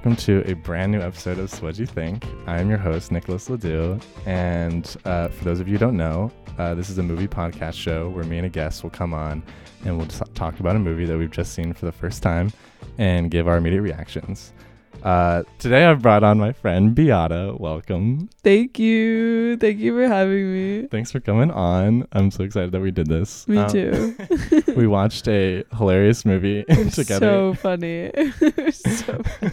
Welcome 0.00 0.16
to 0.24 0.42
a 0.50 0.54
brand 0.54 0.92
new 0.92 1.00
episode 1.02 1.38
of 1.38 1.78
You 1.78 1.84
Think? 1.84 2.24
I'm 2.46 2.70
your 2.70 2.78
host, 2.78 3.12
Nicholas 3.12 3.50
LaDue. 3.50 4.00
And 4.24 4.96
uh, 5.04 5.28
for 5.28 5.44
those 5.44 5.60
of 5.60 5.68
you 5.68 5.74
who 5.74 5.78
don't 5.78 5.98
know, 5.98 6.32
uh, 6.56 6.72
this 6.74 6.88
is 6.88 6.96
a 6.96 7.02
movie 7.02 7.28
podcast 7.28 7.74
show 7.74 8.08
where 8.08 8.24
me 8.24 8.38
and 8.38 8.46
a 8.46 8.48
guest 8.48 8.82
will 8.82 8.88
come 8.88 9.12
on 9.12 9.42
and 9.84 9.98
we'll 9.98 10.06
just 10.06 10.22
talk 10.34 10.58
about 10.58 10.74
a 10.74 10.78
movie 10.78 11.04
that 11.04 11.18
we've 11.18 11.30
just 11.30 11.52
seen 11.52 11.74
for 11.74 11.84
the 11.84 11.92
first 11.92 12.22
time 12.22 12.50
and 12.96 13.30
give 13.30 13.46
our 13.46 13.58
immediate 13.58 13.82
reactions. 13.82 14.54
Uh, 15.02 15.42
today 15.58 15.84
I've 15.84 16.00
brought 16.00 16.24
on 16.24 16.38
my 16.38 16.54
friend 16.54 16.96
Biata. 16.96 17.60
Welcome. 17.60 18.30
Thank 18.42 18.78
you. 18.78 19.58
Thank 19.58 19.80
you 19.80 19.94
for 19.94 20.08
having 20.08 20.50
me. 20.54 20.86
Thanks 20.90 21.12
for 21.12 21.20
coming 21.20 21.50
on. 21.50 22.06
I'm 22.12 22.30
so 22.30 22.42
excited 22.44 22.72
that 22.72 22.80
we 22.80 22.90
did 22.90 23.06
this. 23.06 23.46
Me 23.46 23.58
Um, 23.58 23.68
too. 23.70 24.16
we 24.74 24.86
watched 24.86 25.28
a 25.28 25.62
hilarious 25.76 26.24
movie 26.24 26.64
together. 26.90 27.18
So 27.18 27.52
funny. 27.52 28.10
so 28.72 29.22
funny. 29.22 29.52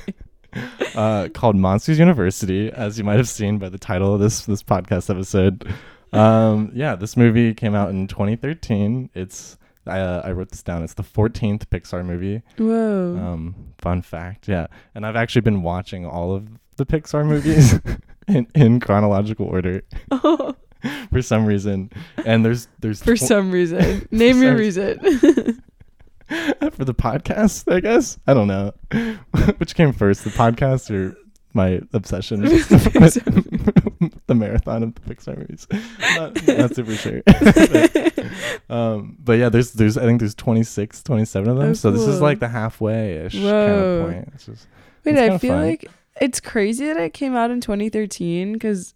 uh, 0.96 1.30
called 1.34 1.56
Monsters 1.56 2.00
University, 2.00 2.72
as 2.72 2.98
you 2.98 3.04
might 3.04 3.18
have 3.18 3.30
seen 3.30 3.58
by 3.58 3.70
the 3.70 3.78
title 3.78 4.14
of 4.14 4.20
this 4.20 4.46
this 4.46 4.64
podcast 4.64 5.10
episode. 5.10 5.74
Um, 6.14 6.72
yeah, 6.74 6.96
this 6.96 7.18
movie 7.18 7.54
came 7.54 7.76
out 7.76 7.90
in 7.90 8.08
2013. 8.08 9.10
It's 9.14 9.58
I, 9.88 10.00
uh, 10.00 10.22
I 10.26 10.32
wrote 10.32 10.50
this 10.50 10.64
down. 10.64 10.84
It's 10.84 10.94
the 10.94 11.04
14th 11.04 11.66
Pixar 11.68 12.06
movie. 12.06 12.42
Whoa. 12.58 13.18
Um, 13.18 13.56
fun 13.78 14.02
fact, 14.02 14.48
yeah. 14.48 14.68
And 14.96 15.06
I've 15.06 15.16
actually 15.16 15.42
been 15.42 15.62
watching 15.64 16.06
all 16.06 16.34
of 16.34 16.48
the 16.76 16.86
Pixar 16.86 17.26
movies 17.26 17.80
in, 18.28 18.48
in 18.56 18.80
chronological 18.80 19.48
order 19.48 19.84
for 21.12 21.22
some 21.22 21.46
reason. 21.46 21.92
And 22.26 22.44
there's 22.44 22.68
there's 22.80 23.02
for 23.02 23.16
tw- 23.16 23.20
some 23.20 23.52
reason. 23.52 24.08
Name 24.12 24.42
your 24.42 24.56
reason. 24.56 25.64
for 26.72 26.86
the 26.86 26.94
podcast, 26.94 27.72
I 27.72 27.80
guess. 27.80 28.20
I 28.28 28.34
don't 28.34 28.48
know. 28.48 28.74
Which 29.58 29.76
came 29.76 29.94
first, 29.94 30.24
the 30.24 30.30
podcast 30.32 30.90
or 30.94 31.16
my 31.54 31.82
obsession 31.94 32.42
with 32.42 32.68
the 34.28 34.36
marathon 34.36 34.84
of 34.84 34.96
the 34.96 35.02
Pixar 35.02 35.38
movies? 35.38 35.68
Not, 36.16 36.48
not 36.48 36.76
super 36.76 36.96
sure. 36.96 37.22
but, 37.26 38.26
um, 38.70 39.18
but 39.20 39.34
yeah, 39.34 39.50
there's 39.50 39.72
there's 39.74 39.98
I 39.98 40.04
think 40.04 40.20
there's 40.20 40.36
26, 40.36 41.04
27 41.04 41.50
of 41.50 41.58
them. 41.58 41.70
Oh, 41.70 41.74
so 41.74 41.92
this 41.92 42.04
is 42.04 42.22
like 42.22 42.40
the 42.40 42.48
halfway-ish 42.50 43.34
kind 43.34 43.46
of 43.48 44.06
point. 44.06 44.30
It's 44.36 44.46
just, 44.46 44.68
Wait, 45.06 45.16
It's 45.18 45.22
I 45.36 45.38
feel 45.38 45.54
fun. 45.54 45.66
like 45.66 45.90
it's 46.20 46.40
crazy 46.40 46.86
that 46.88 46.98
it 46.98 47.14
came 47.14 47.36
out 47.36 47.52
in 47.52 47.62
2013 47.62 48.54
because 48.54 48.94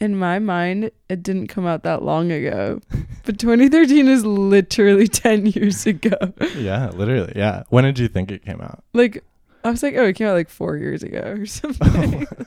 in 0.00 0.16
my 0.16 0.38
mind, 0.38 0.90
it 1.08 1.22
didn't 1.22 1.48
come 1.48 1.66
out 1.66 1.82
that 1.84 2.02
long 2.02 2.30
ago. 2.32 2.80
But 3.24 3.38
2013 3.38 4.08
is 4.08 4.24
literally 4.24 5.06
10 5.26 5.46
years 5.46 5.86
ago. 5.86 6.16
yeah, 6.56 6.88
literally. 6.90 7.34
Yeah. 7.36 7.64
When 7.68 7.84
did 7.84 7.98
you 7.98 8.08
think 8.08 8.32
it 8.32 8.44
came 8.44 8.60
out? 8.62 8.82
Like, 8.94 9.22
I 9.62 9.70
was 9.70 9.82
like, 9.82 9.94
oh, 9.96 10.06
it 10.06 10.14
came 10.14 10.26
out 10.26 10.32
like 10.34 10.48
four 10.48 10.76
years 10.78 11.02
ago 11.02 11.36
or 11.38 11.46
something. 11.60 12.26
Oh. 12.26 12.44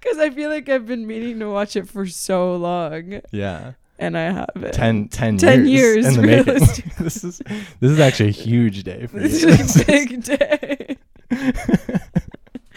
Because 0.00 0.18
I 0.18 0.30
feel 0.30 0.48
like 0.48 0.68
I've 0.70 0.86
been 0.86 1.06
meaning 1.06 1.38
to 1.40 1.50
watch 1.50 1.76
it 1.76 1.86
for 1.86 2.06
so 2.06 2.56
long, 2.56 3.20
yeah. 3.32 3.72
and 3.98 4.16
I 4.16 4.30
haven't. 4.32 4.72
10, 4.72 5.08
10, 5.08 5.36
10 5.36 5.66
years, 5.68 6.04
years, 6.04 6.06
in 6.16 6.22
the 6.22 6.26
making. 6.26 6.92
this 7.00 7.22
is 7.22 7.38
this 7.80 7.90
is 7.92 8.00
actually 8.00 8.30
a 8.30 8.32
huge 8.32 8.82
day 8.84 9.06
for 9.06 9.18
This 9.18 9.42
you. 9.42 9.48
is 9.50 9.82
a 9.82 9.84
big 9.84 10.22
day. 10.24 10.96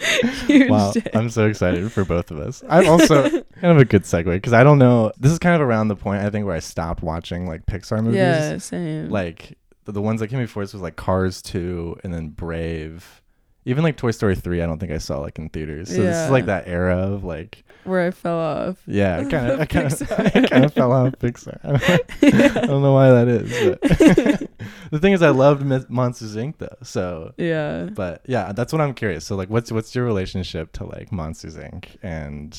Huge 0.46 0.70
wow, 0.70 0.92
day. 0.92 1.10
I'm 1.14 1.30
so 1.30 1.46
excited 1.46 1.90
for 1.92 2.04
both 2.04 2.30
of 2.30 2.38
us. 2.38 2.62
I'm 2.68 2.88
also 2.88 3.22
kind 3.30 3.44
of 3.64 3.78
a 3.78 3.84
good 3.84 4.02
segue 4.02 4.24
because 4.24 4.52
I 4.52 4.64
don't 4.64 4.78
know. 4.78 5.12
This 5.18 5.32
is 5.32 5.38
kind 5.38 5.54
of 5.54 5.60
around 5.60 5.88
the 5.88 5.96
point 5.96 6.22
I 6.22 6.30
think 6.30 6.46
where 6.46 6.56
I 6.56 6.60
stopped 6.60 7.02
watching 7.02 7.46
like 7.46 7.66
Pixar 7.66 8.02
movies. 8.02 8.16
yeah, 8.16 8.58
same. 8.58 9.10
Like 9.10 9.58
the, 9.84 9.92
the 9.92 10.02
ones 10.02 10.20
that 10.20 10.28
came 10.28 10.40
before 10.40 10.62
this 10.62 10.72
was 10.72 10.82
like 10.82 10.96
Cars 10.96 11.42
2 11.42 12.00
and 12.04 12.12
then 12.12 12.28
Brave. 12.28 13.22
Even 13.64 13.84
like 13.84 13.96
Toy 13.96 14.10
Story 14.10 14.34
3, 14.34 14.60
I 14.60 14.66
don't 14.66 14.78
think 14.78 14.92
I 14.92 14.98
saw 14.98 15.20
like 15.20 15.38
in 15.38 15.48
theaters. 15.48 15.88
So 15.88 16.02
this 16.02 16.16
is 16.16 16.30
like 16.30 16.46
that 16.46 16.66
era 16.66 16.96
of 16.96 17.22
like, 17.22 17.64
Where 17.84 18.06
I 18.06 18.10
fell 18.12 18.38
off. 18.38 18.82
yeah, 18.86 19.18
I 19.18 19.24
kind 19.24 19.50
of, 19.50 19.60
I 19.60 19.66
kind 19.66 19.86
of. 19.92 20.12
I 20.36 20.46
kind 20.46 20.64
of 20.64 20.72
fell 20.72 20.92
off 20.92 21.12
Pixar. 21.18 21.58
I 21.64 21.68
don't, 21.72 22.54
know, 22.54 22.60
I 22.62 22.66
don't 22.66 22.82
know 22.82 22.92
why 22.92 23.10
that 23.10 23.28
is. 23.28 24.48
The 24.92 24.98
thing 24.98 25.14
is, 25.14 25.22
I 25.22 25.30
loved 25.30 25.64
Mi- 25.64 25.84
Monsters 25.88 26.36
Inc. 26.36 26.58
though. 26.58 26.76
So 26.82 27.32
Yeah. 27.38 27.84
but 27.84 28.20
yeah, 28.28 28.52
that's 28.52 28.72
what 28.74 28.80
I'm 28.82 28.92
curious. 28.94 29.24
So 29.24 29.34
like, 29.36 29.48
what's 29.48 29.72
what's 29.72 29.94
your 29.94 30.04
relationship 30.04 30.70
to 30.72 30.84
like 30.84 31.10
Monsters 31.10 31.56
Inc. 31.56 31.96
and 32.02 32.56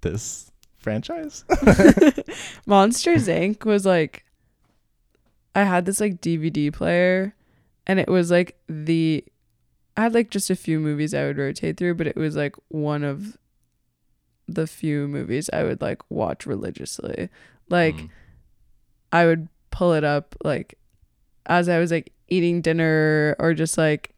this 0.00 0.50
franchise? 0.78 1.44
Monsters 2.66 3.28
Inc. 3.28 3.64
was 3.64 3.86
like, 3.86 4.24
I 5.54 5.62
had 5.64 5.84
this 5.84 6.00
like 6.00 6.20
DVD 6.20 6.72
player, 6.72 7.34
and 7.86 8.00
it 8.00 8.08
was 8.08 8.30
like 8.30 8.56
the, 8.68 9.24
I 9.96 10.02
had 10.02 10.14
like 10.14 10.30
just 10.30 10.50
a 10.50 10.56
few 10.56 10.80
movies 10.80 11.14
I 11.14 11.24
would 11.26 11.38
rotate 11.38 11.76
through, 11.76 11.94
but 11.94 12.06
it 12.06 12.16
was 12.16 12.34
like 12.36 12.56
one 12.68 13.04
of 13.04 13.36
the 14.48 14.66
few 14.66 15.06
movies 15.08 15.48
I 15.52 15.62
would 15.64 15.80
like 15.80 16.02
watch 16.10 16.46
religiously. 16.46 17.28
Like, 17.68 17.94
Mm. 17.96 18.08
I 19.12 19.26
would 19.26 19.48
pull 19.70 19.92
it 19.92 20.04
up 20.04 20.34
like 20.44 20.78
as 21.46 21.68
I 21.68 21.78
was 21.78 21.90
like 21.90 22.12
eating 22.28 22.60
dinner 22.62 23.36
or 23.38 23.52
just 23.54 23.76
like 23.76 24.14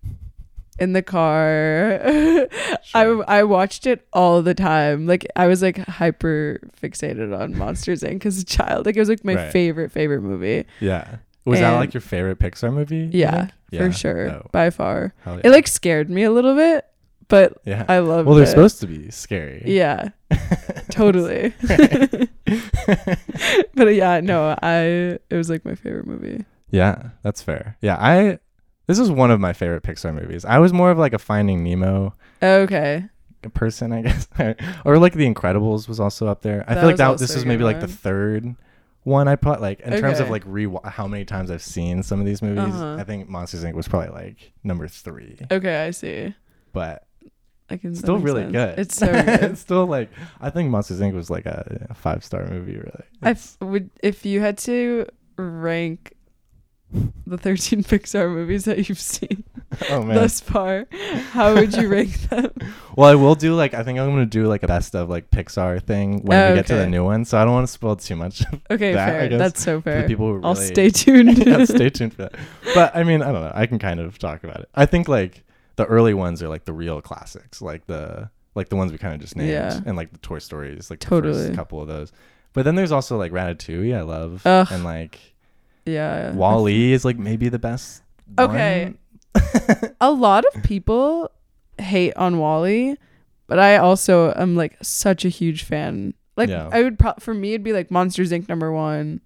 in 0.79 0.93
the 0.93 1.03
car. 1.03 2.01
Sure. 2.85 3.25
I 3.27 3.39
I 3.39 3.43
watched 3.45 3.87
it 3.87 4.07
all 4.13 4.43
the 4.43 4.55
time. 4.55 5.07
Like 5.07 5.27
I 5.37 5.47
was 5.47 5.63
like 5.63 5.79
hyper 5.79 6.61
fixated 6.81 7.37
on 7.37 7.57
Monsters 7.57 8.03
Inc. 8.03 8.27
as 8.27 8.39
a 8.39 8.45
child. 8.45 8.85
Like 8.87 8.95
it 8.97 9.01
was 9.01 9.09
like 9.09 9.25
my 9.25 9.35
Right. 9.35 9.51
favorite 9.53 9.91
favorite 9.91 10.21
movie. 10.21 10.65
yeah. 10.81 11.17
Was 11.47 11.61
that 11.61 11.73
like 11.77 11.93
your 11.95 12.01
favorite 12.03 12.39
Pixar 12.39 12.73
movie? 12.73 12.99
you 13.13 13.21
Yeah, 13.21 13.49
for 13.77 13.91
sure, 13.93 14.31
Oh, 14.31 14.49
by 14.53 14.71
far. 14.71 15.13
hell 15.25 15.41
It 15.43 15.51
like 15.51 15.67
scared 15.67 16.09
me 16.11 16.23
a 16.25 16.31
little 16.31 16.55
bit, 16.55 16.85
but 17.29 17.57
yeah. 17.65 17.85
I 17.89 17.99
love. 17.99 18.27
well, 18.27 18.35
they're 18.35 18.45
it. 18.45 18.49
supposed 18.49 18.81
to 18.81 18.87
be 18.87 19.11
scary. 19.11 19.63
Yeah, 19.67 20.11
totally. 20.91 21.53
but 23.75 23.95
yeah, 23.95 24.21
no, 24.21 24.57
I 24.63 25.19
it 25.31 25.37
was 25.37 25.51
like 25.51 25.65
my 25.65 25.75
favorite 25.75 26.07
movie. 26.07 26.45
yeah, 26.71 27.11
that's 27.23 27.43
fair. 27.43 27.77
Yeah, 27.81 27.97
I. 27.99 28.39
This 28.87 28.99
is 28.99 29.11
one 29.11 29.31
of 29.31 29.41
my 29.41 29.55
favorite 29.55 29.83
Pixar 29.83 30.15
movies. 30.15 30.45
I 30.45 30.59
was 30.59 30.71
more 30.75 30.91
of 30.91 30.99
like 30.99 31.15
a 31.15 31.19
Finding 31.19 31.65
Nemo 31.65 32.13
Okay. 32.43 33.05
person, 33.55 33.93
I 33.93 34.03
guess, 34.03 34.29
or 34.85 34.99
like 34.99 35.15
The 35.15 35.25
Incredibles 35.33 35.89
was 35.89 35.99
also 36.01 36.27
up 36.27 36.43
there. 36.43 36.65
I 36.69 36.75
That 36.75 36.81
feel 36.81 36.89
like 36.91 36.97
that 36.99 37.17
this 37.19 37.35
was 37.35 37.47
maybe 37.47 37.65
like 37.65 37.81
the 37.81 37.89
third 37.89 38.55
one 39.05 39.27
I 39.27 39.37
put 39.37 39.63
like 39.63 39.81
in 39.81 39.99
terms 39.99 40.21
of 40.21 40.29
like 40.29 40.43
re 40.45 40.69
how 40.85 41.07
many 41.07 41.25
times 41.25 41.51
I've 41.51 41.63
seen 41.63 42.03
some 42.03 42.21
of 42.21 42.27
these 42.27 42.43
movies. 42.43 42.75
Uh-huh. 42.75 42.97
I 43.01 43.05
think 43.05 43.27
Monsters 43.27 43.65
Inc 43.65 43.73
was 43.73 43.89
probably 43.89 44.11
like 44.11 44.53
number 44.63 44.87
three, 44.87 45.39
Okay, 45.51 45.85
I 45.87 45.91
see. 45.91 46.35
but 46.75 47.07
I 47.71 47.77
can 47.79 47.95
still 47.95 48.19
really 48.19 48.43
sense. 48.43 48.53
good. 48.53 48.79
It's 48.79 48.97
so 48.97 49.07
good. 49.13 49.29
it's 49.29 49.61
still 49.61 49.87
like 49.87 50.11
I 50.41 50.51
think 50.51 50.71
Monsters 50.71 51.01
Inc 51.01 51.15
was 51.15 51.31
like 51.31 51.47
a, 51.47 51.87
a 51.91 51.95
five 51.95 52.25
star 52.25 52.47
movie. 52.47 52.77
Really, 52.77 53.05
I 53.23 53.31
f- 53.31 53.57
would 53.61 53.91
if 54.03 54.27
you 54.27 54.41
had 54.41 54.59
to 54.59 55.07
rank 55.37 56.13
the 57.27 57.37
13 57.39 57.83
Pixar 57.85 58.33
movies 58.33 58.67
that 58.67 58.89
you've 58.89 59.01
seen 59.01 59.43
oh 59.91 60.03
man. 60.03 60.15
thus 60.15 60.39
far, 60.41 60.87
how 61.33 61.55
would 61.55 61.75
you 61.75 61.89
rank 61.89 62.13
them? 62.29 62.53
Well, 62.97 63.11
I 63.11 63.15
will 63.17 63.35
do 63.35 63.55
like 63.57 63.75
I 63.75 63.83
think 63.83 63.99
I'm 63.99 64.11
gonna 64.11 64.27
do 64.27 64.47
like 64.47 64.63
a 64.63 64.69
best 64.69 64.95
of 64.95 65.09
like 65.09 65.31
Pixar 65.31 65.83
thing 65.83 66.23
when 66.23 66.39
Oh, 66.39 66.51
we 66.51 66.55
get 66.57 66.67
to 66.67 66.75
the 66.77 66.87
new 66.87 67.03
one. 67.05 67.25
So 67.25 67.39
I 67.39 67.45
don't 67.45 67.55
want 67.55 67.67
to 67.67 67.73
spoil 67.73 67.97
too 67.97 68.15
much 68.15 68.45
Okay, 68.71 68.93
That, 68.93 69.07
fair. 69.09 69.29
guess, 69.31 69.39
That's 69.39 69.63
so 69.65 69.81
for 69.81 69.91
fair. 69.91 70.07
people 70.07 70.27
who 70.27 70.33
really 70.35 70.45
I'll 70.47 70.55
stay 70.55 70.91
tuned. 70.91 71.39
yeah, 71.45 71.65
stay 71.65 71.89
tuned 71.91 72.13
for 72.15 72.23
that. 72.23 72.35
But 72.75 72.95
I 72.95 73.03
mean, 73.03 73.23
I 73.23 73.33
don't 73.33 73.41
know. 73.43 73.53
I 73.55 73.67
can 73.67 73.79
kind 73.81 73.99
of 73.99 74.19
talk 74.19 74.45
about 74.45 74.61
it. 74.61 74.69
I 74.75 74.87
think 74.87 75.09
like 75.09 75.43
the 75.77 75.85
early 75.87 76.15
ones 76.15 76.43
are 76.43 76.49
like 76.49 76.65
the 76.65 76.73
real 76.73 77.01
classics, 77.01 77.61
like 77.63 77.87
the 77.87 78.31
like 78.55 78.69
the 78.69 78.77
ones 78.77 78.93
we 78.93 78.99
kind 78.99 79.15
of 79.15 79.21
just 79.21 79.35
named, 79.37 79.51
Yeah. 79.51 79.81
and 79.85 79.97
like 79.97 80.13
the 80.13 80.19
Toy 80.19 80.39
Stories, 80.39 80.89
like 80.91 81.01
the 81.01 81.07
Totally. 81.07 81.33
first 81.49 81.55
couple 81.57 81.81
of 81.81 81.89
those. 81.89 82.13
But 82.53 82.65
then 82.65 82.77
there's 82.77 82.93
also 82.93 83.17
like 83.17 83.33
Ratatouille, 83.33 83.97
I 83.97 84.03
love, 84.03 84.43
Ugh. 84.47 84.69
and 84.71 84.85
like 84.85 85.19
yeah. 85.87 86.33
Wall-E 86.33 86.93
is 86.93 87.05
like 87.05 87.19
maybe 87.19 87.49
the 87.49 87.59
best. 87.59 88.03
Okay. 88.39 88.95
A 90.01 90.11
lot 90.11 90.45
of 90.55 90.63
people 90.63 91.31
hate 91.79 92.15
on 92.17 92.39
Wall-E, 92.39 92.95
but 93.49 93.59
I 93.59 93.77
also 93.79 94.33
am 94.37 94.55
like 94.57 94.77
such 94.83 95.25
a 95.25 95.29
huge 95.29 95.65
fan. 95.65 96.15
Like 96.37 96.49
Yeah. 96.49 96.69
I 96.73 96.83
would 96.83 96.99
pro- 96.99 97.15
for 97.19 97.35
me 97.35 97.51
it'd 97.51 97.65
be 97.65 97.73
like 97.73 97.91
Monsters 97.91 98.31
Inc. 98.31 98.49
number 98.49 98.71
one, 98.73 99.21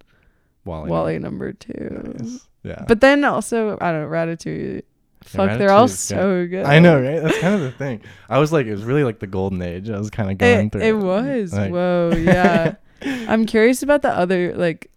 Wall-E. 0.65 0.89
Wally 0.91 1.19
number 1.19 1.53
two. 1.53 2.15
Nice. 2.19 2.49
Yeah. 2.65 2.85
But 2.89 3.01
then 3.03 3.25
also 3.25 3.77
I 3.81 3.93
don't 3.93 4.03
know 4.03 4.09
Ratatouille. 4.09 4.83
Fuck, 5.25 5.59
they're 5.59 5.71
all 5.71 5.85
Ratatouille's 5.87 5.99
so 5.99 6.47
good. 6.47 6.65
I 6.65 6.79
know, 6.79 7.01
right? 7.01 7.23
That's 7.23 7.39
kind 7.39 7.55
of 7.55 7.61
the 7.61 7.71
thing. 7.73 8.01
I 8.29 8.39
was 8.39 8.53
like, 8.53 8.67
it 8.67 8.73
was 8.73 8.85
really 8.85 9.05
like 9.05 9.19
the 9.19 9.27
golden 9.27 9.61
age. 9.63 9.91
I 9.91 9.99
was 9.99 10.11
kind 10.11 10.31
of 10.31 10.39
going 10.39 10.67
It, 10.67 10.73
through. 10.73 10.81
it 10.83 10.97
was. 10.97 11.53
Like- 11.53 11.73
Whoa, 11.73 12.13
yeah. 12.17 12.77
I'm 13.03 13.45
curious 13.47 13.83
about 13.83 14.03
the 14.03 14.11
other 14.11 14.55
like 14.57 14.91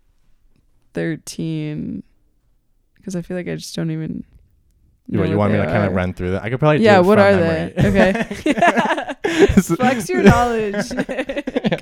13 0.94 2.04
because 2.96 3.16
I 3.16 3.22
feel 3.22 3.38
like 3.38 3.48
I 3.48 3.56
just 3.56 3.76
don't 3.76 3.92
even 3.92 4.24
You, 5.08 5.18
know 5.20 5.24
you 5.26 5.30
what 5.32 5.38
want 5.38 5.54
me 5.54 5.60
they 5.60 5.66
to 5.66 5.72
kind 5.72 5.86
of 5.86 5.94
run 5.94 6.14
through 6.14 6.32
that? 6.32 6.44
I 6.44 6.50
could 6.50 6.60
probably. 6.60 6.84
Yeah, 6.84 7.00
it 7.00 7.06
what 7.06 7.20
are 7.20 7.32
memory. 7.32 7.74
they? 7.76 7.88
Okay. 7.90 9.14
Flex 9.62 10.10
your 10.10 10.24
knowledge. 10.24 10.92
Yeah, 10.92 11.78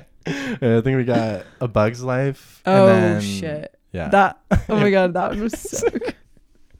I 0.78 0.80
think 0.82 0.96
we 0.96 1.04
got 1.04 1.44
a 1.60 1.68
Bug's 1.68 2.02
Life. 2.02 2.62
and 2.64 2.78
oh 2.78 2.86
then- 2.86 3.20
shit. 3.20 3.76
Yeah. 3.92 4.08
That 4.08 4.38
oh 4.68 4.76
my 4.76 4.90
god, 4.90 5.14
that 5.14 5.30
one 5.30 5.40
was 5.40 5.58
so 5.58 5.88
good. 5.90 6.14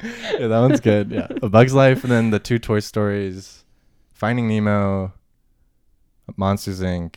Yeah, 0.02 0.46
that 0.46 0.60
one's 0.60 0.80
good. 0.80 1.10
Yeah, 1.10 1.28
A 1.42 1.48
Bug's 1.48 1.74
Life, 1.74 2.02
and 2.04 2.12
then 2.12 2.30
the 2.30 2.38
two 2.38 2.58
Toy 2.58 2.80
Stories, 2.80 3.64
Finding 4.12 4.48
Nemo, 4.48 5.12
Monsters 6.36 6.80
Inc. 6.80 7.16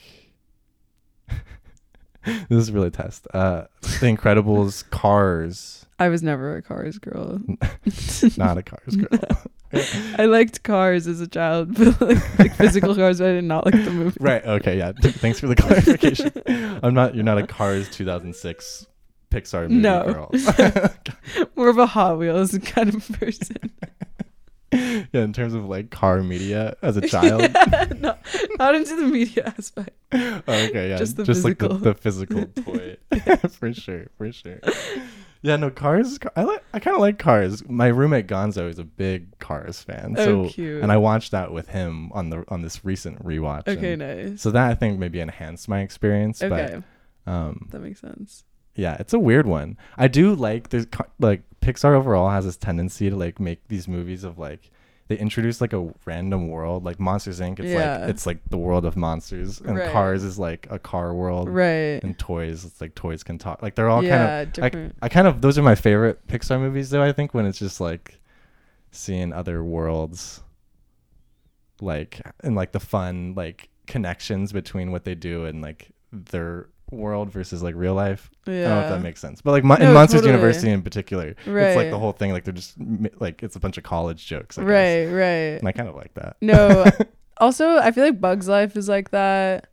this 2.26 2.46
is 2.50 2.72
really 2.72 2.88
a 2.88 2.92
test. 2.92 3.28
Uh, 3.34 3.66
The 3.82 4.08
Incredibles, 4.08 4.90
Cars. 4.90 5.86
I 6.00 6.10
was 6.10 6.24
never 6.24 6.58
a 6.58 6.62
Cars 6.62 6.98
girl. 6.98 7.40
Not 8.38 8.58
a 8.58 8.64
Cars 8.64 8.96
girl. 8.96 9.20
I 10.18 10.26
liked 10.26 10.64
Cars 10.64 11.08
as 11.08 11.22
a 11.22 11.28
child, 11.28 11.76
but 11.76 12.00
like, 12.02 12.40
like 12.40 12.56
physical 12.56 12.94
cars, 12.96 13.18
but 13.18 13.30
I 13.30 13.32
did 13.34 13.44
not 13.44 13.66
like 13.66 13.74
the 13.84 13.90
movie. 13.90 14.18
Right. 14.20 14.46
Okay. 14.46 14.78
Yeah. 14.78 14.92
Thanks 15.02 15.40
for 15.40 15.48
the 15.48 15.56
clarification. 15.56 16.32
I'm 16.84 16.94
not. 16.94 17.16
You're 17.16 17.24
not 17.24 17.40
a 17.40 17.48
Cars 17.48 17.90
2006 17.90 18.86
Pixar 19.34 19.64
movie 19.64 19.76
No. 19.76 20.04
girl. 20.30 20.32
More 21.56 21.70
of 21.70 21.78
a 21.78 21.86
Hot 21.88 22.18
Wheels 22.18 22.58
kind 22.60 22.94
of 22.94 23.08
person. 23.20 23.72
yeah. 24.72 25.06
In 25.14 25.34
terms 25.34 25.54
of 25.54 25.66
like 25.66 25.90
car 25.90 26.22
media 26.24 26.76
as 26.82 26.98
a 26.98 27.02
child. 27.02 27.42
Yeah, 27.42 27.92
no, 28.00 28.16
not 28.60 28.76
into 28.76 28.96
the 28.96 29.08
media 29.08 29.54
aspect. 29.58 29.92
Oh, 30.12 30.44
okay. 30.48 30.90
Yeah. 30.90 30.98
Just 30.98 31.16
the 31.18 31.24
like 31.24 31.28
the, 31.60 31.70
physical. 31.70 31.78
the 31.78 31.94
physical 31.94 32.46
toy. 32.46 32.98
for 33.50 33.74
sure. 33.74 34.08
For 34.18 34.32
sure. 34.32 34.60
Yeah. 35.42 35.58
No. 35.58 35.70
Cars. 35.70 36.18
I 36.36 36.44
like. 36.44 36.64
I 36.74 36.80
kind 36.80 36.96
of 36.96 37.02
like 37.02 37.20
Cars. 37.20 37.68
My 37.68 37.88
roommate 37.88 38.28
Gonzo 38.28 38.70
is 38.70 38.80
a 38.80 38.84
big 38.84 39.38
Cars 39.40 39.82
fan. 39.84 40.16
Oh, 40.18 40.46
So 40.46 40.50
cute. 40.50 40.82
and 40.82 40.92
I 40.92 40.98
watched 40.98 41.32
that 41.32 41.52
with 41.52 41.68
him 41.70 42.12
on 42.14 42.30
the 42.30 42.44
on 42.48 42.62
this 42.62 42.84
recent 42.86 43.24
rewatch. 43.24 43.68
Okay, 43.68 43.96
nice. 43.96 44.42
So 44.42 44.52
that 44.52 44.72
I 44.72 44.76
think 44.76 45.00
maybe 45.00 45.20
enhanced 45.20 45.68
my 45.68 45.82
experience. 45.82 46.42
Okay, 46.42 46.82
But 47.26 47.32
um, 47.32 47.68
that 47.72 47.80
makes 47.82 48.00
sense. 48.02 48.44
Yeah 48.76 48.96
it's 49.00 49.14
a 49.14 49.20
weird 49.20 49.46
one 49.46 49.78
i 49.98 50.08
do 50.08 50.34
like 50.36 50.70
there's 50.70 50.88
like 51.20 51.42
pixar 51.62 51.94
overall 51.96 52.30
has 52.30 52.46
this 52.46 52.58
tendency 52.58 53.10
to 53.10 53.16
like 53.16 53.40
make 53.40 53.68
these 53.68 53.88
movies 53.88 54.24
of 54.24 54.38
like 54.40 54.70
they 55.10 55.18
introduce 55.18 55.60
like 55.62 55.74
a 55.74 55.94
random 56.06 56.48
world 56.48 56.84
like 56.84 57.00
monsters 57.00 57.40
inc 57.40 57.60
it's 57.60 57.70
Yeah. 57.70 57.98
like 58.00 58.10
it's 58.10 58.26
like 58.26 58.40
the 58.50 58.58
world 58.58 58.86
of 58.86 58.96
monsters 58.98 59.62
and 59.62 59.78
Right. 59.78 59.92
cars 59.92 60.24
is 60.24 60.40
like 60.40 60.66
a 60.72 60.80
car 60.80 61.14
world 61.14 61.50
Right. 61.50 62.02
and 62.04 62.18
toys 62.18 62.66
it's 62.66 62.82
like 62.82 62.96
toys 62.96 63.22
can 63.24 63.38
talk 63.38 63.62
like 63.62 63.76
they're 63.76 63.90
all 63.90 64.04
yeah, 64.04 64.18
kind 64.18 64.48
of 64.48 64.54
different. 64.54 64.96
I, 65.02 65.06
I 65.06 65.10
kind 65.10 65.28
of 65.28 65.42
those 65.42 65.58
are 65.58 65.64
my 65.64 65.76
favorite 65.76 66.26
pixar 66.28 66.60
movies 66.60 66.90
though 66.90 67.04
i 67.04 67.12
think 67.12 67.34
when 67.34 67.46
it's 67.46 67.60
just 67.60 67.80
like 67.80 68.20
seeing 68.92 69.34
other 69.34 69.64
worlds 69.64 70.42
like 71.82 72.22
and 72.44 72.56
like 72.56 72.72
the 72.72 72.80
fun 72.80 73.34
like 73.36 73.70
connections 73.88 74.52
between 74.54 74.92
what 74.92 75.04
they 75.04 75.16
do 75.16 75.46
and 75.46 75.62
like 75.62 75.90
their 76.12 76.70
world 76.98 77.32
versus 77.32 77.62
like 77.64 77.76
real 77.76 77.94
life 77.94 78.30
yeah. 78.46 78.54
I 78.54 78.58
don't 78.62 78.70
know 78.70 78.84
if 78.84 78.90
that 78.92 79.02
makes 79.02 79.22
sense. 79.22 79.42
But 79.42 79.52
like 79.52 79.64
Mon- 79.64 79.82
in 79.82 79.94
Monsters 79.94 80.22
totally. 80.22 80.34
University 80.34 80.72
in 80.72 80.82
particular, 80.82 81.36
it's 81.46 81.76
like 81.78 81.90
the 81.92 82.00
whole 82.00 82.12
thing. 82.12 82.32
Like 82.32 82.44
they're 82.44 82.54
just 82.54 82.76
like 83.20 83.42
it's 83.44 83.56
a 83.56 83.60
bunch 83.60 83.78
of 83.78 83.84
college 83.84 84.26
jokes. 84.26 84.58
I 84.58 84.62
guess. 84.62 84.70
right, 84.70 85.06
right. 85.06 85.60
And 85.60 85.68
I 85.68 85.72
kind 85.72 85.88
of 85.90 85.96
like 85.96 86.14
that. 86.16 86.36
No, 86.42 86.86
also 87.38 87.78
I 87.78 87.92
feel 87.92 88.04
like 88.04 88.20
Bugs 88.22 88.48
Life 88.48 88.76
is 88.76 88.90
like 88.90 89.12
that 89.12 89.68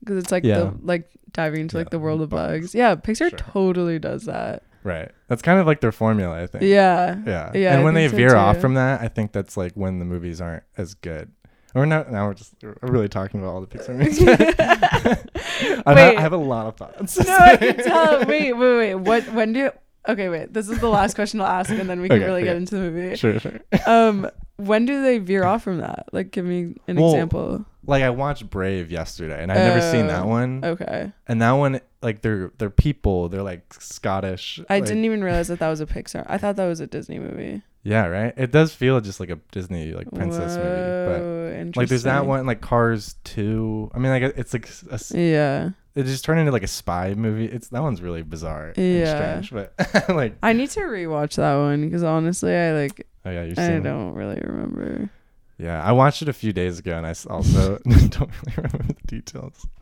because 0.00 0.16
it's 0.18 0.30
like 0.32 0.44
Yeah. 0.44 0.58
the 0.58 0.74
like 0.82 1.08
diving 1.32 1.62
into 1.62 1.76
Yeah, 1.76 1.80
like 1.80 1.90
the 1.90 1.98
world 1.98 2.20
of 2.20 2.28
bugs. 2.28 2.60
bugs. 2.68 2.74
Yeah, 2.74 2.94
Pixar 2.96 3.30
Sure. 3.30 3.38
totally 3.38 3.98
does 3.98 4.24
that. 4.26 4.62
Right. 4.84 5.10
That's 5.28 5.42
kind 5.42 5.58
of 5.60 5.66
like 5.66 5.80
their 5.80 5.92
formula, 5.92 6.42
I 6.42 6.46
think. 6.48 6.64
Yeah. 6.64 7.16
Yeah. 7.24 7.52
Yeah, 7.54 7.72
And 7.72 7.80
I 7.80 7.84
when 7.84 7.94
they 7.94 8.08
so 8.08 8.16
veer 8.16 8.34
off 8.36 8.58
from 8.58 8.74
that, 8.74 9.00
I 9.00 9.08
think 9.08 9.32
that's 9.32 9.56
like 9.56 9.72
when 9.74 10.00
the 10.00 10.04
movies 10.04 10.40
aren't 10.40 10.64
as 10.76 10.94
good. 10.94 11.30
Or 11.74 11.86
now, 11.86 12.04
now 12.10 12.26
we're 12.28 12.34
just 12.34 12.54
we're 12.62 12.76
really 12.82 13.08
talking 13.08 13.40
about 13.40 13.50
all 13.54 13.60
the 13.60 13.66
Pixar 13.66 13.96
movies. 13.96 14.20
I. 15.86 16.14
I 16.16 16.20
have 16.20 16.32
a 16.32 16.36
lot 16.36 16.66
of 16.66 16.76
thoughts. 16.76 17.18
no, 17.18 17.36
I 17.36 17.56
can 17.56 17.76
tell. 17.84 18.24
Wait, 18.26 18.52
wait, 18.52 18.76
wait. 18.76 18.94
What? 18.96 19.24
When 19.32 19.52
do? 19.52 19.70
Okay, 20.08 20.28
wait. 20.28 20.52
This 20.52 20.68
is 20.68 20.78
the 20.80 20.88
last 20.88 21.14
question 21.14 21.40
I'll 21.40 21.46
ask, 21.46 21.70
and 21.70 21.88
then 21.88 22.00
we 22.00 22.08
can 22.08 22.18
Okay, 22.18 22.26
really 22.26 22.42
get 22.42 22.56
into 22.56 22.74
the 22.74 22.90
movie. 22.90 23.16
sure, 23.16 23.38
sure. 23.38 23.60
Um, 23.86 24.28
when 24.56 24.84
do 24.84 25.00
they 25.02 25.18
veer 25.18 25.44
off 25.44 25.62
from 25.62 25.78
that? 25.78 26.06
Like, 26.12 26.30
give 26.32 26.44
me 26.44 26.74
an 26.88 26.96
Well, 26.96 27.10
example. 27.10 27.64
Like 27.86 28.02
I 28.02 28.10
watched 28.10 28.48
Brave 28.50 28.90
yesterday, 28.90 29.42
and 29.42 29.50
I'd 29.50 29.56
never 29.56 29.80
seen 29.80 30.08
that 30.08 30.26
one. 30.26 30.64
Okay, 30.64 31.12
And 31.26 31.40
that 31.42 31.52
one, 31.52 31.80
like 32.02 32.20
they're 32.22 32.52
they're 32.58 32.70
people. 32.70 33.28
They're 33.28 33.42
like 33.42 33.72
Scottish. 33.74 34.60
I 34.68 34.78
like- 34.80 34.84
didn't 34.86 35.04
even 35.04 35.22
realize 35.24 35.48
that 35.48 35.58
that 35.60 35.68
was 35.68 35.80
a 35.80 35.86
Pixar. 35.86 36.24
I 36.28 36.36
thought 36.38 36.56
that 36.56 36.66
was 36.66 36.80
a 36.80 36.86
Disney 36.86 37.18
movie. 37.18 37.62
Yeah, 37.84 38.06
right. 38.06 38.32
It 38.36 38.52
does 38.52 38.72
feel 38.72 39.00
just 39.00 39.18
like 39.18 39.30
a 39.30 39.40
Disney 39.50 39.92
like 39.92 40.08
princess 40.12 40.56
movie, 40.56 41.72
but 41.72 41.76
like 41.76 41.88
there's 41.88 42.04
that 42.04 42.26
one 42.26 42.46
like 42.46 42.60
Cars 42.60 43.16
two. 43.24 43.90
I 43.94 43.98
mean, 43.98 44.10
like 44.12 44.34
it's 44.36 44.52
like 44.52 44.68
a 44.90 45.00
Yeah, 45.18 45.70
it 45.96 46.04
just 46.04 46.24
turned 46.24 46.38
into 46.40 46.52
like 46.52 46.62
a 46.62 46.68
spy 46.68 47.14
movie. 47.14 47.46
It's 47.46 47.68
that 47.68 47.82
one's 47.82 48.00
really 48.00 48.22
bizarre 48.22 48.72
Yeah. 48.76 49.34
and 49.34 49.44
strange, 49.44 49.68
but 49.76 50.08
like 50.14 50.36
I 50.42 50.52
need 50.52 50.70
to 50.70 50.80
rewatch 50.80 51.36
that 51.36 51.56
one 51.56 51.82
because 51.82 52.04
honestly, 52.04 52.54
I 52.54 52.72
like 52.72 53.06
oh 53.24 53.30
yeah, 53.30 53.42
you're 53.42 53.58
I 53.58 53.80
don't 53.80 54.14
really 54.14 54.40
remember. 54.44 55.10
yeah. 55.58 55.82
I 55.82 55.90
watched 55.92 56.22
it 56.22 56.28
a 56.28 56.32
few 56.32 56.52
days 56.52 56.78
ago, 56.78 56.96
and 56.96 57.04
I 57.06 57.14
also 57.28 57.78
don't 57.84 58.30
really 58.46 58.56
remember 58.56 58.94
the 58.94 59.06
details. 59.06 59.66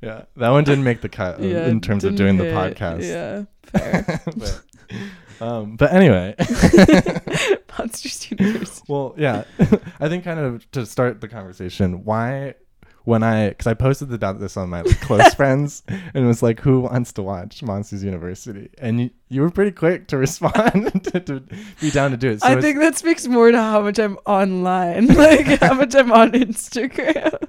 Yeah, 0.00 0.22
that 0.36 0.50
one 0.50 0.62
didn't 0.62 0.84
make 0.84 1.00
the 1.00 1.08
cut 1.08 1.40
yeah, 1.40 1.66
in 1.66 1.80
terms 1.80 2.04
of 2.04 2.14
doing 2.14 2.36
the 2.36 2.44
podcast. 2.44 3.02
Yeah, 3.02 3.44
fair. 3.64 4.20
but, 4.36 4.62
um, 5.40 5.76
but 5.76 5.92
anyway. 5.92 6.34
Monsters 7.78 8.30
University. 8.38 8.84
Well, 8.88 9.14
yeah. 9.16 9.44
I 10.00 10.08
think 10.08 10.24
kind 10.24 10.40
of 10.40 10.70
to 10.72 10.84
start 10.84 11.20
the 11.20 11.28
conversation, 11.28 12.04
why 12.04 12.54
when 13.04 13.22
I 13.22 13.50
because 13.50 13.66
I 13.66 13.74
posted 13.74 14.12
about 14.12 14.38
this 14.38 14.56
on 14.56 14.68
my 14.68 14.82
like, 14.82 15.00
close 15.00 15.32
friends 15.34 15.82
and 15.88 16.24
it 16.24 16.26
was 16.26 16.42
like, 16.42 16.60
who 16.60 16.80
wants 16.80 17.12
to 17.14 17.22
watch 17.22 17.62
Monsters 17.62 18.04
University? 18.04 18.68
And 18.78 19.00
you, 19.00 19.10
you 19.28 19.40
were 19.40 19.50
pretty 19.50 19.70
quick 19.70 20.08
to 20.08 20.18
respond 20.18 21.04
to, 21.04 21.20
to 21.20 21.40
be 21.80 21.90
down 21.90 22.10
to 22.10 22.16
do 22.16 22.30
it. 22.30 22.42
So 22.42 22.48
I 22.48 22.60
think 22.60 22.78
that 22.80 22.98
speaks 22.98 23.26
more 23.26 23.50
to 23.50 23.56
how 23.56 23.80
much 23.80 23.98
I'm 23.98 24.18
online, 24.26 25.06
like 25.06 25.46
how 25.60 25.74
much 25.74 25.94
I'm 25.94 26.12
on 26.12 26.32
Instagram. 26.32 27.48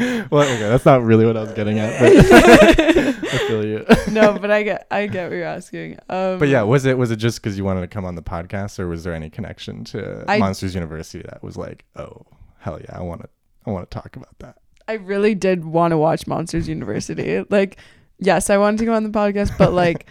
well, 0.30 0.42
okay, 0.42 0.68
that's 0.68 0.84
not 0.84 1.02
really 1.02 1.26
what 1.26 1.36
I 1.36 1.42
was 1.42 1.52
getting 1.52 1.78
at, 1.78 1.98
but 2.00 2.12
I 3.32 3.38
feel 3.48 3.64
you. 3.64 3.84
no, 4.10 4.38
but 4.38 4.50
I 4.50 4.62
get 4.62 4.86
I 4.90 5.06
get 5.06 5.28
what 5.30 5.36
you're 5.36 5.44
asking. 5.44 5.98
Um, 6.08 6.38
But 6.38 6.48
yeah, 6.48 6.62
was 6.62 6.84
it 6.86 6.96
was 6.98 7.10
it 7.10 7.16
just 7.16 7.42
because 7.42 7.56
you 7.58 7.64
wanted 7.64 7.82
to 7.82 7.86
come 7.88 8.04
on 8.04 8.14
the 8.14 8.22
podcast, 8.22 8.78
or 8.78 8.88
was 8.88 9.04
there 9.04 9.14
any 9.14 9.30
connection 9.30 9.84
to 9.84 10.24
I- 10.28 10.38
Monsters 10.38 10.74
University 10.74 11.22
that 11.28 11.42
was 11.42 11.56
like, 11.56 11.84
oh 11.96 12.26
hell 12.58 12.80
yeah, 12.80 12.98
I 12.98 13.02
want 13.02 13.22
to 13.22 13.28
I 13.66 13.70
want 13.70 13.90
to 13.90 13.94
talk 13.94 14.16
about 14.16 14.38
that. 14.38 14.56
I 14.88 14.94
really 14.94 15.34
did 15.34 15.64
want 15.64 15.92
to 15.92 15.98
watch 15.98 16.26
Monsters 16.26 16.68
University. 16.68 17.44
Like, 17.48 17.76
yes, 18.18 18.50
I 18.50 18.58
wanted 18.58 18.78
to 18.78 18.86
go 18.86 18.94
on 18.94 19.04
the 19.04 19.10
podcast, 19.10 19.56
but 19.56 19.72
like, 19.72 20.06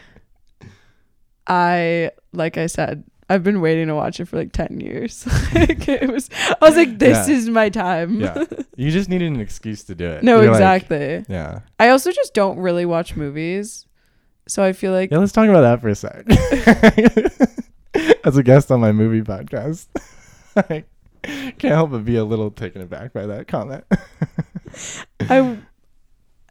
I 1.47 2.11
like 2.31 2.57
I 2.57 2.67
said, 2.67 3.03
I've 3.29 3.43
been 3.43 3.61
waiting 3.61 3.87
to 3.87 3.95
watch 3.95 4.19
it 4.19 4.25
for 4.25 4.37
like 4.37 4.51
ten 4.51 4.79
years. 4.79 5.25
like, 5.53 5.87
it 5.87 6.11
was, 6.11 6.29
I 6.33 6.55
was 6.61 6.75
like, 6.75 6.97
this 6.97 7.27
Yeah. 7.29 7.35
is 7.35 7.47
my 7.49 7.69
time. 7.69 8.19
Yeah, 8.21 8.43
you 8.75 8.89
just 8.91 9.07
needed 9.09 9.31
an 9.31 9.39
excuse 9.39 9.83
to 9.85 9.95
do 9.95 10.07
it. 10.09 10.23
no, 10.23 10.41
You're 10.41 10.51
like- 10.51 10.81
exactly. 10.83 11.25
yeah. 11.29 11.59
I 11.79 11.89
also 11.89 12.11
just 12.11 12.33
don't 12.33 12.57
really 12.57 12.85
watch 12.85 13.15
movies, 13.15 13.85
so 14.47 14.63
I 14.63 14.73
feel 14.73 14.91
like 14.91 15.11
Yeah, 15.11 15.19
let's 15.19 15.31
talk 15.31 15.47
about 15.47 15.61
that 15.61 15.79
for 15.81 15.89
a 15.89 15.95
sec. 15.95 16.25
As 18.23 18.37
a 18.37 18.43
guest 18.43 18.71
on 18.71 18.79
my 18.79 18.91
movie 18.91 19.21
podcast, 19.21 19.87
I 20.55 20.83
can't 21.23 21.61
help 21.75 21.91
but 21.91 22.05
be 22.05 22.15
a 22.17 22.23
little 22.23 22.51
taken 22.51 22.81
aback 22.81 23.13
by 23.13 23.25
that 23.25 23.47
comment. 23.47 23.83
I. 25.21 25.57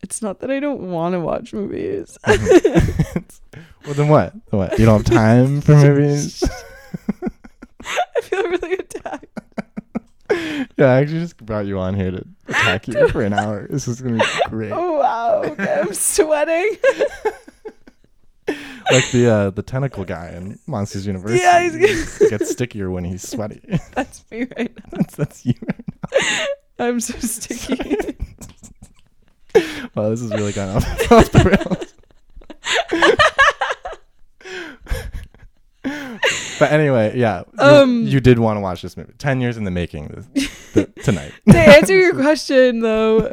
It's 0.02 0.22
not 0.22 0.40
that 0.40 0.50
I 0.50 0.60
don't 0.60 0.90
want 0.90 1.14
to 1.14 1.20
watch 1.20 1.52
movies. 1.52 2.16
Well, 3.86 3.94
then 3.94 4.08
what? 4.08 4.34
What? 4.50 4.78
You 4.78 4.84
don't 4.84 5.06
have 5.06 5.16
time 5.16 5.60
for 5.62 5.74
movies? 5.76 6.42
I 7.82 8.20
feel 8.20 8.42
really 8.42 8.74
attacked. 8.74 9.40
yeah, 10.76 10.86
I 10.92 11.00
actually 11.00 11.20
just 11.20 11.38
brought 11.38 11.64
you 11.64 11.78
on 11.78 11.94
here 11.94 12.10
to 12.10 12.24
attack 12.48 12.86
you 12.86 13.08
for 13.08 13.22
an 13.22 13.32
hour. 13.32 13.66
This 13.70 13.88
is 13.88 14.02
gonna 14.02 14.18
be 14.18 14.24
great. 14.50 14.72
Oh 14.72 14.98
wow, 14.98 15.42
okay, 15.44 15.80
I'm 15.80 15.94
sweating. 15.94 16.76
Like 18.90 19.10
the 19.10 19.28
uh, 19.30 19.50
the 19.50 19.62
tentacle 19.62 20.04
guy 20.04 20.32
in 20.36 20.58
Monsters 20.66 21.06
University. 21.06 21.40
Yeah, 21.40 21.70
he's- 21.70 22.18
he 22.18 22.28
gets 22.28 22.50
stickier 22.50 22.90
when 22.90 23.04
he's 23.04 23.26
sweaty. 23.26 23.60
That's 23.94 24.24
me 24.30 24.46
right 24.56 24.74
now. 24.76 24.84
that's, 24.98 25.16
that's 25.16 25.46
you. 25.46 25.54
Right 25.66 25.84
now. 26.78 26.86
I'm 26.86 27.00
so 27.00 27.18
sticky. 27.20 28.16
Wow, 29.94 30.10
this 30.10 30.20
is 30.20 30.30
really 30.32 30.52
gone 30.52 30.76
off, 30.76 31.12
off 31.12 31.30
the 31.32 31.44
rails. 31.44 31.94
but 36.58 36.72
anyway, 36.72 37.16
yeah, 37.16 37.42
you, 37.54 37.64
Um, 37.64 38.02
you 38.06 38.20
did 38.20 38.38
want 38.38 38.56
to 38.56 38.60
watch 38.60 38.82
this 38.82 38.96
movie. 38.96 39.12
Ten 39.18 39.40
years 39.40 39.56
in 39.56 39.64
the 39.64 39.70
making 39.70 40.08
this, 40.08 40.72
the, 40.72 40.86
tonight. 41.02 41.32
to 41.50 41.56
answer 41.58 41.96
your 41.96 42.14
question 42.14 42.80
though, 42.80 43.32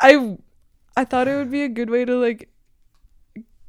I 0.00 0.36
I 0.96 1.04
thought 1.04 1.28
it 1.28 1.36
would 1.36 1.50
be 1.50 1.62
a 1.62 1.68
good 1.68 1.90
way 1.90 2.04
to 2.04 2.16
like 2.16 2.48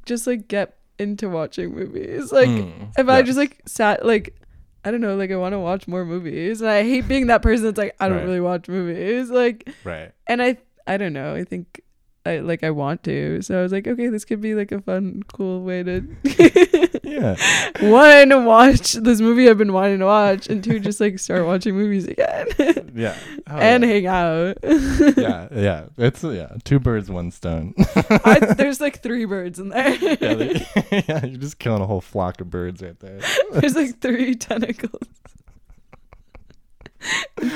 just 0.04 0.26
like 0.26 0.48
get 0.48 0.76
into 0.98 1.28
watching 1.28 1.74
movies. 1.74 2.32
Like 2.32 2.48
Mm, 2.48 2.92
if 2.98 3.08
I 3.08 3.22
just 3.22 3.38
like 3.38 3.60
sat 3.66 4.04
like 4.04 4.34
I 4.84 4.90
don't 4.90 5.00
know, 5.00 5.16
like 5.16 5.30
I 5.30 5.36
want 5.36 5.52
to 5.52 5.58
watch 5.58 5.86
more 5.86 6.04
movies. 6.04 6.60
And 6.62 6.70
I 6.70 6.82
hate 6.82 7.06
being 7.08 7.26
that 7.28 7.42
person 7.42 7.66
that's 7.66 7.78
like 7.78 7.94
I 8.00 8.08
don't 8.08 8.18
Right. 8.18 8.24
really 8.26 8.40
watch 8.40 8.68
movies. 8.68 9.30
Like 9.30 9.68
right, 9.84 10.12
and 10.26 10.42
I 10.42 10.56
I 10.86 10.96
don't 10.96 11.12
know. 11.12 11.34
I 11.34 11.44
think 11.44 11.82
I 12.26 12.38
like 12.40 12.62
I 12.62 12.70
want 12.70 13.02
to. 13.04 13.40
So 13.40 13.58
I 13.58 13.62
was 13.62 13.72
like, 13.72 13.86
okay, 13.86 14.08
this 14.08 14.26
could 14.26 14.42
be 14.42 14.54
like 14.54 14.72
a 14.72 14.80
fun, 14.80 15.22
cool 15.32 15.62
way 15.62 15.82
to 15.82 16.06
yeah. 17.02 17.36
one, 17.80 18.44
watch 18.44 18.92
this 18.92 19.20
movie 19.22 19.48
I've 19.48 19.56
been 19.56 19.72
wanting 19.72 20.00
to 20.00 20.04
watch, 20.04 20.46
and 20.48 20.62
two, 20.62 20.80
just 20.80 21.00
like 21.00 21.18
start 21.18 21.46
watching 21.46 21.74
movies 21.74 22.06
again 22.06 22.46
Yeah. 22.94 23.16
Oh, 23.48 23.56
and 23.56 23.82
yeah. 23.82 23.88
hang 23.88 24.06
out. 24.06 24.58
yeah, 24.62 25.48
yeah. 25.50 25.84
It's 25.96 26.22
yeah, 26.22 26.56
two 26.64 26.78
birds, 26.78 27.10
one 27.10 27.30
stone. 27.30 27.74
I, 27.96 28.54
there's 28.56 28.80
like 28.80 29.02
three 29.02 29.24
birds 29.24 29.58
in 29.58 29.70
there. 29.70 29.94
yeah, 29.94 30.34
they, 30.34 30.66
yeah, 31.08 31.24
you're 31.24 31.38
just 31.38 31.58
killing 31.58 31.80
a 31.80 31.86
whole 31.86 32.00
flock 32.02 32.40
of 32.40 32.50
birds 32.50 32.82
right 32.82 32.98
there. 33.00 33.20
there's 33.52 33.76
like 33.76 34.00
three 34.00 34.34
tentacles. 34.34 35.08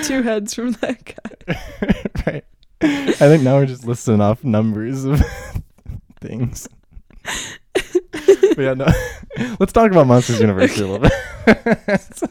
Two 0.04 0.23
heads 0.23 0.54
from 0.54 0.73
that 0.73 1.04
guy. 1.04 1.62
right. 2.26 2.44
I 2.85 3.12
think 3.12 3.43
now 3.43 3.57
we're 3.57 3.67
just 3.67 3.87
listing 3.87 4.21
off 4.21 4.45
numbers 4.45 5.05
of 5.05 5.23
things. 6.21 6.69
but 7.73 8.59
yeah, 8.59 8.75
no. 8.75 8.87
Let's 9.59 9.73
talk 9.73 9.91
about 9.91 10.07
Monsters 10.07 10.41
University 10.41 10.83
a 10.83 10.87
little 10.87 11.09
bit. 11.09 12.00
So, 12.14 12.26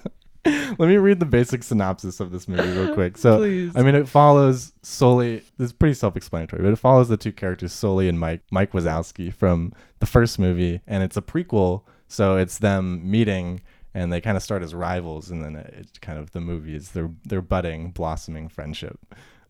let 0.45 0.89
me 0.89 0.97
read 0.97 1.19
the 1.19 1.25
basic 1.25 1.63
synopsis 1.63 2.19
of 2.19 2.31
this 2.31 2.47
movie 2.47 2.77
real 2.77 2.93
quick. 2.93 3.17
So, 3.17 3.37
Please. 3.37 3.75
I 3.75 3.81
mean, 3.81 3.95
it 3.95 4.07
follows. 4.07 4.73
This 4.81 5.43
is 5.59 5.73
pretty 5.73 5.93
self-explanatory, 5.95 6.61
but 6.61 6.73
it 6.73 6.77
follows 6.77 7.09
the 7.09 7.17
two 7.17 7.31
characters, 7.31 7.73
Sully 7.73 8.07
and 8.07 8.19
Mike. 8.19 8.41
Mike 8.51 8.71
Wazowski 8.73 9.33
from 9.33 9.73
the 9.99 10.05
first 10.05 10.37
movie, 10.39 10.81
and 10.85 11.01
it's 11.01 11.17
a 11.17 11.21
prequel, 11.21 11.83
so 12.07 12.37
it's 12.37 12.59
them 12.59 13.09
meeting, 13.09 13.61
and 13.93 14.11
they 14.11 14.21
kind 14.21 14.37
of 14.37 14.43
start 14.43 14.63
as 14.63 14.75
rivals, 14.75 15.31
and 15.31 15.43
then 15.43 15.55
it, 15.55 15.73
it 15.77 16.01
kind 16.01 16.19
of 16.19 16.31
the 16.31 16.41
movie 16.41 16.75
is 16.75 16.91
their 16.91 17.09
their 17.25 17.41
budding, 17.41 17.91
blossoming 17.91 18.49
friendship. 18.49 18.99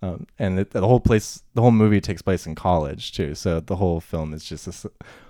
Um, 0.04 0.28
and 0.38 0.60
it, 0.60 0.72
the 0.72 0.82
whole 0.86 1.00
place, 1.00 1.42
the 1.54 1.62
whole 1.62 1.72
movie 1.72 2.02
takes 2.02 2.22
place 2.22 2.46
in 2.46 2.56
college 2.56 3.14
too. 3.14 3.36
So 3.36 3.62
the 3.62 3.78
whole 3.78 4.02
film 4.02 4.34
is 4.34 4.44
just 4.44 4.86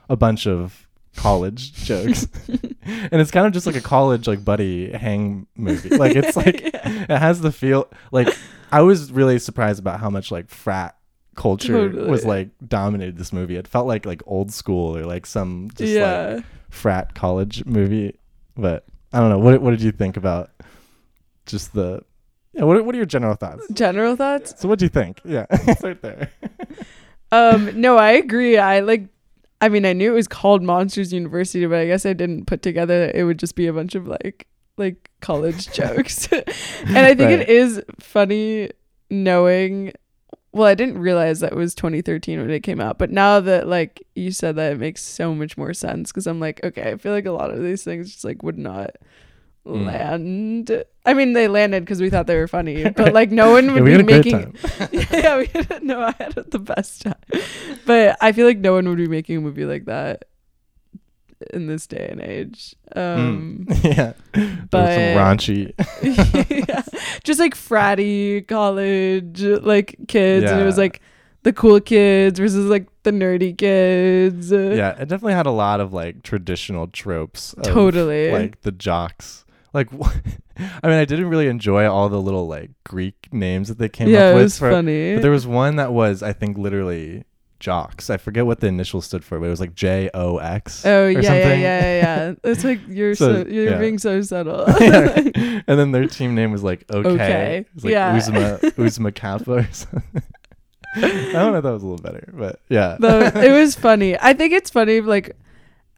a 0.09 0.15
bunch 0.15 0.47
of 0.47 0.87
college 1.15 1.73
jokes, 1.85 2.27
and 2.47 3.21
it's 3.21 3.29
kind 3.29 3.45
of 3.45 3.53
just 3.53 3.67
like 3.67 3.75
a 3.75 3.81
college 3.81 4.27
like 4.27 4.43
buddy 4.43 4.91
hang 4.91 5.45
movie. 5.55 5.89
Like 5.95 6.15
it's 6.15 6.35
like 6.35 6.61
Yeah. 6.61 7.05
it 7.07 7.19
has 7.19 7.41
the 7.41 7.51
feel 7.51 7.87
like 8.11 8.35
I 8.71 8.81
was 8.81 9.11
really 9.11 9.37
surprised 9.37 9.79
about 9.79 9.99
how 9.99 10.09
much 10.09 10.31
like 10.31 10.49
frat 10.49 10.97
culture 11.35 11.89
was 11.89 12.25
like 12.25 12.49
dominated 12.67 13.17
this 13.17 13.31
movie. 13.31 13.57
It 13.57 13.67
felt 13.67 13.85
like 13.85 14.07
like 14.07 14.23
old 14.25 14.51
school 14.51 14.97
or 14.97 15.05
like 15.05 15.27
some 15.27 15.69
just 15.75 15.93
yeah. 15.93 16.35
like 16.35 16.45
frat 16.71 17.13
college 17.13 17.63
movie. 17.65 18.17
But 18.55 18.85
I 19.11 19.19
don't 19.19 19.29
know. 19.29 19.37
What 19.37 19.61
what 19.61 19.69
did 19.69 19.81
you 19.81 19.91
think 19.91 20.17
about 20.17 20.49
just 21.45 21.73
the 21.73 22.03
yeah, 22.53 22.63
what 22.63 22.83
what 22.85 22.93
are 22.95 22.97
your 22.97 23.05
general 23.05 23.35
thoughts? 23.35 23.67
General 23.73 24.15
thoughts? 24.15 24.53
So 24.61 24.67
what 24.67 24.79
do 24.79 24.85
you 24.85 24.89
think? 24.89 25.19
Yeah, 25.25 25.45
start 25.77 26.01
there. 26.01 26.31
Um, 27.31 27.69
no, 27.79 27.97
I 27.97 28.11
agree. 28.11 28.57
I 28.57 28.79
like 28.81 29.07
I 29.61 29.69
mean, 29.69 29.85
I 29.85 29.93
knew 29.93 30.11
it 30.11 30.15
was 30.15 30.27
called 30.27 30.61
Monsters 30.61 31.13
University, 31.13 31.65
but 31.65 31.77
I 31.79 31.87
guess 31.87 32.05
I 32.05 32.13
didn't 32.13 32.45
put 32.45 32.61
together 32.61 33.07
that 33.07 33.15
it 33.15 33.23
would 33.23 33.39
just 33.39 33.55
be 33.55 33.67
a 33.67 33.73
bunch 33.73 33.95
of 33.95 34.07
like 34.07 34.47
like 34.77 35.09
college 35.21 35.71
jokes. 35.73 36.27
and 36.31 36.97
I 36.97 37.15
think 37.15 37.29
Right. 37.31 37.39
it 37.41 37.49
is 37.49 37.81
funny 37.99 38.69
knowing 39.09 39.93
well, 40.51 40.67
I 40.67 40.75
didn't 40.75 40.99
realize 40.99 41.39
that 41.39 41.53
it 41.53 41.55
was 41.55 41.73
2013 41.73 42.39
when 42.39 42.51
it 42.51 42.59
came 42.59 42.79
out, 42.79 42.99
but 42.99 43.09
now 43.09 43.39
that 43.39 43.67
like 43.67 44.05
you 44.13 44.31
said 44.31 44.55
that 44.57 44.73
it 44.73 44.79
makes 44.79 45.01
so 45.01 45.33
much 45.33 45.57
more 45.57 45.73
sense 45.73 46.11
cuz 46.11 46.27
I'm 46.27 46.39
like, 46.39 46.63
okay, 46.63 46.91
I 46.91 46.97
feel 46.97 47.11
like 47.11 47.25
a 47.25 47.31
lot 47.31 47.49
of 47.49 47.63
these 47.63 47.83
things 47.83 48.11
just 48.11 48.23
like 48.23 48.43
would 48.43 48.59
not. 48.59 48.91
Land. 49.65 50.83
I 51.05 51.13
mean, 51.13 51.33
they 51.33 51.47
landed 51.47 51.85
cuz 51.87 52.01
we 52.01 52.09
thought 52.09 52.27
they 52.27 52.37
were 52.37 52.47
funny, 52.47 52.89
but 52.95 53.13
like 53.13 53.31
no 53.31 53.51
one 53.51 53.65
Yeah, 53.67 53.73
would 53.73 53.83
we 53.83 53.89
be 53.89 53.91
had 53.93 54.01
a 54.01 54.03
great 54.03 54.25
making 54.25 54.53
time. 54.53 54.89
yeah, 55.11 55.37
we 55.37 55.45
had, 55.47 55.83
no, 55.83 56.01
I 56.01 56.13
had 56.17 56.35
the 56.51 56.59
best 56.59 57.01
time. 57.03 57.15
But 57.85 58.17
I 58.21 58.31
feel 58.31 58.45
like 58.45 58.59
no 58.59 58.73
one 58.73 58.87
would 58.89 58.97
be 58.97 59.07
making 59.07 59.37
a 59.37 59.41
movie 59.41 59.65
like 59.65 59.85
that 59.85 60.25
in 61.53 61.67
this 61.67 61.87
day 61.87 62.07
and 62.09 62.21
age. 62.21 62.75
Um, 62.95 63.65
Mm. 63.69 63.83
yeah, 63.97 64.13
but- 64.69 64.97
raunchy. 65.17 65.73
yeah. 66.69 66.83
Just 67.23 67.39
like 67.39 67.55
fratty 67.55 68.45
college 68.47 69.41
like 69.41 69.95
kids, 70.07 70.49
and 70.51 70.61
it 70.61 70.65
was 70.65 70.77
like 70.77 71.01
the 71.43 71.51
cool 71.51 71.81
kids 71.81 72.39
versus 72.39 72.65
like 72.67 72.87
the 73.03 73.11
nerdy 73.11 73.57
kids. 73.57 74.51
Yeah, 74.51 74.91
it 74.91 75.09
definitely 75.09 75.33
had 75.33 75.45
a 75.45 75.51
lot 75.51 75.81
of 75.81 75.91
like 75.91 76.23
traditional 76.23 76.87
tropes. 76.87 77.51
Of, 77.53 77.63
Totally. 77.63 78.31
like 78.31 78.61
the 78.61 78.71
jocks. 78.71 79.42
Like, 79.73 79.91
I 80.57 80.87
mean, 80.87 80.97
I 80.99 81.05
didn't 81.05 81.27
really 81.29 81.47
enjoy 81.47 81.89
all 81.89 82.09
the 82.09 82.21
little 82.21 82.47
like 82.47 82.71
Greek 82.83 83.27
names 83.31 83.67
that 83.69 83.77
they 83.79 83.89
came 83.89 84.07
yeah, 84.09 84.25
up 84.27 84.31
it 84.31 84.35
with. 84.35 84.43
was 84.43 84.59
for- 84.59 84.71
funny. 84.71 85.15
But 85.15 85.21
there 85.23 85.31
was 85.31 85.47
one 85.47 85.77
that 85.77 85.91
was, 85.93 86.21
I 86.23 86.33
think, 86.33 86.57
literally 86.57 87.23
jocks. 87.59 88.09
I 88.09 88.17
forget 88.17 88.45
what 88.45 88.59
the 88.59 88.67
initials 88.67 89.05
stood 89.05 89.23
for, 89.23 89.39
but 89.39 89.45
it 89.45 89.49
was 89.49 89.61
like 89.61 89.73
J 89.73 90.09
O 90.13 90.37
X. 90.37 90.85
Oh 90.85 91.07
yeah, 91.07 91.21
yeah, 91.21 91.33
yeah, 91.33 91.55
yeah, 91.55 91.95
yeah. 91.95 92.33
It's 92.43 92.63
like 92.65 92.81
you're 92.89 93.15
So, 93.15 93.45
you're 93.47 93.71
yeah. 93.71 93.77
being 93.79 93.97
so 93.97 94.21
subtle. 94.21 94.65
Yeah. 94.81 95.61
and 95.65 95.79
then 95.79 95.91
their 95.93 96.05
team 96.07 96.35
name 96.35 96.51
was 96.51 96.61
like 96.61 96.83
OK. 96.89 97.09
Okay, 97.09 97.57
It 97.59 97.67
was 97.75 97.83
like 97.85 97.91
yeah. 97.91 98.15
Oozma 98.17 98.59
Oozma 98.77 99.11
Kappa 99.15 99.51
or 99.53 99.67
something. 99.71 100.21
I 100.95 101.01
don't 101.01 101.53
know. 101.53 101.55
If 101.57 101.63
that 101.63 101.71
was 101.71 101.83
a 101.83 101.87
little 101.87 102.03
better, 102.03 102.31
but 102.33 102.59
yeah. 102.69 102.97
Though 102.99 103.21
it 103.21 103.51
was 103.51 103.75
funny. 103.75 104.17
I 104.19 104.33
think 104.33 104.53
it's 104.53 104.69
funny, 104.69 104.99
like 105.01 105.35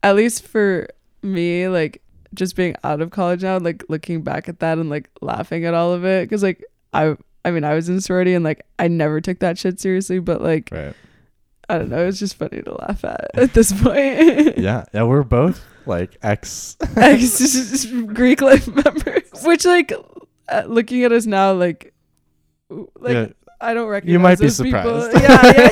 at 0.04 0.16
least 0.16 0.48
for 0.48 0.88
me, 1.24 1.68
like 1.68 2.02
just 2.36 2.56
being 2.56 2.76
out 2.84 3.02
of 3.02 3.12
college 3.12 3.44
now, 3.44 3.58
like 3.58 3.84
looking 3.90 4.22
back 4.22 4.48
at 4.50 4.60
that 4.60 4.78
and 4.78 4.90
like 4.90 5.10
laughing 5.22 5.66
at 5.66 5.74
all 5.74 5.94
of 5.94 6.06
it, 6.06 6.24
because 6.30 6.44
like 6.44 6.64
I, 6.94 7.16
I 7.44 7.52
mean, 7.52 7.64
I 7.64 7.74
was 7.74 7.90
in 7.90 8.00
sorority 8.02 8.34
and 8.34 8.44
like 8.44 8.66
I 8.80 8.88
never 8.88 9.22
took 9.22 9.40
that 9.40 9.58
shit 9.58 9.80
seriously, 9.80 10.20
but 10.20 10.42
like 10.42 10.70
right. 10.72 10.94
I 11.70 11.78
don't 11.80 11.90
know, 11.90 12.06
it's 12.06 12.20
just 12.20 12.36
funny 12.36 12.62
to 12.62 12.74
laugh 12.76 13.04
at 13.04 13.32
at 13.36 13.54
this 13.54 13.72
point. 13.72 14.58
Yeah. 14.58 14.86
Yeah. 14.94 15.04
We're 15.04 15.24
both 15.24 15.64
like 15.86 16.18
ex. 16.22 16.78
Ex 16.96 17.86
Greek 17.86 18.42
life 18.42 18.68
members, 18.68 19.24
which 19.44 19.66
like 19.66 19.92
uh, 20.50 20.64
looking 20.68 21.04
at 21.04 21.12
us 21.12 21.26
now, 21.26 21.54
like. 21.54 21.94
Like 22.70 23.14
Yeah. 23.14 23.28
I 23.62 23.74
don't 23.74 23.88
recognize. 23.88 24.12
You 24.14 24.20
might 24.20 24.40
be 24.40 24.48
those 24.48 24.60
people. 24.60 25.02
surprised. 25.02 25.24
Yeah, 25.24 25.52
yeah, 25.56 25.70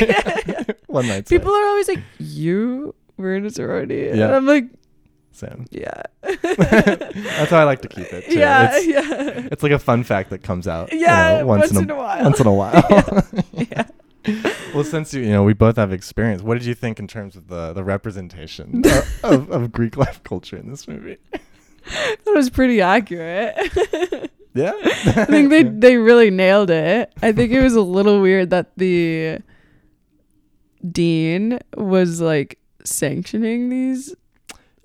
yeah, 0.47 0.63
yeah. 0.67 0.73
One 0.87 1.07
night. 1.07 1.27
People 1.27 1.51
are 1.51 1.65
always 1.67 1.87
like, 1.89 1.99
"You 2.17 2.95
were 3.17 3.35
in 3.35 3.45
a 3.45 3.49
sorority," 3.49 4.07
and 4.07 4.21
I'm 4.23 4.45
like, 4.45 4.65
Sam. 5.33 5.65
"Yeah." 5.71 6.03
That's 6.23 7.49
how 7.49 7.57
I 7.59 7.63
like 7.63 7.81
to 7.81 7.87
keep 7.87 8.11
it. 8.13 8.25
Too. 8.25 8.39
Yeah, 8.39 8.71
It's, 8.73 8.87
yeah, 8.87 9.47
it's 9.51 9.63
like 9.63 9.71
a 9.71 9.79
fun 9.79 10.03
fact 10.03 10.29
that 10.29 10.43
comes 10.43 10.67
out. 10.67 10.91
you 10.93 10.99
yeah. 10.99 11.39
know, 11.39 11.47
once, 11.47 11.71
in 11.71 11.89
a 11.89 11.95
while. 11.95 12.23
Once 12.23 12.39
in 12.39 12.47
a 12.47 12.53
while. 12.63 13.27
yeah. 13.53 13.87
well, 14.73 14.83
since 14.83 15.13
you 15.13 15.21
you 15.21 15.31
know 15.31 15.43
we 15.43 15.53
both 15.53 15.75
have 15.75 15.91
experience, 15.91 16.41
what 16.41 16.55
did 16.57 16.65
you 16.65 16.73
think 16.75 16.99
in 16.99 17.07
terms 17.07 17.35
of 17.35 17.47
the 17.47 17.73
the 17.73 17.83
representation 17.83 18.83
of, 18.85 19.19
of, 19.23 19.51
of 19.51 19.71
Greek 19.71 19.97
life 19.97 20.23
culture 20.23 20.55
in 20.57 20.69
this 20.69 20.87
movie? 20.87 21.17
That 21.85 22.33
was 22.33 22.49
pretty 22.49 22.79
accurate. 22.81 23.55
Yeah, 24.55 24.73
I 24.83 25.25
think 25.25 25.49
they 25.49 25.63
they 25.63 25.97
really 25.97 26.29
nailed 26.29 26.69
it. 26.69 27.11
I 27.21 27.31
think 27.31 27.51
it 27.51 27.61
was 27.61 27.75
a 27.75 27.81
little 27.81 28.21
weird 28.21 28.51
that 28.51 28.71
the 28.77 29.39
dean 30.89 31.59
was 31.75 32.21
like 32.21 32.59
sanctioning 32.83 33.69
these 33.69 34.13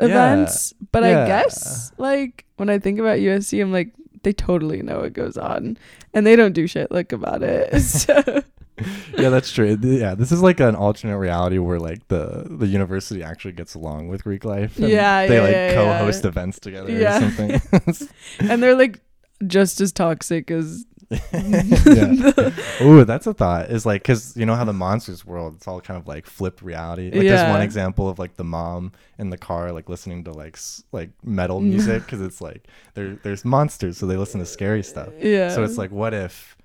Yeah. 0.00 0.06
events, 0.06 0.74
but 0.92 1.02
Yeah. 1.02 1.24
I 1.24 1.26
guess 1.26 1.92
like 1.98 2.44
when 2.56 2.70
I 2.70 2.78
think 2.78 2.98
about 2.98 3.18
USC, 3.18 3.60
I'm 3.60 3.72
like 3.72 3.92
they 4.22 4.32
totally 4.32 4.82
know 4.82 5.00
what 5.00 5.12
goes 5.12 5.36
on, 5.36 5.78
and 6.14 6.26
they 6.26 6.34
don't 6.36 6.52
do 6.52 6.66
shit 6.66 6.90
like 6.90 7.12
about 7.12 7.42
it. 7.42 7.72
So 8.78 9.22
yeah, 9.22 9.28
that's 9.30 9.50
true. 9.50 9.76
Yeah, 9.82 10.14
this 10.14 10.30
is 10.30 10.40
like 10.40 10.60
an 10.60 10.76
alternate 10.76 11.18
reality 11.18 11.58
where 11.58 11.80
like 11.80 12.06
the 12.08 12.46
the 12.48 12.66
university 12.68 13.24
actually 13.24 13.52
gets 13.54 13.74
along 13.74 14.06
with 14.06 14.22
Greek 14.22 14.44
life. 14.44 14.78
and 14.78 14.88
Yeah, 14.88 15.26
they 15.26 15.34
yeah, 15.34 15.42
like 15.42 15.52
yeah, 15.52 15.74
co-host 15.74 16.22
yeah. 16.22 16.28
events 16.28 16.60
together 16.60 16.92
Yeah. 16.92 17.16
or 17.16 17.30
something. 17.30 18.08
and 18.48 18.62
they're 18.62 18.76
like 18.76 19.00
just 19.48 19.80
as 19.80 19.90
toxic 19.92 20.50
as 20.52 20.84
yeah. 20.84 20.88
Ooh, 22.82 23.04
that's 23.04 23.26
a 23.26 23.32
thought. 23.34 23.70
Is 23.70 23.86
like 23.86 24.02
because 24.02 24.36
you 24.36 24.44
know 24.46 24.54
how 24.54 24.64
the 24.64 24.72
monsters 24.72 25.24
world, 25.24 25.54
it's 25.56 25.66
all 25.66 25.80
kind 25.80 25.98
of 25.98 26.06
like 26.06 26.26
flipped 26.26 26.60
reality. 26.62 27.04
Like 27.10 27.22
there's 27.36 27.50
one 27.50 27.62
example 27.62 28.08
of 28.08 28.18
like 28.18 28.36
the 28.36 28.44
mom 28.44 28.92
in 29.18 29.30
the 29.30 29.38
car 29.38 29.72
like 29.72 29.88
listening 29.88 30.24
to 30.24 30.32
like 30.32 30.56
s- 30.56 30.82
like 30.92 31.10
metal 31.24 31.60
music 31.60 32.04
because 32.04 32.20
it's 32.20 32.40
like 32.40 32.66
there 32.94 33.18
there's 33.22 33.44
monsters, 33.44 33.96
so 33.98 34.06
they 34.06 34.16
listen 34.16 34.40
to 34.40 34.46
scary 34.46 34.82
stuff. 34.82 35.08
yeah. 35.18 35.48
So 35.54 35.64
it's 35.64 35.78
like, 35.78 35.90
what 35.90 36.12
if 36.12 36.56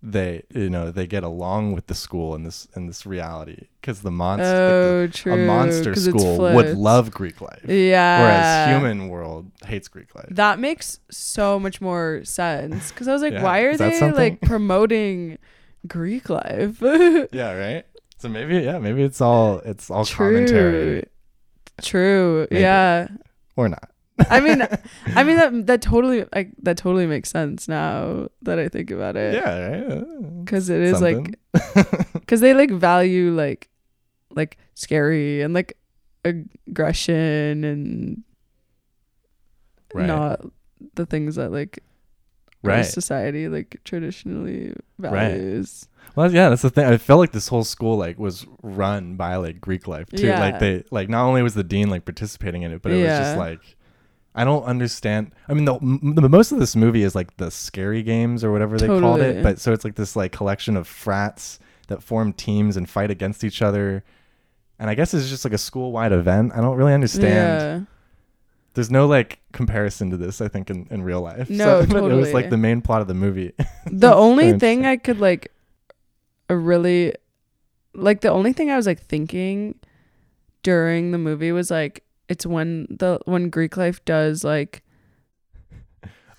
they 0.00 0.44
you 0.54 0.70
know 0.70 0.92
they 0.92 1.06
get 1.06 1.24
along 1.24 1.72
with 1.72 1.88
the 1.88 1.94
school 1.94 2.34
in 2.34 2.44
this 2.44 2.68
in 2.76 2.86
this 2.86 3.04
reality 3.04 3.66
because 3.80 4.02
the 4.02 4.10
oh, 4.10 4.12
monster 4.12 4.46
oh, 4.46 5.06
true. 5.08 5.32
a 5.32 5.46
monster 5.46 5.94
school 5.94 6.38
would 6.38 6.76
love 6.76 7.10
Greek 7.10 7.40
life, 7.40 7.64
Yeah. 7.66 8.20
whereas 8.20 8.68
human 8.68 9.08
world 9.08 9.50
hates 9.66 9.88
Greek 9.88 10.14
life. 10.14 10.28
That 10.30 10.58
makes 10.60 11.00
so 11.10 11.58
much 11.58 11.80
more 11.80 12.20
sense 12.24 12.92
because 12.92 13.08
I 13.08 13.12
was 13.12 13.22
like, 13.22 13.32
Yeah. 13.32 13.42
why 13.42 13.60
are 13.60 13.76
they 13.76 13.98
something? 13.98 14.16
like 14.16 14.40
promoting 14.42 15.38
Greek 15.86 16.30
life? 16.30 16.80
yeah, 17.32 17.52
right. 17.52 17.84
So 18.18 18.28
maybe 18.28 18.58
yeah, 18.58 18.78
maybe 18.78 19.02
it's 19.02 19.20
all 19.20 19.58
it's 19.64 19.90
all 19.90 20.04
commentary 20.04 21.04
True. 21.82 22.46
Maybe. 22.50 22.62
Yeah. 22.62 23.08
or 23.56 23.68
not. 23.68 23.90
I 24.30 24.40
mean, 24.40 24.62
I 25.06 25.24
mean 25.24 25.36
that 25.36 25.66
that 25.66 25.82
totally 25.82 26.24
like 26.34 26.50
that 26.62 26.76
totally 26.76 27.06
makes 27.06 27.30
sense 27.30 27.68
now 27.68 28.28
that 28.42 28.58
I 28.58 28.68
think 28.68 28.90
about 28.90 29.16
it. 29.16 29.34
Yeah, 29.34 29.68
right. 29.68 30.44
Because 30.44 30.68
it 30.70 30.80
is 30.80 31.00
like 31.00 31.36
because 32.14 32.40
they 32.42 32.54
like 32.54 32.70
value 32.70 33.32
like 33.32 33.68
like 34.34 34.58
scary 34.74 35.42
and 35.42 35.54
like 35.54 35.76
aggression 36.24 37.64
and 37.64 38.22
Right. 39.94 40.06
not 40.06 40.40
the 40.94 41.06
things 41.06 41.36
that 41.36 41.50
like 41.50 41.78
right. 42.62 42.82
society 42.82 43.48
like 43.48 43.80
traditionally 43.84 44.74
Right. 44.98 45.12
values. 45.32 45.88
Well, 46.14 46.32
yeah, 46.32 46.48
that's 46.48 46.62
the 46.62 46.70
thing. 46.70 46.84
I 46.84 46.98
felt 46.98 47.20
like 47.20 47.32
this 47.32 47.48
whole 47.48 47.64
school 47.64 47.96
like 47.96 48.18
was 48.18 48.46
run 48.62 49.16
by 49.16 49.36
like 49.36 49.60
Greek 49.60 49.86
life 49.86 50.08
too. 50.10 50.26
Yeah. 50.26 50.40
Like 50.40 50.58
they 50.58 50.84
like 50.90 51.08
not 51.08 51.24
only 51.24 51.42
was 51.42 51.54
the 51.54 51.64
dean 51.64 51.88
like 51.88 52.04
participating 52.04 52.62
in 52.62 52.72
it, 52.72 52.82
but 52.82 52.92
it 52.92 52.96
was 52.96 53.18
just 53.18 53.36
like 53.38 53.60
I 54.34 54.44
don't 54.44 54.64
understand. 54.64 55.32
I 55.48 55.54
mean, 55.54 55.64
the, 55.64 55.78
the 56.20 56.28
most 56.28 56.52
of 56.52 56.58
this 56.58 56.76
movie 56.76 57.02
is 57.02 57.14
like 57.14 57.36
the 57.38 57.50
scary 57.50 58.02
games 58.02 58.44
or 58.44 58.52
whatever 58.52 58.78
they 58.78 58.86
called 58.86 59.20
it. 59.20 59.42
But 59.42 59.58
so 59.58 59.72
it's 59.72 59.84
like 59.84 59.96
this 59.96 60.14
like 60.14 60.32
collection 60.32 60.76
of 60.76 60.86
frats 60.86 61.58
that 61.88 62.02
form 62.02 62.32
teams 62.32 62.76
and 62.76 62.88
fight 62.88 63.10
against 63.10 63.42
each 63.42 63.62
other. 63.62 64.04
And 64.78 64.88
I 64.88 64.94
guess 64.94 65.12
it's 65.12 65.28
just 65.28 65.44
like 65.44 65.54
a 65.54 65.58
school 65.58 65.90
wide 65.90 66.12
event. 66.12 66.52
I 66.54 66.60
don't 66.60 66.76
really 66.76 66.94
understand. 66.94 67.86
There's 68.74 68.90
no 68.92 69.06
like 69.08 69.40
comparison 69.52 70.10
to 70.10 70.16
this. 70.16 70.40
I 70.40 70.46
think 70.46 70.70
in, 70.70 70.86
in 70.90 71.02
real 71.02 71.20
life. 71.20 71.50
No, 71.50 71.84
but 71.90 72.04
it 72.10 72.14
was 72.14 72.32
like 72.32 72.50
the 72.50 72.56
main 72.56 72.80
plot 72.80 73.00
of 73.00 73.08
the 73.08 73.14
movie. 73.14 73.54
the 73.86 74.14
only 74.14 74.56
thing. 74.58 74.86
I 74.86 74.96
could 74.96 75.18
like 75.18 75.50
really 76.48 77.14
like 77.92 78.20
the 78.20 78.30
only 78.30 78.52
thing 78.52 78.70
I 78.70 78.76
was 78.76 78.86
like 78.86 79.00
thinking 79.00 79.74
during 80.62 81.10
the 81.10 81.18
movie 81.18 81.50
was 81.50 81.70
like 81.70 82.04
it's 82.28 82.44
when 82.46 82.86
the 82.90 83.18
when 83.24 83.50
Greek 83.50 83.76
life 83.76 84.04
does 84.04 84.44
like 84.44 84.82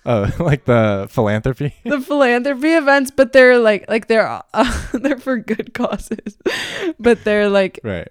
Oh, 0.05 0.31
like 0.39 0.65
the 0.65 1.07
philanthropy. 1.09 1.75
the 1.83 1.99
philanthropy 1.99 2.73
events, 2.73 3.11
but 3.11 3.33
they're 3.33 3.59
like 3.59 3.85
like 3.89 4.07
they're 4.07 4.27
uh, 4.53 4.81
they're 4.93 5.17
for 5.19 5.37
good 5.37 5.73
causes, 5.73 6.37
but 6.99 7.23
they're 7.25 7.49
like 7.49 7.79
right. 7.83 8.07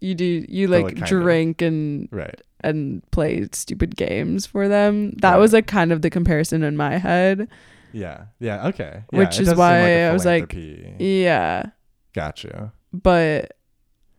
you 0.00 0.14
do 0.14 0.44
you 0.48 0.66
like 0.66 0.84
like, 0.84 0.94
kind 0.96 1.02
of- 1.04 1.08
drink 1.08 1.62
and 1.62 2.08
Right. 2.10 2.40
and 2.62 3.08
play 3.12 3.46
stupid 3.52 3.96
games 3.96 4.44
for 4.44 4.66
them. 4.68 5.12
That 5.22 5.32
Right. 5.32 5.38
was 5.38 5.52
like 5.52 5.66
kind 5.68 5.92
of 5.92 6.02
the 6.02 6.10
comparison 6.10 6.62
in 6.64 6.76
my 6.76 6.98
head. 6.98 7.48
Yeah. 7.92 8.24
Yeah. 8.40 8.66
Okay. 8.68 9.04
Yeah, 9.12 9.18
Which 9.18 9.38
is 9.40 9.54
why 9.54 9.78
a 9.78 10.10
I 10.10 10.12
was 10.12 10.24
like. 10.26 10.52
Yeah. 10.54 11.66
Gotcha. 12.12 12.72
but 12.92 13.56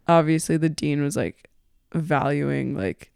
obviously 0.07 0.55
the 0.57 0.69
dean 0.69 1.01
was 1.03 1.15
like 1.17 1.49
valuing 1.93 2.75
like 2.75 3.11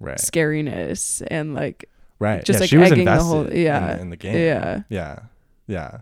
Right. 0.00 0.18
scariness 0.18 1.22
and 1.28 1.54
like 1.54 1.88
Right. 2.18 2.44
just, 2.44 2.56
yeah, 2.58 2.60
like, 2.60 2.68
she 2.70 2.76
was 2.76 2.92
egging 2.92 3.04
the 3.06 3.16
whole- 3.22 3.46
in 3.46 3.60
yeah, 3.62 3.94
the- 3.96 4.00
in, 4.02 4.10
the 4.10 4.16
game. 4.16 4.36
yeah 4.36 4.82
Yeah. 4.88 5.18
Yeah. 5.66 5.98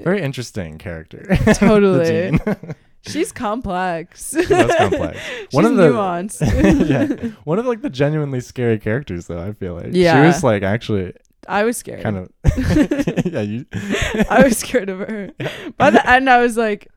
Very 0.00 0.20
interesting 0.20 0.76
character. 0.78 1.24
Totally. 1.54 2.38
she's 3.06 3.32
complex 3.32 4.30
That's 4.32 4.74
complex. 4.76 5.18
she's 5.40 5.46
One 5.52 5.64
of 5.64 5.76
the- 5.76 5.88
nuanced 5.90 6.88
yeah. 6.88 7.30
One 7.44 7.58
of 7.58 7.66
like 7.66 7.80
the 7.82 7.90
genuinely 7.90 8.40
scary 8.40 8.78
characters 8.78 9.26
though, 9.28 9.40
I 9.40 9.52
feel 9.52 9.74
like. 9.74 9.92
She 9.94 10.02
was 10.04 10.42
like 10.44 10.62
actually 10.62 11.12
i 11.46 11.64
was 11.64 11.78
scared 11.78 12.02
kind 12.02 12.16
of 12.18 12.28
Yeah, 13.24 13.40
you 13.40 13.64
i 14.28 14.42
was 14.44 14.58
scared 14.58 14.90
of 14.90 14.98
her 14.98 15.30
by 15.78 15.88
the 15.88 16.06
end 16.10 16.28
i 16.28 16.42
was 16.42 16.58
like 16.58 16.88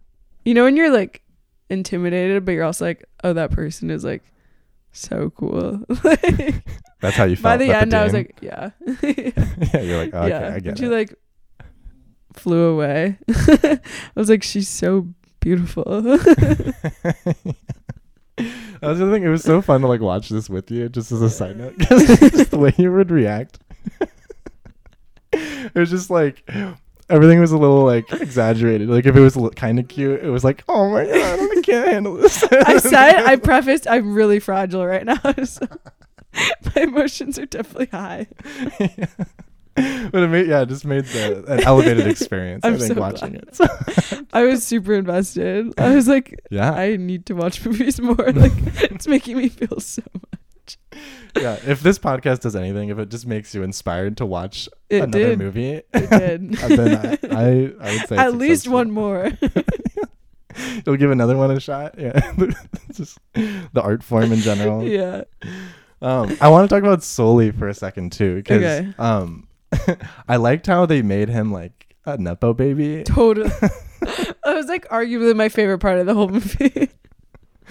you 0.43 0.53
know 0.53 0.65
when 0.65 0.75
you're 0.75 0.91
like 0.91 1.21
intimidated 1.71 2.43
but 2.45 2.51
you're 2.51 2.65
also 2.65 2.85
like 2.85 3.05
oh 3.23 3.31
that 3.33 3.49
person 3.51 3.89
is 3.89 4.03
like 4.03 4.23
so 4.91 5.29
cool 5.31 5.79
like, 6.03 6.65
That's 7.01 7.15
how 7.15 7.23
you 7.23 7.37
felt. 7.37 7.43
by 7.43 7.57
the 7.57 7.73
end 7.73 7.93
i 7.93 8.03
was 8.03 8.13
like 8.13 8.37
yeah 8.41 8.71
Yeah, 9.01 9.79
you're 9.81 9.97
like, 9.97 10.13
oh, 10.13 10.23
okay, 10.23 10.35
I 10.35 10.59
get 10.59 10.77
she 10.77 10.85
it. 10.85 10.87
She 10.87 10.93
like 10.93 11.15
flew 12.33 12.73
away 12.73 13.17
i 13.29 13.79
was 14.15 14.29
like 14.29 14.43
she's 14.43 14.67
so 14.69 15.07
beautiful 15.39 16.17
I 18.83 18.87
was 18.87 18.97
just 18.97 19.11
thinking 19.11 19.25
it 19.27 19.29
was 19.29 19.43
so 19.43 19.61
fun 19.61 19.81
to 19.81 19.87
like 19.87 20.01
watch 20.01 20.29
this 20.29 20.49
with 20.49 20.71
you, 20.71 20.89
just 20.89 21.11
as 21.11 21.21
a 21.21 21.29
side 21.29 21.57
note, 21.57 21.77
just 21.77 22.49
the 22.49 22.57
way 22.57 22.73
you 22.75 22.91
would 22.91 23.11
react. 23.11 23.59
it 25.31 25.75
was 25.75 25.91
just 25.91 26.09
like 26.09 26.49
everything 27.11 27.39
was 27.39 27.51
a 27.51 27.57
little 27.57 27.83
like 27.83 28.11
exaggerated. 28.13 28.89
Like 28.89 29.05
if 29.05 29.15
it 29.15 29.19
was 29.19 29.37
l- 29.37 29.49
kind 29.51 29.79
of 29.79 29.87
cute, 29.87 30.23
it 30.23 30.29
was 30.29 30.43
like, 30.43 30.63
oh 30.67 30.89
my 30.89 31.05
god, 31.05 31.39
I 31.39 31.61
can't 31.63 31.87
handle 31.87 32.15
this. 32.15 32.43
I 32.51 32.77
said, 32.77 33.25
I 33.25 33.35
prefaced, 33.49 33.87
I'm 33.87 34.13
really 34.13 34.39
fragile 34.39 34.85
right 34.85 35.05
now. 35.05 35.19
So 35.45 35.67
my 36.75 36.83
emotions 36.83 37.37
are 37.37 37.45
definitely 37.45 37.87
high. 37.87 38.27
Yeah. 38.79 39.05
but 40.11 40.23
it 40.23 40.27
made 40.29 40.47
yeah, 40.47 40.61
it 40.61 40.69
just 40.69 40.85
made 40.85 41.05
the 41.05 41.43
an 41.47 41.63
elevated 41.65 42.07
experience. 42.07 42.63
I 42.63 42.69
I'm 42.69 42.77
think 42.77 42.93
so 42.93 42.99
watching 43.01 43.31
glad. 43.33 43.43
it. 43.43 43.55
So, 43.55 44.25
I 44.33 44.43
was 44.43 44.63
super 44.63 44.93
invested. 44.93 45.73
I 45.77 45.93
was 45.95 46.07
like, 46.07 46.39
yeah, 46.49 46.71
I 46.73 46.95
need 46.95 47.25
to 47.27 47.33
watch 47.33 47.65
movies 47.65 47.99
more. 48.01 48.15
Like, 48.15 48.53
it's 48.91 49.07
making 49.07 49.37
me 49.37 49.49
feel 49.49 49.79
so. 49.79 50.03
yeah. 51.37 51.57
If 51.65 51.81
this 51.81 51.97
podcast 51.99 52.41
does 52.41 52.55
anything, 52.55 52.89
if 52.89 52.99
it 52.99 53.09
just 53.09 53.25
makes 53.27 53.53
you 53.55 53.63
inspired 53.63 54.17
to 54.17 54.25
watch 54.25 54.67
It 54.89 55.03
another 55.03 55.29
did. 55.29 55.39
movie, 55.39 55.69
It 55.71 55.91
did. 56.09 56.53
then 56.53 57.19
I, 57.31 57.35
I, 57.35 57.89
I 57.89 57.97
would 57.99 58.07
say 58.07 58.15
At 58.17 58.35
least 58.35 58.67
one 58.67 58.91
more. 58.91 59.31
You'll 60.85 60.97
give 60.97 61.11
another 61.11 61.37
one 61.37 61.49
a 61.51 61.59
shot. 61.59 61.95
Yeah, 61.97 62.33
just 62.93 63.17
the 63.33 63.81
art 63.81 64.03
form 64.03 64.31
in 64.33 64.39
general. 64.39 64.83
yeah. 64.83 65.23
Um, 66.01 66.35
I 66.41 66.49
want 66.49 66.69
to 66.69 66.75
talk 66.75 66.83
about 66.83 67.03
Sully 67.03 67.51
for 67.51 67.67
a 67.69 67.73
second 67.73 68.11
too, 68.11 68.35
because 68.37 68.57
Okay. 68.61 68.93
um, 68.99 69.47
I 70.27 70.35
liked 70.37 70.67
how 70.67 70.85
they 70.85 71.01
made 71.03 71.29
him 71.29 71.51
like 71.53 71.95
a 72.05 72.17
nepo 72.17 72.53
baby. 72.53 73.03
Totally. 73.03 73.47
that 74.01 74.35
was 74.45 74.65
like 74.67 74.87
arguably 74.89 75.35
my 75.35 75.47
favorite 75.47 75.79
part 75.79 75.99
of 75.99 76.05
the 76.05 76.13
whole 76.13 76.27
movie. 76.27 76.89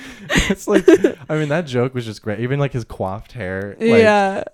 it's 0.51 0.67
like, 0.69 0.87
I 1.29 1.37
mean, 1.37 1.49
that 1.49 1.67
joke 1.67 1.95
was 1.95 2.05
just 2.05 2.23
great. 2.23 2.41
Even 2.41 2.59
like 2.61 2.73
his 2.73 2.85
coiffed 2.85 3.33
hair, 3.33 3.77
like, 3.81 3.89
yeah. 4.01 4.45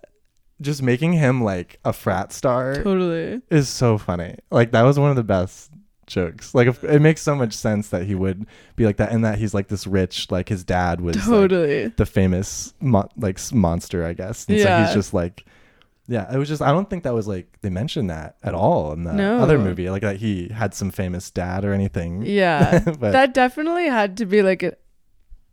just 0.61 0.83
making 0.83 1.13
him 1.15 1.43
like 1.45 1.79
a 1.85 1.93
frat 1.93 2.33
star 2.33 2.75
Totally. 2.83 3.41
is 3.51 3.69
so 3.69 3.99
funny. 3.99 4.37
Like 4.51 4.73
that 4.73 4.83
was 4.83 4.99
one 4.99 5.11
of 5.11 5.17
the 5.17 5.25
best 5.25 5.71
jokes. 6.07 6.55
Like 6.55 6.69
if, 6.69 6.85
it 6.85 7.01
makes 7.01 7.21
so 7.21 7.35
much 7.35 7.53
sense 7.53 7.89
that 7.89 8.05
he 8.05 8.15
would 8.15 8.47
be 8.77 8.85
like 8.87 8.97
that, 8.99 9.11
and 9.13 9.25
that 9.25 9.39
he's 9.39 9.55
like 9.55 9.69
this 9.69 9.87
rich, 9.87 10.31
like 10.31 10.49
his 10.49 10.63
dad 10.65 11.01
was 11.01 11.17
like, 11.17 11.25
Totally. 11.27 11.89
the 11.89 12.07
famous 12.07 12.75
mo- 12.81 13.09
like 13.17 13.39
monster, 13.53 14.05
I 14.07 14.13
guess. 14.13 14.47
And 14.49 14.61
so 14.61 14.65
Yeah. 14.69 14.85
he's 14.87 14.95
just 14.95 15.13
like, 15.15 15.45
yeah. 16.09 16.33
It 16.33 16.39
was 16.39 16.49
just 16.49 16.63
I 16.63 16.71
don't 16.71 16.89
think 16.89 17.03
that 17.03 17.13
was 17.15 17.27
like 17.27 17.59
they 17.63 17.71
mentioned 17.71 18.11
that 18.11 18.37
at 18.45 18.55
all 18.55 18.93
in 18.93 19.03
the 19.03 19.13
No. 19.13 19.39
other 19.41 19.59
movie, 19.59 19.91
like 19.91 20.03
that 20.03 20.17
he 20.19 20.49
had 20.51 20.73
some 20.75 20.93
famous 20.93 21.29
dad 21.33 21.65
or 21.65 21.73
anything. 21.73 22.23
Yeah. 22.25 22.79
but 22.85 23.11
that 23.11 23.35
definitely 23.35 23.87
had 23.89 24.17
to 24.19 24.27
be 24.27 24.43
like 24.43 24.63
a, 24.63 24.77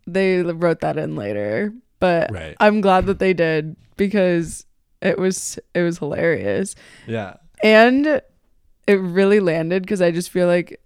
they 0.06 0.42
wrote 0.42 0.80
that 0.80 0.96
in 0.96 1.16
later 1.16 1.72
but 2.00 2.30
right, 2.32 2.56
i'm 2.60 2.80
glad 2.80 3.06
that 3.06 3.18
they 3.18 3.32
did 3.32 3.76
because 3.96 4.66
it 5.04 5.18
was 5.18 5.58
it 5.74 5.82
was 5.82 5.98
hilarious. 5.98 6.74
Yeah, 7.06 7.36
and 7.62 8.22
it 8.86 8.94
really 8.94 9.38
landed 9.38 9.82
because 9.82 10.02
i 10.02 10.10
just 10.10 10.30
feel 10.30 10.48
like 10.48 10.80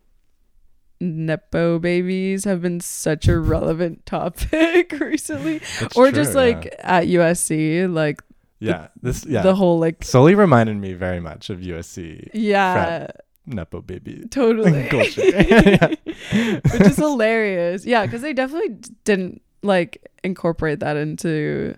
nepo 1.00 1.78
babies 1.78 2.44
have 2.44 2.60
been 2.60 2.80
such 2.80 3.28
a 3.28 3.38
relevant 3.38 4.04
topic 4.06 4.92
recently. 5.00 5.56
It's 5.80 5.96
or 5.96 6.10
true, 6.10 6.12
just 6.12 6.34
yeah. 6.34 6.40
like 6.40 6.74
at 6.80 7.04
usc 7.04 7.94
like 7.94 8.20
yeah, 8.60 8.88
this 9.00 9.24
yeah. 9.24 9.42
the 9.42 9.54
whole 9.54 9.78
like 9.78 10.02
Sully 10.02 10.34
reminded 10.34 10.78
me 10.78 10.92
very 10.92 11.20
much 11.20 11.48
of 11.48 11.60
USC 11.60 12.28
yeah 12.34 13.06
nepo 13.48 13.80
baby. 13.80 14.24
totally 14.30 14.88
Culture. 14.88 15.22
Yeah. 15.24 15.88
which 16.72 16.80
is 16.82 16.96
hilarious 17.06 17.84
yeah 17.86 18.04
because 18.06 18.22
they 18.22 18.32
definitely 18.32 18.76
didn't 19.04 19.42
like 19.62 20.06
incorporate 20.24 20.80
that 20.80 20.96
into 20.96 21.74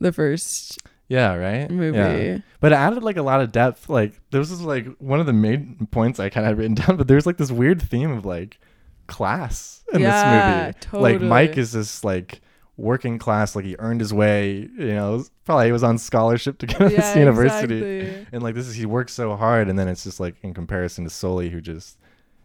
the 0.00 0.12
first 0.12 0.78
Yeah, 1.08 1.34
right. 1.34 1.70
movie 1.70 1.96
Yeah. 1.98 2.38
But 2.60 2.72
it 2.72 2.76
added 2.76 3.02
like 3.02 3.16
a 3.16 3.22
lot 3.22 3.40
of 3.40 3.52
depth. 3.52 3.88
Like 3.88 4.20
this 4.30 4.50
was 4.50 4.60
like 4.62 4.86
one 4.98 5.20
of 5.20 5.26
the 5.26 5.32
main 5.32 5.86
points 5.90 6.18
I 6.18 6.28
kind 6.30 6.46
of 6.46 6.50
had 6.50 6.58
written 6.58 6.74
down. 6.74 6.96
But 6.96 7.06
there's 7.08 7.26
like 7.26 7.36
this 7.36 7.50
weird 7.52 7.80
theme 7.82 8.10
of 8.10 8.24
like 8.24 8.58
class 9.06 9.84
in 9.92 10.00
Yeah, 10.00 10.66
this 10.66 10.74
movie. 10.74 10.78
Totally. 10.90 11.12
Like 11.18 11.20
Mike 11.22 11.58
is 11.58 11.72
this 11.72 12.02
like 12.04 12.40
working 12.82 13.18
class. 13.18 13.54
Like 13.56 13.64
he 13.64 13.76
earned 13.78 14.00
his 14.00 14.12
way. 14.12 14.68
You 14.76 14.94
know, 14.94 15.24
probably 15.44 15.66
he 15.66 15.72
was 15.72 15.82
on 15.84 15.96
scholarship 15.98 16.58
to 16.58 16.66
go 16.66 16.88
to 16.88 16.94
this 16.94 17.16
university. 17.16 17.80
exactly. 18.00 18.26
And 18.32 18.42
like 18.42 18.54
this 18.54 18.66
is 18.66 18.74
he 18.74 18.84
works 18.86 19.12
so 19.14 19.36
hard, 19.36 19.68
and 19.68 19.78
then 19.78 19.88
it's 19.88 20.04
just 20.04 20.20
like 20.20 20.34
in 20.42 20.52
comparison 20.52 21.04
to 21.04 21.10
Sully, 21.10 21.48
who 21.50 21.60
just 21.60 21.96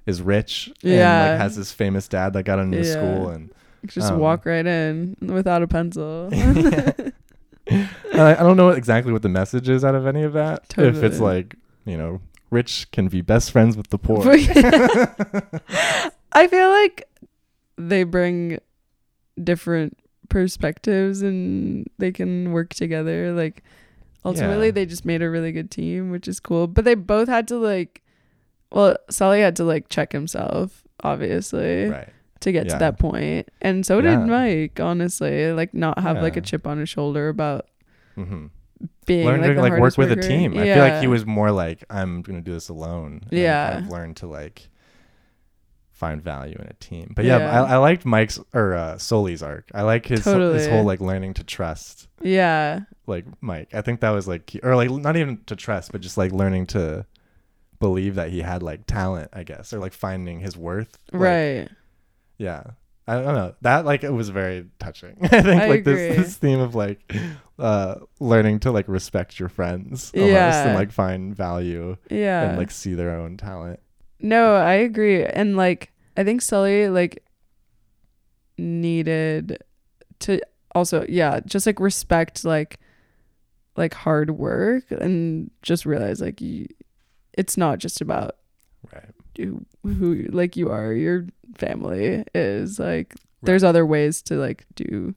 is 0.06 0.22
rich 0.22 0.68
and 0.84 0.94
Yeah. 0.94 1.32
like 1.32 1.40
has 1.42 1.56
this 1.58 1.72
famous 1.74 2.08
dad 2.08 2.32
that 2.34 2.44
got 2.44 2.60
him 2.60 2.72
into 2.74 2.88
Yeah. 2.88 2.94
school 2.94 3.30
and 3.30 3.50
just 3.88 4.12
Um, 4.12 4.20
walk 4.20 4.46
right 4.46 4.66
in 4.66 5.18
without 5.22 5.62
a 5.64 5.68
pencil 5.68 6.30
And 7.70 7.92
I, 8.14 8.32
I 8.32 8.44
don't 8.44 8.56
know 8.56 8.70
exactly 8.70 9.12
what 9.12 9.22
the 9.22 9.30
message 9.30 9.68
is 9.68 9.84
out 9.84 9.96
of 9.96 10.08
any 10.08 10.24
of 10.24 10.32
that. 10.34 10.74
If 10.78 11.04
it's 11.04 11.20
like, 11.20 11.56
you 11.86 11.98
know, 11.98 12.22
rich 12.50 12.90
can 12.92 13.10
be 13.10 13.20
best 13.22 13.52
friends 13.52 13.76
with 13.76 13.90
the 13.90 13.98
poor. 13.98 14.24
i 16.32 16.48
feel 16.48 16.70
like 16.70 17.04
they 17.78 18.04
bring 18.04 18.60
different 19.44 19.98
perspectives 20.30 21.22
and 21.22 21.88
they 21.98 22.12
can 22.12 22.52
work 22.52 22.74
together 22.74 23.34
like 23.34 23.64
ultimately 24.26 24.68
Yeah. 24.68 24.72
they 24.72 24.86
just 24.86 25.06
made 25.06 25.22
a 25.22 25.30
really 25.30 25.52
good 25.52 25.72
team 25.72 26.12
which 26.12 26.28
is 26.28 26.40
cool 26.40 26.68
but 26.68 26.86
they 26.86 26.96
both 26.96 27.28
had 27.28 27.48
to 27.50 27.58
like 27.58 28.02
well 28.72 28.98
Sully 29.10 29.40
had 29.42 29.56
to 29.58 29.64
like 29.64 29.90
check 29.90 30.12
himself 30.12 30.84
obviously 31.04 31.86
right. 31.90 32.10
to 32.42 32.52
get 32.52 32.66
Yeah. 32.68 32.74
to 32.74 32.80
that 32.80 33.00
point 33.00 33.50
and 33.62 33.86
so 33.86 34.00
Yeah. 34.00 34.18
did 34.18 34.28
mike 34.28 34.80
honestly 34.80 35.52
like 35.54 35.74
not 35.74 36.00
have 36.00 36.22
like 36.22 36.36
a 36.38 36.42
chip 36.42 36.68
on 36.68 36.78
his 36.80 36.90
shoulder 36.90 37.30
about 37.30 37.68
hmm 38.16 38.48
being 39.08 39.26
learn 39.26 39.42
like, 39.42 39.56
to 39.56 39.62
like 39.62 39.80
work 39.80 39.98
with 39.98 40.12
a 40.12 40.16
team. 40.16 40.56
I 40.56 40.64
feel 40.66 40.78
like 40.78 41.02
he 41.02 41.08
was 41.08 41.26
more 41.26 41.50
like 41.50 41.84
I'm 41.90 42.22
gonna 42.22 42.42
do 42.42 42.52
this 42.54 42.70
alone. 42.70 43.22
and 43.24 43.40
Yeah. 43.40 43.72
kind 43.74 43.86
of 43.86 43.92
learn 43.92 44.14
to 44.16 44.28
like 44.28 44.70
find 45.98 46.22
value 46.22 46.56
in 46.60 46.68
a 46.68 46.74
team. 46.74 47.12
But 47.16 47.26
yeah, 47.26 47.40
Yeah. 47.40 47.64
I, 47.64 47.74
I 47.74 47.78
liked 47.78 48.06
Mike's 48.06 48.40
or 48.54 48.74
uh, 48.76 48.98
Sully's 48.98 49.42
arc. 49.42 49.70
I 49.74 49.82
like 49.82 50.06
his 50.06 50.24
his 50.24 50.68
whole 50.68 50.84
like 50.84 51.02
learning 51.02 51.34
to 51.36 51.44
trust 51.44 52.08
Yeah. 52.22 52.82
like 53.08 53.26
Mike. 53.42 53.74
I 53.74 53.82
think 53.82 54.02
that 54.02 54.12
was 54.12 54.28
like 54.28 54.46
key- 54.46 54.60
or 54.64 54.76
like 54.76 54.90
not 54.92 55.18
even 55.18 55.42
to 55.48 55.56
trust, 55.56 55.92
but 55.92 56.02
just 56.02 56.18
like 56.18 56.32
learning 56.32 56.68
to 56.68 57.06
believe 57.80 58.16
that 58.16 58.30
he 58.30 58.42
had 58.42 58.62
like 58.64 58.86
talent, 58.86 59.30
I 59.34 59.44
guess, 59.44 59.74
or 59.74 59.80
like 59.80 59.94
finding 59.94 60.40
his 60.40 60.56
worth. 60.56 60.98
Like, 61.12 61.22
right. 61.22 61.70
Yeah. 62.38 62.64
I 63.10 63.16
don't 63.16 63.36
know. 63.36 63.56
That 63.62 63.86
like 63.86 64.04
it 64.04 64.12
was 64.12 64.30
very 64.30 64.66
touching. 64.80 65.18
I 65.22 65.28
think 65.28 65.62
I 65.62 65.68
like 65.68 65.84
this 65.86 66.18
this 66.18 66.36
theme 66.36 66.60
of 66.60 66.76
like 66.76 67.12
uh 67.58 67.96
learning 68.20 68.60
to 68.60 68.72
like 68.72 68.88
respect 68.88 69.40
your 69.40 69.50
friends 69.50 70.12
almost 70.14 70.32
Yeah. 70.32 70.66
and 70.68 70.76
like 70.76 70.92
find 70.92 71.34
value 71.36 71.96
Yeah. 72.12 72.50
and 72.50 72.58
like 72.58 72.70
see 72.70 72.94
their 72.94 73.12
own 73.12 73.38
talent. 73.38 73.80
No, 74.20 74.56
I 74.56 74.74
agree. 74.74 75.24
And 75.24 75.56
like 75.56 75.92
I 76.16 76.24
think 76.24 76.42
Sully 76.42 76.90
like 76.90 77.24
needed 78.58 79.64
to 80.20 80.42
also 80.74 81.06
yeah, 81.08 81.40
just 81.46 81.66
like 81.66 81.80
respect 81.80 82.44
like 82.44 82.80
like 83.76 83.94
hard 83.94 84.32
work 84.32 84.86
and 84.90 85.52
just 85.62 85.86
realize 85.86 86.20
like 86.20 86.42
you, 86.42 86.68
it's 87.34 87.58
not 87.58 87.80
just 87.80 88.02
about 88.02 88.38
Right. 88.94 89.10
who, 89.38 89.66
who 89.84 90.26
like 90.30 90.56
you 90.56 90.70
are, 90.70 90.94
your 90.94 91.28
family 91.58 92.24
is 92.34 92.80
like 92.80 93.16
there's 93.44 93.64
other 93.64 93.86
ways 93.86 94.22
to 94.24 94.36
like 94.36 94.66
do 94.76 95.14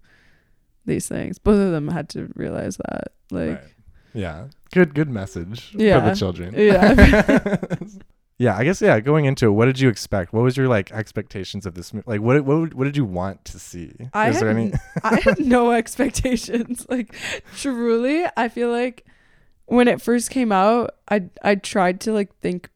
these 0.86 1.08
things. 1.08 1.38
Both 1.38 1.60
of 1.60 1.72
them 1.72 1.88
had 1.88 2.08
to 2.10 2.30
realize 2.34 2.76
that. 2.76 3.12
Like 3.30 3.60
right. 3.60 3.74
Yeah. 4.12 4.46
Good 4.72 4.94
good 4.94 5.08
message 5.08 5.72
yeah. 5.74 6.00
for 6.00 6.10
the 6.10 6.16
children. 6.16 6.54
Yeah. 6.56 7.56
yeah, 8.40 8.56
I 8.56 8.64
guess 8.64 8.80
yeah, 8.80 8.98
going 9.00 9.26
into 9.26 9.46
it, 9.48 9.50
what 9.50 9.66
did 9.66 9.78
you 9.78 9.90
expect? 9.90 10.32
What 10.32 10.42
was 10.42 10.56
your 10.56 10.66
like 10.66 10.90
expectations 10.92 11.66
of 11.66 11.74
this 11.74 11.92
movie? 11.92 12.04
Like 12.06 12.22
what 12.22 12.42
what 12.46 12.72
what 12.72 12.84
did 12.84 12.96
you 12.96 13.04
want 13.04 13.44
to 13.44 13.58
see? 13.58 13.92
I 14.14 14.30
Is 14.30 14.40
there 14.40 14.48
had 14.48 14.56
any 14.56 14.72
I 15.04 15.20
had 15.20 15.38
no 15.44 15.72
expectations. 15.72 16.86
Like 16.88 17.14
truly, 17.56 18.24
I 18.38 18.48
feel 18.48 18.70
like 18.70 19.04
when 19.66 19.88
it 19.88 20.00
first 20.00 20.30
came 20.30 20.52
out, 20.52 20.96
I 21.08 21.24
I 21.42 21.56
tried 21.56 22.00
to 22.00 22.12
like 22.12 22.34
think 22.40 22.70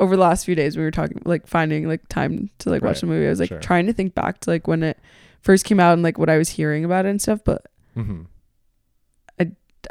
over 0.00 0.16
the 0.16 0.22
last 0.22 0.44
few 0.46 0.54
days 0.54 0.76
we 0.78 0.82
were 0.82 0.90
talking 0.90 1.20
like 1.26 1.46
finding 1.46 1.86
like 1.86 2.08
time 2.08 2.48
to 2.60 2.70
like 2.70 2.80
watch 2.82 2.96
Right. 2.96 3.00
the 3.02 3.06
movie. 3.08 3.26
I 3.26 3.30
was 3.30 3.38
like 3.40 3.50
Sure. 3.50 3.60
trying 3.60 3.86
to 3.86 3.92
think 3.92 4.14
back 4.14 4.40
to 4.40 4.50
like 4.50 4.66
when 4.66 4.82
it 4.82 4.98
first 5.42 5.64
came 5.66 5.78
out 5.78 5.92
and 5.92 6.02
like 6.02 6.18
what 6.18 6.30
I 6.30 6.38
was 6.38 6.48
hearing 6.48 6.84
about 6.86 7.04
it 7.04 7.10
and 7.10 7.20
stuff, 7.20 7.40
but 7.44 7.66
Mhm. 7.96 8.26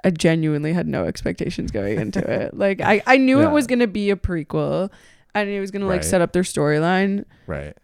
I 0.04 0.10
genuinely 0.12 0.74
had 0.74 0.88
no 0.88 1.06
expectations 1.06 1.72
going 1.72 2.00
into 2.00 2.20
it. 2.42 2.56
Like 2.58 2.82
I 2.82 3.02
I 3.06 3.18
knew 3.18 3.40
Yeah. 3.42 3.50
it 3.50 3.52
was 3.52 3.68
going 3.68 3.80
to 3.80 3.88
be 3.88 4.10
a 4.10 4.16
prequel. 4.16 4.90
and 5.34 5.50
it 5.50 5.60
was 5.60 5.72
going 5.72 5.82
to 5.82 5.88
like 5.88 6.02
Right. 6.02 6.06
set 6.06 6.22
up 6.22 6.34
their 6.34 6.44
storyline, 6.44 7.26
Right. 7.48 7.76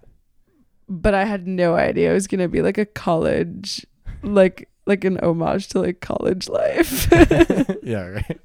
but 0.89 1.13
I 1.13 1.26
had 1.26 1.48
no 1.48 1.76
idea 1.76 2.12
it 2.12 2.13
was 2.13 2.28
gonna 2.28 2.48
be 2.50 2.62
like 2.62 2.78
a 2.78 2.86
college, 2.86 3.86
like 4.24 4.67
like 4.86 5.04
an 5.06 5.17
homage 5.22 5.67
to 5.70 5.80
like 5.82 6.00
college 6.02 6.48
life. 6.50 7.08
yeah, 7.84 8.04
right. 8.08 8.39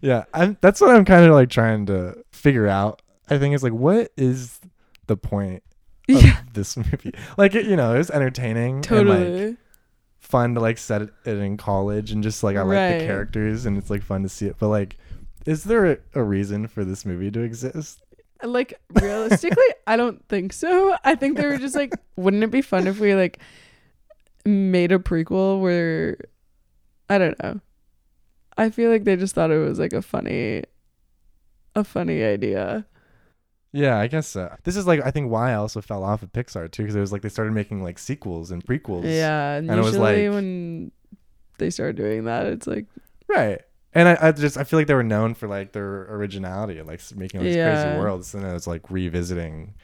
Yeah, 0.00 0.24
I'm, 0.34 0.56
that's 0.60 0.80
what 0.80 0.94
I'm 0.94 1.04
kind 1.04 1.24
of 1.24 1.32
like 1.32 1.48
trying 1.50 1.86
to 1.86 2.22
figure 2.32 2.66
out. 2.68 3.02
I 3.28 3.38
think 3.38 3.54
is 3.54 3.62
like, 3.64 3.72
what 3.72 4.12
is 4.16 4.60
the 5.08 5.16
point 5.16 5.62
of 6.08 6.22
yeah, 6.22 6.38
this 6.52 6.76
movie? 6.76 7.12
Like, 7.36 7.54
it, 7.56 7.64
you 7.66 7.74
know, 7.74 7.94
it 7.94 7.98
was 7.98 8.10
entertaining, 8.10 8.76
and, 8.76 8.84
totally. 8.84 9.46
like, 9.48 9.56
fun 10.26 10.54
to 10.54 10.60
like 10.60 10.78
set 10.78 11.02
it 11.02 11.12
in 11.24 11.56
college, 11.56 12.10
and 12.10 12.22
just 12.22 12.42
like 12.42 12.56
I 12.56 12.62
like 12.62 13.00
the 13.00 13.06
characters, 13.06 13.66
and 13.66 13.78
it's 13.78 13.90
like 13.90 14.02
fun 14.02 14.22
to 14.22 14.28
see 14.28 14.46
it. 14.46 14.56
But 14.58 14.68
like, 14.68 14.96
is 15.46 15.64
there 15.64 15.92
a, 15.92 15.98
a 16.14 16.22
reason 16.22 16.66
for 16.66 16.84
this 16.84 17.06
movie 17.06 17.30
to 17.30 17.40
exist? 17.40 18.02
like 18.42 18.74
realistically, 19.00 19.64
I 19.86 19.96
don't 19.96 20.26
think 20.28 20.52
so. 20.52 20.96
I 21.04 21.14
think 21.14 21.36
they 21.36 21.46
were 21.46 21.58
just 21.58 21.74
like, 21.74 21.94
wouldn't 22.16 22.42
it 22.42 22.50
be 22.50 22.60
fun 22.60 22.86
if 22.86 22.98
we 22.98 23.14
like 23.14 23.40
made 24.44 24.92
a 24.92 24.98
prequel 24.98 25.60
where 25.60 26.18
I 27.08 27.18
don't 27.18 27.40
know. 27.42 27.60
I 28.58 28.70
feel 28.70 28.90
like 28.90 29.04
they 29.04 29.16
just 29.16 29.34
thought 29.34 29.50
it 29.50 29.58
was 29.58 29.78
like 29.78 29.92
a 29.92 30.02
funny, 30.02 30.64
a 31.74 31.84
funny 31.84 32.22
idea. 32.22 32.86
Yeah, 33.76 33.98
I 33.98 34.06
guess 34.06 34.26
so. 34.26 34.54
This 34.64 34.76
is 34.76 34.86
like 34.86 35.00
I 35.04 35.10
think 35.10 35.30
why 35.30 35.50
I 35.52 35.54
also 35.56 35.80
fell 35.82 36.02
off 36.02 36.22
of 36.22 36.32
Pixar 36.32 36.70
too, 36.70 36.82
because 36.82 36.96
it 36.96 37.00
was 37.00 37.12
like 37.12 37.22
they 37.22 37.28
started 37.28 37.52
making 37.52 37.82
like 37.82 37.98
sequels 37.98 38.50
and 38.50 38.64
prequels. 38.64 39.04
Yeah, 39.04 39.54
and, 39.56 39.70
And 39.70 39.78
it 39.78 39.82
was 39.82 39.94
usually 39.94 40.28
like- 40.28 40.34
when 40.34 40.92
they 41.58 41.70
start 41.70 41.96
doing 41.96 42.24
that, 42.24 42.46
it's 42.46 42.66
like 42.66 42.86
Right. 43.28 43.60
And 43.94 44.08
I, 44.08 44.18
I 44.28 44.32
just 44.32 44.56
I 44.58 44.64
feel 44.64 44.78
like 44.78 44.86
they 44.86 44.94
were 44.94 45.02
known 45.02 45.34
for 45.34 45.48
like 45.48 45.72
their 45.72 46.02
originality, 46.14 46.80
like 46.82 47.00
making 47.14 47.40
all 47.40 47.44
these 47.44 47.56
Yeah. 47.56 47.82
crazy 47.84 47.98
worlds, 47.98 48.34
and 48.34 48.44
it 48.44 48.52
was 48.52 48.66
like 48.66 48.90
revisiting 48.90 49.74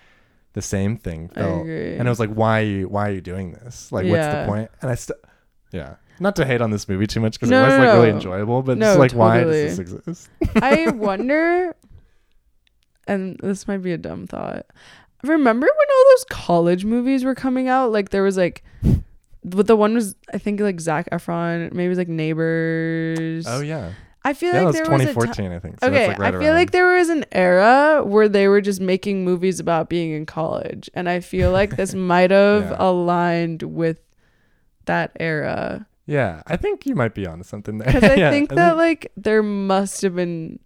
the 0.54 0.62
same 0.62 0.96
thing. 0.98 1.30
I 1.34 1.40
agree. 1.40 1.96
and 1.96 2.06
it 2.06 2.10
was 2.10 2.20
like, 2.20 2.30
why 2.30 2.60
are 2.60 2.64
you 2.64 2.88
why 2.88 3.08
are 3.08 3.12
you 3.12 3.20
doing 3.22 3.52
this? 3.52 3.90
Like, 3.90 4.06
what's 4.06 4.26
the 4.26 4.44
point? 4.46 4.70
And 4.82 4.90
I 4.90 4.94
still, 4.96 5.16
yeah, 5.72 5.94
not 6.20 6.36
to 6.36 6.44
hate 6.44 6.60
on 6.60 6.70
this 6.70 6.86
movie 6.88 7.06
too 7.06 7.20
much 7.20 7.34
because 7.40 7.48
No, 7.50 7.62
it 7.62 7.66
was 7.68 7.74
no, 7.78 7.84
like 7.84 7.94
really 7.94 8.10
enjoyable, 8.10 8.62
but 8.62 8.76
No, 8.78 8.90
it's 8.90 8.98
like 8.98 9.12
why 9.12 9.44
does 9.44 9.50
this 9.50 9.78
exist? 9.78 10.28
I 10.56 10.90
wonder, 10.94 11.74
and 13.06 13.36
this 13.42 13.66
might 13.68 13.78
be 13.82 13.92
a 13.92 13.98
dumb 13.98 14.26
thought. 14.26 14.66
Remember 15.24 15.66
when 15.66 15.88
all 15.96 16.04
those 16.10 16.24
college 16.30 16.84
movies 16.84 17.24
were 17.24 17.34
coming 17.34 17.68
out? 17.68 17.92
Like 17.92 18.10
there 18.10 18.22
was 18.22 18.36
like, 18.36 18.64
but 19.44 19.66
the 19.66 19.76
one 19.76 19.94
was 19.94 20.14
I 20.32 20.38
think 20.38 20.60
like 20.60 20.80
Zac 20.80 21.08
Efron, 21.10 21.72
maybe 21.72 21.86
it 21.86 21.88
was 21.90 21.98
like 21.98 22.08
Neighbors. 22.08 23.44
Oh 23.48 23.60
yeah, 23.60 23.92
I 24.24 24.32
feel 24.34 24.52
yeah, 24.52 24.58
like 24.60 24.66
was 24.66 24.74
there 24.76 24.84
was 24.90 25.02
a 25.02 25.06
2014, 25.06 25.52
I 25.52 25.58
think. 25.58 25.80
So 25.80 25.86
okay, 25.88 26.08
like, 26.08 26.18
right 26.18 26.34
I 26.34 26.38
feel 26.38 26.48
around- 26.48 26.54
like 26.56 26.70
there 26.72 26.96
was 26.96 27.08
an 27.08 27.24
era 27.32 28.02
where 28.04 28.28
they 28.28 28.48
were 28.48 28.60
just 28.60 28.80
making 28.80 29.24
movies 29.24 29.60
about 29.60 29.88
being 29.88 30.12
in 30.12 30.26
college, 30.26 30.90
and 30.94 31.08
I 31.08 31.20
feel 31.20 31.50
like 31.52 31.76
this 31.76 31.94
might 32.12 32.30
have 32.30 32.70
Yeah. 32.70 32.76
aligned 32.78 33.62
with 33.62 33.98
that 34.86 35.12
era. 35.20 35.86
yeah, 36.06 36.42
I 36.48 36.56
think 36.56 36.84
you 36.86 36.96
might 36.96 37.14
be 37.14 37.26
onto 37.26 37.44
something 37.44 37.78
there. 37.78 37.86
Because 37.86 38.02
I 38.04 38.14
Yeah, 38.16 38.30
think 38.30 38.50
that 38.50 38.76
like 38.76 39.12
there 39.16 39.42
must 39.42 40.02
have 40.02 40.16
been 40.16 40.58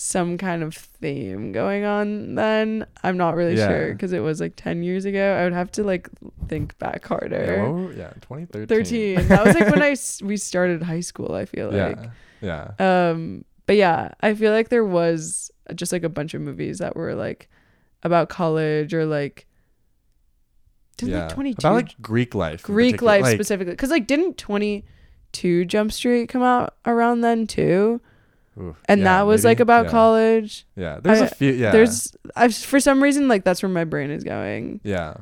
some 0.00 0.38
kind 0.38 0.62
of 0.62 0.74
theme 0.76 1.50
going 1.50 1.84
on 1.84 2.36
then. 2.36 2.86
I'm 3.02 3.16
not 3.16 3.34
really 3.34 3.56
Yeah. 3.56 3.66
sure 3.68 3.92
because 3.92 4.12
it 4.12 4.20
was 4.20 4.40
like 4.40 4.52
10 4.54 4.84
years 4.84 5.04
ago. 5.04 5.34
I 5.40 5.42
would 5.42 5.52
have 5.52 5.72
to 5.72 5.82
like 5.82 6.08
think 6.46 6.78
back 6.78 7.04
harder. 7.04 7.68
were- 7.68 7.92
yeah, 7.92 8.12
2013. 8.20 8.66
13. 8.68 9.26
That 9.28 9.44
was 9.44 9.54
like 9.56 9.68
when 9.70 9.82
I 9.82 9.90
s- 9.90 10.22
we 10.22 10.36
started 10.36 10.84
high 10.84 11.00
school, 11.00 11.32
I 11.34 11.46
feel 11.46 11.70
like. 11.72 11.98
yeah, 12.40 12.70
yeah. 12.78 13.10
Um 13.10 13.44
but 13.66 13.74
yeah, 13.76 14.12
I 14.20 14.34
feel 14.34 14.52
like 14.52 14.68
there 14.68 14.84
was 14.84 15.50
just 15.74 15.90
like 15.92 16.04
a 16.04 16.08
bunch 16.08 16.32
of 16.32 16.42
movies 16.42 16.78
that 16.78 16.94
were 16.94 17.14
like 17.16 17.48
about 18.04 18.28
college 18.28 18.94
or 18.94 19.04
like 19.04 19.46
did 20.96 21.08
yeah. 21.08 21.22
like 21.22 21.34
22 21.34 21.58
About 21.66 21.74
like 21.74 22.00
Greek 22.00 22.34
life. 22.36 22.62
Greek 22.62 23.02
life 23.02 23.22
Like, 23.22 23.34
specifically 23.34 23.74
cuz 23.74 23.90
like 23.90 24.06
didn't 24.06 24.38
22 24.38 25.64
Jump 25.64 25.90
Street 25.90 26.28
come 26.28 26.42
out 26.42 26.76
around 26.86 27.22
then 27.22 27.48
too? 27.48 28.00
Oof, 28.60 28.76
And 28.86 29.00
yeah, 29.00 29.04
that 29.04 29.22
was 29.22 29.42
maybe, 29.44 29.50
like 29.50 29.60
about 29.60 29.84
yeah. 29.86 29.90
college. 29.90 30.66
Yeah, 30.76 31.00
there's 31.02 31.20
a 31.20 31.24
I- 31.24 31.28
few. 31.28 31.52
Yeah, 31.52 31.70
There's 31.72 32.16
I 32.36 32.48
for 32.48 32.80
some 32.80 33.02
reason 33.02 33.28
like 33.28 33.44
that's 33.44 33.62
where 33.62 33.70
my 33.70 33.84
brain 33.84 34.10
is 34.10 34.24
going. 34.24 34.80
Yeah. 34.84 35.14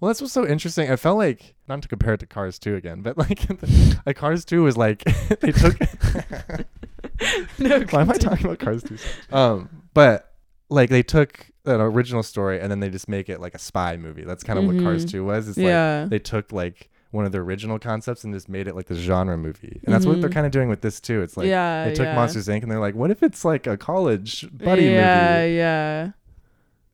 Well, 0.00 0.08
that's 0.08 0.20
what's 0.22 0.32
so 0.32 0.46
interesting. 0.46 0.90
I 0.90 0.96
felt 0.96 1.18
like 1.18 1.54
not 1.68 1.82
to 1.82 1.88
compare 1.88 2.14
it 2.14 2.20
to 2.20 2.26
Cars 2.26 2.58
2 2.58 2.74
again, 2.74 3.02
but 3.02 3.18
like, 3.18 3.40
like 4.06 4.16
Cars 4.16 4.46
2 4.46 4.62
was 4.62 4.76
like 4.76 5.04
they 5.40 5.52
took. 5.52 5.76
no, 7.58 7.80
Why 7.90 8.00
am 8.02 8.10
I 8.10 8.14
talking 8.16 8.46
about 8.46 8.58
Cars 8.58 8.82
2? 8.82 8.96
Um, 9.30 9.68
but 9.94 10.32
like 10.68 10.90
they 10.90 11.02
took 11.02 11.46
an 11.66 11.80
original 11.80 12.22
story 12.22 12.60
and 12.60 12.70
then 12.70 12.80
they 12.80 12.88
just 12.88 13.08
make 13.08 13.28
it 13.28 13.40
like 13.40 13.54
a 13.54 13.58
spy 13.58 13.96
movie. 13.96 14.24
That's 14.24 14.42
kind 14.42 14.58
of 14.58 14.64
what 14.66 14.78
Cars 14.82 15.04
Mhm. 15.04 15.10
2 15.10 15.24
was. 15.24 15.48
It's 15.48 15.58
Yeah. 15.58 16.00
like 16.02 16.10
they 16.10 16.18
took 16.18 16.52
like 16.52 16.89
one 17.10 17.24
of 17.24 17.32
the 17.32 17.38
original 17.38 17.78
concepts 17.78 18.22
and 18.24 18.32
just 18.32 18.48
made 18.48 18.68
it 18.68 18.76
like 18.76 18.86
the 18.86 18.94
genre 18.94 19.36
movie. 19.36 19.80
And 19.84 19.92
that's 19.94 20.06
what 20.06 20.20
they're 20.20 20.30
Mhm. 20.30 20.34
kind 20.34 20.46
of 20.46 20.52
doing 20.52 20.68
with 20.68 20.80
this 20.80 21.00
too. 21.00 21.22
It's 21.22 21.36
like 21.36 21.48
yeah, 21.48 21.86
they 21.86 21.94
took 21.94 22.06
yeah. 22.06 22.14
Monsters 22.14 22.46
Inc. 22.48 22.62
and 22.62 22.70
they're 22.70 22.78
like, 22.78 22.94
what 22.94 23.10
if 23.10 23.22
it's 23.22 23.44
like 23.44 23.66
a 23.66 23.76
college 23.76 24.46
buddy 24.52 24.84
yeah, 24.84 25.40
movie? 25.42 25.54
yeah. 25.54 26.04
Yeah. 26.04 26.10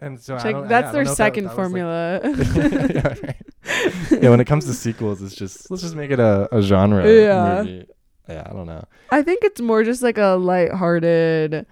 And 0.00 0.20
so 0.20 0.35
I 0.35 0.37
like, 0.42 0.55
don't- 0.57 0.64
I- 0.64 0.68
that's 0.68 0.88
I 0.88 0.92
don't 0.92 0.92
their 0.92 1.02
if 1.02 1.09
that- 1.09 1.16
second 1.16 1.44
that 1.44 1.57
was, 1.57 1.59
like, 1.59 1.66
formula. 1.66 2.20
yeah, 2.94 3.14
right. 4.12 4.22
yeah, 4.22 4.31
when 4.31 4.40
it 4.40 4.46
comes 4.46 4.64
to 4.66 4.74
sequels, 4.74 5.22
it's 5.22 5.35
just 5.35 5.70
let's 5.70 5.83
just 5.83 5.94
make 5.94 6.11
it 6.11 6.20
a, 6.20 6.48
a 6.55 6.62
genre 6.62 7.07
Yeah. 7.07 7.62
movie. 7.62 7.87
Yeah, 8.29 8.42
I 8.46 8.52
don't 8.52 8.66
know. 8.66 8.85
I 9.11 9.22
think 9.22 9.44
it's 9.44 9.61
more 9.61 9.85
just 9.85 10.02
like 10.02 10.18
a 10.18 10.37
lighthearted 10.37 11.66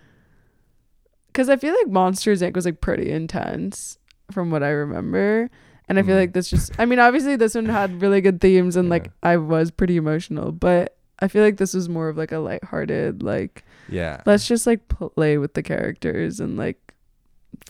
cuz 1.32 1.48
I 1.48 1.56
feel 1.56 1.74
like 1.74 1.88
Monsters 1.88 2.42
Inc 2.42 2.54
was 2.54 2.64
like 2.64 2.80
pretty 2.80 3.10
intense 3.10 3.98
from 4.30 4.50
what 4.50 4.62
I 4.62 4.68
remember. 4.70 5.50
And 5.88 5.98
I 5.98 6.02
feel 6.02 6.16
Mm. 6.16 6.20
like 6.20 6.32
this 6.32 6.48
just 6.50 6.72
I 6.78 6.86
mean 6.86 6.98
obviously 6.98 7.36
this 7.36 7.54
one 7.54 7.66
had 7.66 8.00
really 8.00 8.20
good 8.20 8.40
themes 8.40 8.76
and 8.76 8.88
like 8.88 9.10
I 9.22 9.36
was 9.36 9.70
pretty 9.70 9.96
emotional, 9.96 10.50
but 10.52 10.96
I 11.20 11.28
feel 11.28 11.42
like 11.44 11.58
this 11.58 11.74
was 11.74 11.88
more 11.88 12.08
of 12.08 12.16
like 12.16 12.32
a 12.32 12.38
lighthearted 12.38 13.22
like 13.22 13.64
Yeah, 13.88 14.22
let's 14.26 14.46
just 14.48 14.66
like 14.66 14.88
play 14.88 15.36
with 15.38 15.54
the 15.54 15.62
characters 15.62 16.40
and 16.40 16.56
like 16.56 16.78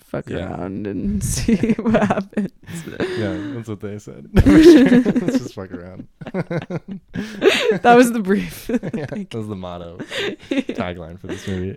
fuck 0.01 0.29
Yeah. 0.29 0.49
around 0.49 0.87
and 0.87 1.23
see 1.35 1.73
what 1.73 2.03
happens. 2.07 2.51
yeah, 3.19 3.37
that's 3.55 3.69
what 3.69 3.81
they 3.81 3.99
said. 3.99 4.29
Let's 4.35 5.39
just 5.39 5.55
fuck 5.55 5.73
around. 5.73 6.09
That 7.83 7.95
was 7.97 8.13
the 8.13 8.21
brief. 8.21 8.69
yeah, 8.71 8.79
that 9.07 9.35
was 9.35 9.49
the 9.49 9.57
motto 9.57 9.99
tagline 10.51 11.19
for 11.19 11.27
this 11.27 11.47
movie. 11.47 11.77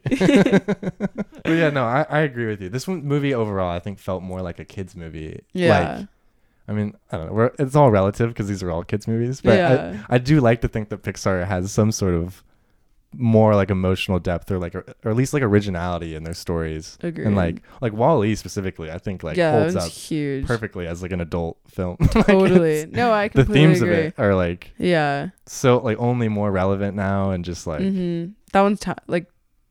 but 1.44 1.52
yeah, 1.52 1.70
no, 1.70 1.84
I, 1.86 2.06
I 2.10 2.20
agree 2.22 2.48
with 2.48 2.62
you. 2.62 2.70
This 2.70 2.88
one 2.88 3.04
movie 3.04 3.34
overall, 3.34 3.70
I 3.70 3.80
think, 3.80 4.00
felt 4.00 4.24
more 4.24 4.42
like 4.42 4.60
a 4.60 4.66
kids 4.66 4.96
movie. 4.96 5.42
Yeah. 5.54 5.98
Like, 5.98 6.08
I 6.68 6.74
mean, 6.74 6.96
I 7.12 7.18
don't 7.18 7.28
know. 7.28 7.34
We're, 7.34 7.52
it's 7.60 7.76
all 7.76 7.92
relative 7.92 8.30
because 8.30 8.48
these 8.48 8.62
are 8.62 8.70
all 8.72 8.84
kids 8.84 9.08
movies, 9.08 9.42
but 9.42 9.58
Yeah. 9.58 10.04
I, 10.10 10.16
I 10.16 10.18
do 10.18 10.42
like 10.42 10.62
to 10.62 10.68
think 10.68 10.90
that 10.90 11.02
Pixar 11.04 11.48
has 11.48 11.72
some 11.72 11.92
sort 11.92 12.14
of 12.14 12.44
more 13.16 13.56
like 13.56 13.72
emotional 13.72 14.20
depth 14.20 14.52
or 14.52 14.60
like 14.60 14.76
or 14.76 14.84
at 15.06 15.16
least 15.16 15.34
like 15.34 15.42
originality 15.42 16.14
in 16.14 16.24
their 16.24 16.34
stories. 16.34 16.98
Agreed. 17.02 17.26
And 17.26 17.36
like 17.38 17.62
like 17.82 17.94
Wall-E 17.94 18.36
specifically, 18.36 18.92
I 18.92 18.98
think 18.98 19.24
like 19.24 19.38
yeah, 19.38 19.60
holds 19.62 19.76
up 19.78 19.90
huge. 19.90 20.46
perfectly 20.46 20.86
as 20.88 21.02
like 21.02 21.14
an 21.14 21.22
adult 21.22 21.58
film. 21.70 21.96
Totally. 22.12 22.80
it's- 22.80 22.96
no, 22.96 23.14
I 23.14 23.30
can. 23.30 23.42
the 23.46 23.54
themes 23.54 23.82
agree. 23.82 23.94
of 23.94 24.00
it 24.08 24.14
are 24.18 24.36
like 24.36 24.72
Yeah. 24.78 25.30
so 25.46 25.78
like 25.78 25.98
only 26.00 26.28
more 26.28 26.52
relevant 26.52 26.96
now 26.98 27.32
and 27.32 27.46
just 27.46 27.66
like 27.66 27.80
hmm 27.80 28.26
That 28.52 28.62
one's 28.62 28.82
ti- 28.82 28.92
like 29.08 29.28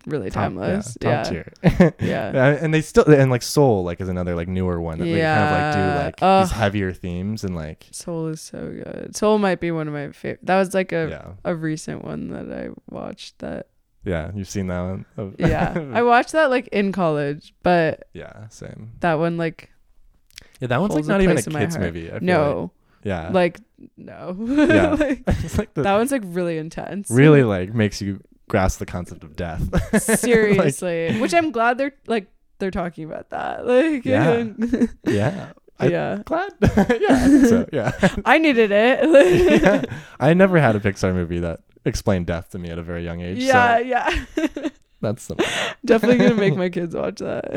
really 0.07 0.31
top- 0.31 0.45
timeless. 0.45 0.97
Yeah, 1.03 1.11
Yeah. 1.11 1.23
tier. 1.25 1.53
Yeah. 2.01 2.33
Yeah, 2.33 2.47
and 2.61 2.73
they 2.73 2.81
still 2.81 3.05
and 3.05 3.31
like 3.31 3.43
Soul 3.43 3.85
like 3.85 4.01
is 4.01 4.09
another 4.09 4.35
like 4.35 4.49
newer 4.49 4.81
one 4.81 4.99
that 4.99 5.05
they 5.05 5.21
kind 5.21 5.45
of 5.45 5.51
like 5.51 5.75
do 5.75 6.05
like 6.05 6.15
Ugh. 6.23 6.45
these 6.45 6.53
heavier 6.57 6.93
themes 6.93 7.45
and 7.45 7.55
like 7.55 7.87
Soul 7.91 8.29
is 8.29 8.41
so 8.41 8.59
good. 8.71 9.17
Soul 9.17 9.39
might 9.39 9.61
be 9.61 9.71
one 9.71 9.89
of 9.89 9.95
my 9.95 10.13
favorite. 10.13 10.41
That 10.47 10.57
was 10.59 10.73
like 10.75 10.93
a 10.93 11.09
yeah 11.11 11.33
a 11.45 11.55
recent 11.55 12.05
one 12.05 12.29
that 12.29 12.51
I 12.57 12.69
watched. 12.89 13.39
That 13.41 13.67
yeah 14.05 14.31
you've 14.35 14.49
seen 14.49 14.69
that 14.69 14.81
one 14.81 15.05
oh. 15.19 15.33
yeah, 15.39 15.75
I 15.93 16.03
watched 16.03 16.33
that 16.33 16.49
like 16.51 16.69
in 16.69 16.93
college, 16.93 17.53
but 17.63 18.09
yeah 18.13 18.49
same 18.49 18.93
that 19.01 19.15
one 19.15 19.37
like 19.37 19.71
yeah 20.61 20.69
that 20.69 20.81
one's 20.81 20.95
like 20.95 21.05
not 21.07 21.21
even 21.23 21.37
a 21.37 21.43
kids 21.43 21.77
movie 21.77 22.11
no, 22.21 22.71
like. 23.03 23.07
yeah 23.07 23.31
like 23.31 23.61
no, 23.97 24.35
Yeah. 24.41 24.91
like, 24.95 25.27
like 25.59 25.75
the, 25.75 25.83
that 25.83 25.97
one's 25.97 26.13
like 26.13 26.23
really 26.25 26.57
intense. 26.57 27.11
really 27.11 27.43
like 27.43 27.75
makes 27.75 28.01
you 28.01 28.23
grasp 28.49 28.79
the 28.79 28.87
concept 28.87 29.25
of 29.25 29.35
death 29.37 29.63
Like, 29.93 30.03
seriously, 30.03 31.19
which 31.21 31.35
I'm 31.35 31.51
glad 31.51 31.79
they're 31.79 31.93
like 32.07 32.29
they're 32.59 32.71
talking 32.71 33.05
about 33.05 33.31
that. 33.31 33.67
Like 33.67 34.05
Yeah. 34.05 34.45
yeah 35.07 35.53
I- 35.79 35.89
yeah, 35.89 36.23
glad 36.25 36.53
yeah 36.63 36.71
I 37.11 37.45
so 37.45 37.69
yeah 37.73 37.93
I 38.25 38.39
needed 38.39 38.71
it. 38.73 39.63
yeah. 39.63 39.83
I 40.19 40.33
never 40.33 40.59
had 40.59 40.75
a 40.75 40.81
Pixar 40.81 41.13
movie 41.13 41.41
that 41.41 41.61
explained 41.85 42.27
death 42.27 42.51
to 42.51 42.59
me 42.59 42.71
at 42.71 42.79
a 42.79 42.83
very 42.83 43.05
young 43.05 43.21
age. 43.21 43.39
yeah, 43.39 43.77
so 43.79 43.83
yeah. 43.85 44.25
that's 45.03 45.27
the 45.27 45.37
Definitely 45.85 46.19
gonna 46.19 46.35
make 46.41 46.57
my 46.57 46.71
kids 46.71 46.95
watch 46.95 47.19
that. 47.19 47.51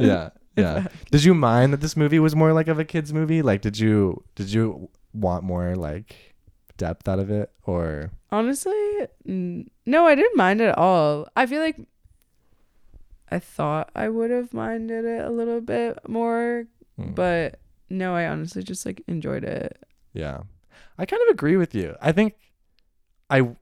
yeah, 0.00 0.30
yeah. 0.56 0.86
Did 1.10 1.24
you 1.24 1.34
mind 1.34 1.72
that 1.72 1.80
this 1.80 1.96
movie 1.96 2.20
was 2.20 2.36
more 2.36 2.52
like 2.52 2.68
of 2.68 2.78
a 2.78 2.84
kids 2.84 3.12
movie? 3.12 3.42
Like, 3.42 3.60
did 3.60 3.76
you 3.78 4.22
did 4.36 4.52
you 4.52 4.88
want 5.12 5.42
more 5.42 5.74
like 5.74 6.34
depth 6.76 7.08
out 7.08 7.18
of 7.18 7.28
it, 7.30 7.50
or 7.64 8.12
Honestly, 8.34 9.06
n- 9.28 9.70
no, 9.86 10.06
I 10.06 10.14
didn't 10.16 10.36
mind 10.36 10.60
at 10.60 10.76
all. 10.76 11.28
I 11.36 11.46
feel 11.46 11.60
like 11.62 11.78
I 13.30 13.38
thought 13.38 13.90
I 13.94 14.08
would 14.08 14.30
have 14.30 14.52
minded 14.52 15.04
it 15.04 15.24
a 15.24 15.30
little 15.30 15.60
bit 15.60 15.98
more, 16.08 16.66
Hmm. 16.96 17.12
but 17.14 17.58
no, 17.90 18.14
I 18.14 18.26
honestly 18.26 18.62
just 18.62 18.84
like 18.86 19.02
enjoyed 19.06 19.44
it. 19.44 19.78
yeah, 20.12 20.40
I 20.98 21.06
kind 21.06 21.22
of 21.22 21.28
agree 21.32 21.56
with 21.56 21.74
you. 21.74 21.94
I 22.00 22.12
think 22.12 22.34
I 23.30 23.54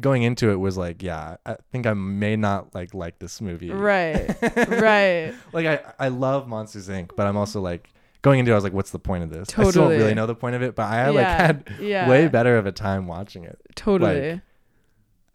going 0.00 0.22
into 0.22 0.50
it 0.50 0.56
was 0.56 0.76
like, 0.76 1.02
yeah, 1.02 1.36
I 1.46 1.56
think 1.70 1.86
I 1.86 1.94
may 1.94 2.36
not 2.36 2.74
like 2.74 2.92
like 2.94 3.18
this 3.18 3.40
movie. 3.40 3.70
Right. 3.70 4.28
right. 4.68 5.32
Like 5.52 5.66
I 5.66 5.80
I 5.98 6.08
love 6.08 6.48
Monsters 6.48 6.88
Inc., 6.88 7.10
but 7.16 7.26
I'm 7.26 7.36
also 7.36 7.60
like 7.60 7.90
going 8.24 8.40
into 8.40 8.50
it, 8.50 8.54
I 8.54 8.56
was 8.56 8.64
like, 8.64 8.72
what's 8.72 8.90
the 8.90 8.98
point 8.98 9.22
of 9.22 9.30
this? 9.30 9.50
I 9.50 9.62
still 9.70 9.88
don't 9.88 9.90
really 9.98 10.14
know 10.14 10.26
the 10.26 10.34
point 10.34 10.56
of 10.56 10.62
it, 10.62 10.74
but 10.74 10.84
I 10.84 11.06
like 11.10 11.14
Yeah, 11.16 11.36
had 11.46 11.68
yeah. 11.80 12.08
way 12.08 12.26
better 12.26 12.56
of 12.58 12.66
a 12.66 12.72
time 12.72 13.06
watching 13.06 13.44
it. 13.44 13.60
Totally. 13.76 14.40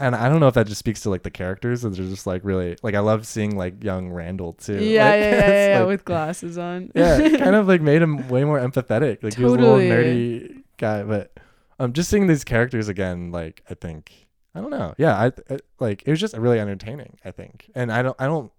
and 0.01 0.15
I 0.15 0.27
don't 0.29 0.39
know 0.39 0.47
if 0.47 0.53
that 0.55 0.65
just 0.67 0.79
speaks 0.79 1.01
to 1.01 1.09
like 1.09 1.23
the 1.23 1.29
characters 1.31 1.85
or 1.85 1.89
they're 1.89 2.05
just 2.07 2.25
like 2.25 2.41
really 2.43 2.77
like 2.83 2.95
I 2.95 2.99
love 2.99 3.27
seeing 3.27 3.55
like 3.55 3.83
young 3.83 4.09
Randall 4.11 4.53
too. 4.53 4.83
yeah, 4.83 5.09
Like, 5.09 5.19
yeah, 5.21 5.29
yeah, 5.31 5.67
yeah, 5.73 5.79
like- 5.79 5.87
with 5.87 6.05
glasses 6.05 6.57
on. 6.57 6.91
yeah, 6.95 7.17
kind 7.37 7.55
of 7.55 7.67
like 7.67 7.81
made 7.81 8.01
him 8.01 8.27
way 8.27 8.43
more 8.43 8.59
empathetic. 8.59 9.21
Like 9.23 9.35
he 9.35 9.43
was 9.43 9.53
a 9.53 9.57
little 9.57 9.77
nerdy 9.77 10.63
guy, 10.77 11.03
but 11.03 11.31
um, 11.79 11.93
just 11.93 12.09
seeing 12.09 12.27
these 12.27 12.43
characters 12.43 12.87
again, 12.89 13.31
like 13.31 13.63
I 13.69 13.73
think 13.75 14.27
I 14.55 14.61
don't 14.61 14.71
know. 14.71 14.95
Yeah, 14.97 15.15
I, 15.15 15.25
I 15.53 15.59
like 15.79 16.01
it 16.05 16.09
was 16.09 16.19
just 16.19 16.35
really 16.35 16.59
entertaining. 16.59 17.17
I 17.23 17.29
think, 17.31 17.69
and 17.75 17.91
I 17.91 18.01
don't, 18.01 18.15
I 18.19 18.25
don't 18.25 18.51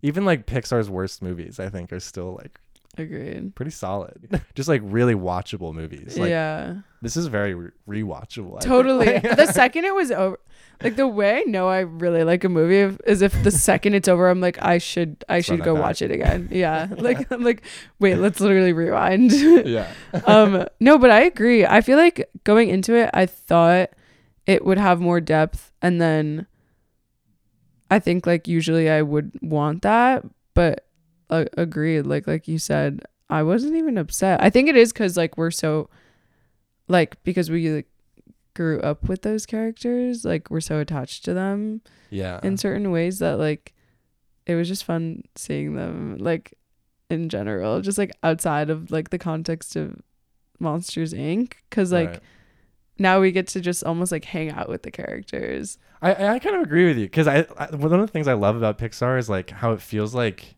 even 0.00 0.24
like 0.24 0.46
Pixar's 0.46 0.88
worst 0.88 1.22
movies. 1.22 1.60
I 1.60 1.68
think 1.68 1.92
are 1.92 2.00
still 2.00 2.34
like 2.40 2.58
Agreed. 2.98 3.54
pretty 3.54 3.70
solid. 3.70 4.42
just 4.54 4.68
like 4.68 4.82
really 4.84 5.14
watchable 5.14 5.72
movies. 5.74 6.18
Like 6.18 6.28
yeah. 6.28 6.76
this 7.00 7.16
is 7.16 7.26
very 7.26 7.54
re- 7.54 7.70
rewatchable. 7.88 8.56
I. 8.56 8.60
Totally. 8.60 9.18
The 9.22 9.46
second 9.46 9.84
it 9.86 9.94
was 9.94 10.10
over, 10.10 10.38
like 10.82 10.96
the 10.96 11.08
way 11.08 11.38
I 11.38 11.42
know 11.44 11.68
I 11.68 11.80
really 11.80 12.22
like 12.22 12.44
a 12.44 12.50
movie 12.50 12.94
is 13.06 13.22
if 13.22 13.42
the 13.42 13.50
second 13.50 13.94
it's 13.94 14.08
over, 14.08 14.28
I'm 14.28 14.40
like, 14.40 14.60
I 14.62 14.76
should, 14.76 15.24
I 15.28 15.40
should 15.40 15.62
go 15.62 15.74
back. 15.74 15.82
watch 15.82 16.02
it 16.02 16.10
again. 16.10 16.48
Yeah. 16.52 16.88
Like, 16.90 17.30
I'm 17.32 17.42
like, 17.42 17.62
wait, 17.98 18.16
let's 18.16 18.40
literally 18.40 18.74
rewind. 18.74 19.32
yeah. 19.32 19.90
um, 20.26 20.66
no, 20.78 20.98
but 20.98 21.10
I 21.10 21.22
agree. 21.22 21.64
I 21.64 21.80
feel 21.80 21.96
like 21.96 22.28
going 22.44 22.68
into 22.68 22.94
it, 22.94 23.08
I 23.14 23.24
thought 23.26 23.90
it 24.46 24.64
would 24.66 24.78
have 24.78 25.00
more 25.00 25.20
depth, 25.20 25.72
and 25.80 26.00
then 26.00 26.46
I 27.90 27.98
think 28.00 28.26
like 28.26 28.46
usually 28.48 28.90
I 28.90 29.02
would 29.02 29.32
want 29.40 29.82
that, 29.82 30.24
but 30.54 30.86
uh, 31.32 31.44
agreed. 31.56 32.02
Like 32.06 32.26
like 32.26 32.46
you 32.48 32.58
said, 32.58 33.02
I 33.30 33.42
wasn't 33.42 33.76
even 33.76 33.98
upset. 33.98 34.42
I 34.42 34.50
think 34.50 34.68
it 34.68 34.76
is 34.76 34.92
because 34.92 35.16
like 35.16 35.36
we're 35.36 35.50
so 35.50 35.88
like 36.88 37.22
because 37.24 37.50
we 37.50 37.68
like 37.70 37.88
grew 38.54 38.80
up 38.80 39.08
with 39.08 39.22
those 39.22 39.46
characters, 39.46 40.24
like 40.24 40.50
we're 40.50 40.60
so 40.60 40.78
attached 40.78 41.24
to 41.24 41.34
them 41.34 41.80
Yeah. 42.10 42.38
in 42.42 42.56
certain 42.56 42.90
ways 42.90 43.18
that 43.20 43.38
like 43.38 43.72
it 44.46 44.54
was 44.56 44.68
just 44.68 44.84
fun 44.84 45.22
seeing 45.36 45.74
them 45.74 46.18
like 46.18 46.54
in 47.08 47.28
general, 47.28 47.80
just 47.80 47.98
like 47.98 48.12
outside 48.22 48.68
of 48.70 48.90
like 48.90 49.10
the 49.10 49.18
context 49.18 49.76
of 49.76 50.00
Monsters 50.58 51.14
Inc. 51.14 51.54
Because 51.70 51.92
like 51.92 52.08
Right. 52.10 52.20
now 52.98 53.20
we 53.20 53.32
get 53.32 53.46
to 53.48 53.60
just 53.60 53.84
almost 53.84 54.12
like 54.12 54.24
hang 54.26 54.50
out 54.50 54.68
with 54.68 54.82
the 54.82 54.90
characters. 54.90 55.78
I, 56.02 56.34
I 56.34 56.38
kind 56.40 56.56
of 56.56 56.62
agree 56.62 56.86
with 56.86 56.98
you 56.98 57.06
because 57.06 57.28
I, 57.28 57.46
I 57.56 57.74
one 57.76 57.92
of 57.94 58.00
the 58.00 58.12
things 58.12 58.28
I 58.28 58.34
love 58.34 58.56
about 58.56 58.76
Pixar 58.78 59.18
is 59.18 59.30
like 59.30 59.50
how 59.50 59.72
it 59.72 59.80
feels 59.80 60.14
like 60.14 60.56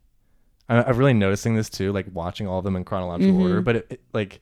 I, 0.69 0.83
I'm 0.83 0.97
really 0.97 1.13
noticing 1.13 1.55
this 1.55 1.69
too, 1.69 1.91
like 1.91 2.07
watching 2.13 2.47
all 2.47 2.59
of 2.59 2.65
them 2.65 2.75
in 2.75 2.83
chronological 2.83 3.35
Mhm. 3.35 3.41
order, 3.41 3.61
but 3.61 3.75
it, 3.77 3.87
it 3.89 4.01
like 4.13 4.41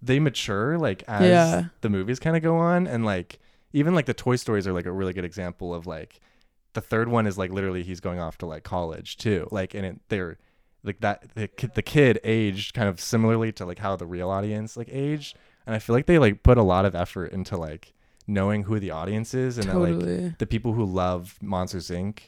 they 0.00 0.18
mature 0.20 0.78
like 0.78 1.02
as 1.08 1.28
Yeah. 1.28 1.64
the 1.80 1.88
movies 1.90 2.18
kind 2.20 2.36
of 2.36 2.42
go 2.42 2.56
on, 2.56 2.86
and 2.86 3.04
like 3.04 3.38
even 3.72 3.94
like 3.94 4.06
the 4.06 4.14
Toy 4.14 4.36
Stories 4.36 4.66
are 4.66 4.72
like 4.72 4.86
a 4.86 4.92
really 4.92 5.12
good 5.12 5.24
example 5.24 5.74
of 5.74 5.86
like 5.86 6.20
the 6.74 6.80
third 6.80 7.08
one 7.08 7.26
is 7.26 7.36
like 7.38 7.50
literally 7.50 7.82
he's 7.82 8.00
going 8.00 8.18
off 8.20 8.38
to 8.38 8.46
like 8.46 8.62
college 8.64 9.16
too, 9.16 9.48
like 9.50 9.74
and 9.74 9.84
it 9.86 10.00
they're 10.08 10.38
like 10.84 11.00
that 11.00 11.34
the 11.34 11.48
kid, 11.48 11.74
the 11.74 11.82
kid 11.82 12.18
aged 12.24 12.74
kind 12.74 12.88
of 12.88 13.00
similarly 13.00 13.52
to 13.52 13.64
like 13.64 13.78
how 13.78 13.94
the 13.96 14.06
real 14.06 14.30
audience 14.30 14.76
like 14.76 14.88
aged, 14.90 15.36
and 15.66 15.74
I 15.74 15.78
feel 15.78 15.94
like 15.94 16.06
they 16.06 16.18
like 16.18 16.42
put 16.42 16.58
a 16.58 16.62
lot 16.62 16.84
of 16.84 16.94
effort 16.94 17.32
into 17.32 17.56
like 17.56 17.92
knowing 18.26 18.64
who 18.64 18.78
the 18.78 18.90
audience 18.90 19.34
is 19.34 19.58
and 19.58 19.68
that 19.68 19.78
like 19.78 20.38
the 20.38 20.46
people 20.46 20.72
who 20.74 20.84
love 20.84 21.36
Monsters 21.42 21.88
Inc. 21.90 22.18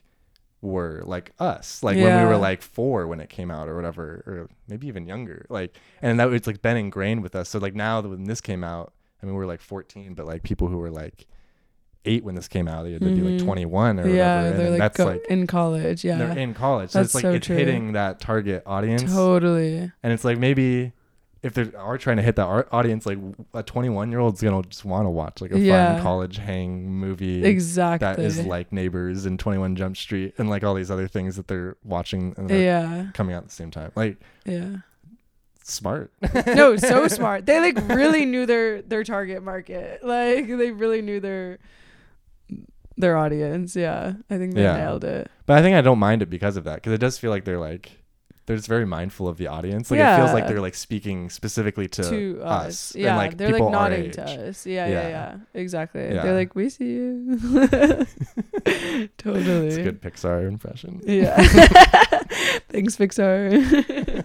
were 0.64 1.02
like 1.04 1.32
us, 1.38 1.82
like 1.82 1.96
when 1.96 2.20
we 2.22 2.26
were 2.26 2.36
like 2.36 2.62
four 2.62 3.06
when 3.06 3.20
it 3.20 3.28
came 3.28 3.50
out 3.50 3.68
or 3.68 3.76
whatever, 3.76 4.22
or 4.26 4.48
maybe 4.68 4.86
even 4.88 5.06
younger. 5.06 5.46
Like, 5.48 5.76
and 6.02 6.18
that 6.20 6.28
was 6.30 6.46
like 6.46 6.62
been 6.62 6.76
ingrained 6.76 7.22
with 7.22 7.34
us. 7.36 7.48
So 7.50 7.58
like 7.58 7.74
now 7.74 8.00
that 8.00 8.08
when 8.08 8.24
this 8.24 8.40
came 8.40 8.64
out, 8.64 8.92
I 9.22 9.26
mean 9.26 9.34
we 9.34 9.38
were 9.38 9.46
like 9.46 9.60
14, 9.60 10.14
but 10.14 10.26
like 10.26 10.42
people 10.42 10.68
who 10.68 10.78
were 10.78 10.90
like 10.90 11.26
eight 12.06 12.24
when 12.24 12.34
this 12.34 12.48
came 12.48 12.68
out, 12.68 12.82
they'd 12.84 12.98
be 13.00 13.06
like 13.22 13.34
Mhm. 13.40 13.44
21 13.44 14.00
or 14.00 14.08
yeah, 14.08 14.42
whatever, 14.42 14.60
and 14.62 14.70
like, 14.72 14.78
that's 14.78 14.96
go- 14.98 15.06
like 15.06 15.24
in 15.28 15.46
college. 15.46 16.04
Yeah, 16.04 16.18
they're 16.18 16.36
in 16.38 16.52
college. 16.54 16.90
So 16.90 16.98
That's 16.98 17.08
it's 17.08 17.14
like 17.14 17.22
so 17.22 17.32
it's 17.32 17.46
true. 17.46 17.56
hitting 17.56 17.92
that 17.92 18.20
target 18.20 18.62
audience, 18.66 19.12
totally. 19.12 19.90
and 20.02 20.12
it's 20.12 20.24
like 20.24 20.38
maybe. 20.38 20.92
If 21.44 21.54
they 21.54 21.70
are 21.76 21.98
trying 21.98 22.16
to 22.16 22.22
hit 22.22 22.36
that 22.36 22.46
audience, 22.72 23.04
like 23.06 23.18
a 23.52 23.62
21 23.62 24.10
year 24.10 24.18
old's 24.18 24.40
gonna 24.42 24.62
just 24.62 24.84
want 24.84 25.04
to 25.06 25.10
watch 25.10 25.40
like 25.40 25.52
a 25.52 25.58
Yeah. 25.60 25.94
fun 25.96 26.02
college 26.02 26.38
hang 26.38 26.90
movie 26.90 27.44
Exactly. 27.44 28.06
that 28.06 28.18
is 28.18 28.44
like 28.46 28.72
neighbors 28.72 29.26
and 29.26 29.38
21 29.38 29.76
jump 29.76 29.96
street 29.96 30.34
and 30.38 30.48
like 30.50 30.64
all 30.64 30.74
these 30.74 30.90
other 30.90 31.06
things 31.06 31.36
that 31.36 31.46
they're 31.46 31.76
watching 31.84 32.34
and 32.38 32.48
they're 32.48 32.62
yeah, 32.62 33.06
coming 33.14 33.34
out 33.36 33.42
at 33.42 33.48
the 33.50 33.54
same 33.54 33.70
time 33.70 33.92
like 33.94 34.16
yeah. 34.46 34.76
smart 35.62 36.10
No, 36.46 36.76
so 36.76 37.08
smart. 37.08 37.46
They 37.46 37.60
like 37.60 37.76
really 37.88 38.24
knew 38.24 38.46
their 38.46 38.80
their 38.82 39.04
target 39.04 39.42
market. 39.42 40.02
Like 40.02 40.46
they 40.48 40.70
really 40.70 41.02
knew 41.02 41.20
their 41.20 41.58
their 42.96 43.16
audience. 43.16 43.74
Yeah, 43.76 44.14
I 44.30 44.38
think 44.38 44.54
they 44.54 44.62
Yeah. 44.62 44.76
nailed 44.76 45.04
it. 45.04 45.30
but 45.46 45.58
i 45.58 45.62
think 45.62 45.76
i 45.76 45.80
don't 45.82 45.98
mind 45.98 46.22
it 46.22 46.30
because 46.30 46.56
of 46.56 46.64
that 46.64 46.76
because 46.76 46.92
it 46.92 46.98
does 47.00 47.18
feel 47.18 47.30
like 47.30 47.44
they're 47.44 47.58
like 47.60 47.92
they're 48.46 48.56
just 48.56 48.68
very 48.68 48.84
mindful 48.84 49.26
of 49.26 49.38
the 49.38 49.46
audience 49.46 49.90
like 49.90 50.00
it 50.00 50.16
feels 50.16 50.32
like 50.32 50.46
they're 50.46 50.60
like 50.60 50.74
speaking 50.74 51.30
specifically 51.30 51.88
to, 51.88 52.02
to 52.02 52.40
us, 52.42 52.66
us. 52.66 52.94
and, 52.94 53.04
Yeah, 53.04 53.16
like, 53.16 53.36
they're 53.38 53.58
like 53.58 53.70
nodding 53.70 54.10
to 54.12 54.48
us. 54.48 54.66
Yeah, 54.66 54.86
yeah, 54.86 54.92
Yeah. 54.92 55.08
yeah. 55.08 55.36
Exactly. 55.54 56.02
Yeah. 56.02 56.22
They're 56.22 56.34
like, 56.34 56.54
we 56.54 56.68
see 56.68 56.84
you. 56.92 57.38
Totally. 59.18 59.66
It's 59.68 59.76
a 59.76 59.82
good 59.82 60.02
Pixar 60.02 60.46
impression. 60.46 61.00
Yeah. 61.06 61.36
Thanks, 62.68 62.96
Pixar. 62.96 64.24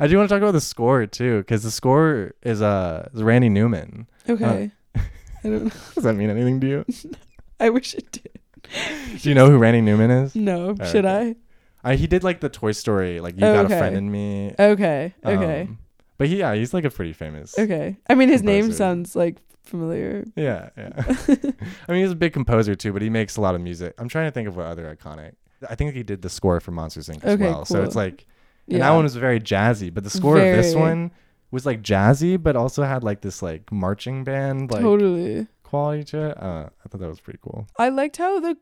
I 0.00 0.06
do 0.08 0.16
want 0.16 0.28
to 0.28 0.34
talk 0.34 0.42
about 0.42 0.52
the 0.52 0.60
score 0.60 1.06
too, 1.06 1.38
because 1.38 1.62
the 1.62 1.70
score 1.70 2.32
is 2.42 2.60
uh 2.62 3.08
is 3.14 3.22
Randy 3.22 3.48
Newman. 3.48 4.06
okay. 4.28 4.70
I 4.96 5.00
don't. 5.48 5.72
Does 5.94 6.04
that 6.04 6.14
mean 6.14 6.30
anything 6.30 6.60
to 6.60 6.66
you? 6.66 6.84
I 7.60 7.70
wish 7.70 7.94
it 7.94 8.10
did. 8.10 8.40
do 9.20 9.28
you 9.28 9.34
know 9.34 9.50
who 9.50 9.58
Randy 9.58 9.82
Newman 9.82 10.10
is? 10.10 10.34
No. 10.34 10.74
Oh, 10.80 10.84
should 10.90 11.04
okay. 11.04 11.36
He 11.92 12.06
did 12.06 12.24
like 12.24 12.40
the 12.40 12.48
Toy 12.48 12.72
Story, 12.72 13.20
like 13.20 13.34
you 13.34 13.40
got 13.40 13.66
okay. 13.66 13.74
a 13.74 13.78
friend 13.78 13.96
in 13.96 14.10
me. 14.10 14.54
Okay. 14.58 15.14
Okay. 15.24 15.62
Um, 15.62 15.78
but 16.16 16.28
he, 16.28 16.38
yeah, 16.38 16.54
he's 16.54 16.72
like 16.72 16.84
a 16.84 16.90
pretty 16.90 17.12
famous. 17.12 17.58
okay. 17.58 17.96
I 18.08 18.14
mean, 18.14 18.28
his 18.28 18.42
name 18.42 18.64
composer. 18.64 18.76
sounds 18.76 19.16
like 19.16 19.36
familiar. 19.64 20.24
Yeah, 20.36 20.70
yeah. 20.76 20.92
I 21.88 21.92
mean, 21.92 22.02
he's 22.02 22.12
a 22.12 22.16
big 22.16 22.32
composer 22.32 22.74
too, 22.74 22.92
but 22.92 23.02
he 23.02 23.10
makes 23.10 23.36
a 23.36 23.40
lot 23.40 23.54
of 23.54 23.60
music. 23.60 23.94
I'm 23.98 24.08
trying 24.08 24.26
to 24.26 24.30
think 24.30 24.48
of 24.48 24.56
what 24.56 24.66
other 24.66 24.94
iconic. 24.94 25.32
I 25.68 25.74
think 25.74 25.94
he 25.94 26.02
did 26.02 26.22
the 26.22 26.28
score 26.28 26.60
for 26.60 26.70
Monsters 26.70 27.08
Inc. 27.08 27.24
as 27.24 27.34
Okay, 27.34 27.44
well. 27.44 27.64
So 27.64 27.82
it's 27.82 27.96
like, 27.96 28.26
and 28.68 28.80
that 28.80 28.90
one 28.90 29.04
was 29.04 29.16
very 29.16 29.40
jazzy, 29.40 29.92
but 29.92 30.04
the 30.04 30.10
score 30.10 30.36
of 30.36 30.42
this 30.42 30.72
Very. 30.72 30.80
one 30.80 31.10
was 31.50 31.66
like 31.66 31.82
jazzy, 31.82 32.42
but 32.42 32.56
also 32.56 32.82
had 32.82 33.04
like 33.04 33.20
this 33.20 33.42
like 33.42 33.70
marching 33.72 34.24
band 34.24 34.70
like 34.70 34.82
totally. 34.82 35.46
quality 35.62 36.04
to 36.04 36.30
it. 36.30 36.42
Uh, 36.42 36.68
I 36.84 36.88
thought 36.88 37.00
that 37.00 37.08
was 37.08 37.20
pretty 37.20 37.38
cool. 37.42 37.66
I 37.78 37.88
liked 37.90 38.16
how 38.16 38.40
the 38.40 38.56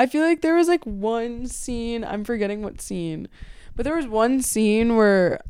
I 0.00 0.06
feel 0.06 0.24
like 0.24 0.40
there 0.40 0.54
was 0.56 0.68
like 0.68 0.84
one 0.84 1.46
scene, 1.46 2.04
I'm 2.04 2.24
forgetting 2.24 2.62
what 2.62 2.80
scene, 2.80 3.28
but 3.76 3.84
there 3.84 3.96
was 3.96 4.06
one 4.06 4.40
scene 4.40 4.96
where 4.96 5.40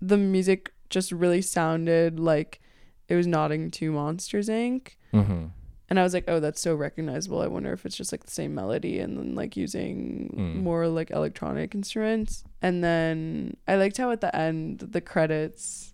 the 0.00 0.16
music 0.16 0.72
just 0.88 1.12
really 1.12 1.42
sounded 1.42 2.18
like 2.18 2.60
it 3.08 3.14
was 3.14 3.26
nodding 3.26 3.70
to 3.72 3.92
Monsters 3.92 4.48
Inc. 4.48 4.92
Mm-hmm. 5.12 5.46
And 5.90 5.98
I 5.98 6.02
was 6.04 6.14
like, 6.14 6.24
oh, 6.28 6.38
that's 6.40 6.60
so 6.60 6.74
recognizable. 6.74 7.40
I 7.42 7.48
wonder 7.48 7.72
if 7.72 7.84
it's 7.84 7.96
just 7.96 8.12
like 8.12 8.24
the 8.24 8.30
same 8.30 8.54
melody 8.54 9.00
and 9.00 9.18
then 9.18 9.34
like 9.34 9.56
using 9.56 10.34
Mm. 10.38 10.62
more 10.62 10.86
like 10.86 11.10
electronic 11.10 11.74
instruments. 11.74 12.44
And 12.62 12.82
then 12.82 13.56
I 13.66 13.74
liked 13.76 13.96
how 13.98 14.10
at 14.12 14.20
the 14.20 14.34
end 14.34 14.78
the 14.78 15.00
credits 15.00 15.92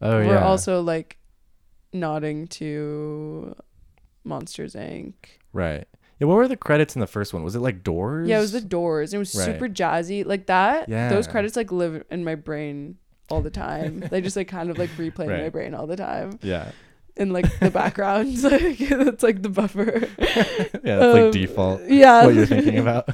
Oh 0.00 0.18
were 0.18 0.24
yeah. 0.38 0.44
also 0.44 0.80
like 0.80 1.18
nodding 1.92 2.46
to 2.60 3.54
Monsters 4.24 4.74
Inc. 4.74 5.14
right. 5.52 5.86
Yeah. 6.20 6.26
What 6.28 6.36
were 6.36 6.48
the 6.48 6.56
credits 6.56 6.94
in 6.94 7.00
the 7.00 7.06
first 7.06 7.32
one? 7.34 7.42
Was 7.42 7.56
it 7.56 7.60
like 7.60 7.82
Doors? 7.82 8.28
Yeah, 8.28 8.38
it 8.38 8.42
was 8.42 8.52
the 8.52 8.60
Doors. 8.60 9.12
It 9.14 9.18
was 9.18 9.34
Right. 9.34 9.44
super 9.46 9.68
jazzy, 9.68 10.24
like 10.24 10.46
that. 10.46 10.88
Yeah. 10.88 11.08
those 11.08 11.26
credits 11.26 11.56
like 11.56 11.72
live 11.72 12.04
in 12.10 12.24
my 12.24 12.34
brain 12.34 12.96
all 13.30 13.40
the 13.40 13.50
time. 13.50 14.00
they 14.10 14.20
just 14.20 14.36
like 14.36 14.48
kind 14.48 14.70
of 14.70 14.78
like 14.78 14.90
replay 14.90 15.20
in 15.24 15.28
my 15.30 15.42
Right. 15.42 15.52
brain 15.52 15.74
all 15.74 15.86
the 15.86 15.96
time 15.96 16.38
Yeah. 16.42 16.70
in 17.16 17.32
like 17.32 17.46
the 17.58 17.70
background. 17.70 18.42
like 18.44 18.80
it's 18.80 19.22
like 19.22 19.42
the 19.42 19.48
buffer. 19.48 20.06
yeah. 20.18 20.96
That's 20.98 21.16
Um, 21.16 21.22
like 21.24 21.32
default. 21.32 21.80
Yeah, 21.88 22.26
What 22.26 22.34
you're 22.34 22.46
thinking 22.46 22.78
about. 22.78 23.08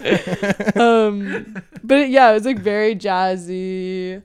um, 0.77 1.55
but 1.85 1.99
it, 1.99 2.11
yeah, 2.11 2.31
it 2.31 2.35
was 2.35 2.45
like 2.45 2.59
very 2.59 2.95
jazzy. 2.97 4.23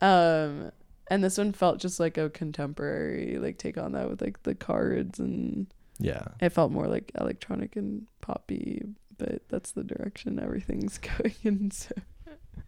Um, 0.00 0.72
and 1.08 1.22
this 1.22 1.38
one 1.38 1.52
felt 1.52 1.78
just 1.78 2.00
like 2.00 2.16
a 2.18 2.30
contemporary 2.30 3.38
like 3.38 3.58
take 3.58 3.78
on 3.78 3.92
that 3.92 4.08
with 4.10 4.20
like 4.22 4.42
the 4.42 4.54
cards 4.54 5.18
and 5.20 5.66
yeah. 6.02 6.28
it 6.40 6.50
felt 6.50 6.72
more 6.72 6.86
like 6.86 7.10
electronic 7.20 7.76
and 7.76 8.06
poppy. 8.20 8.82
But 9.18 9.42
that's 9.48 9.72
the 9.72 9.84
direction 9.84 10.40
everything's 10.40 10.98
going 11.08 11.34
in. 11.44 11.70
So 11.70 11.94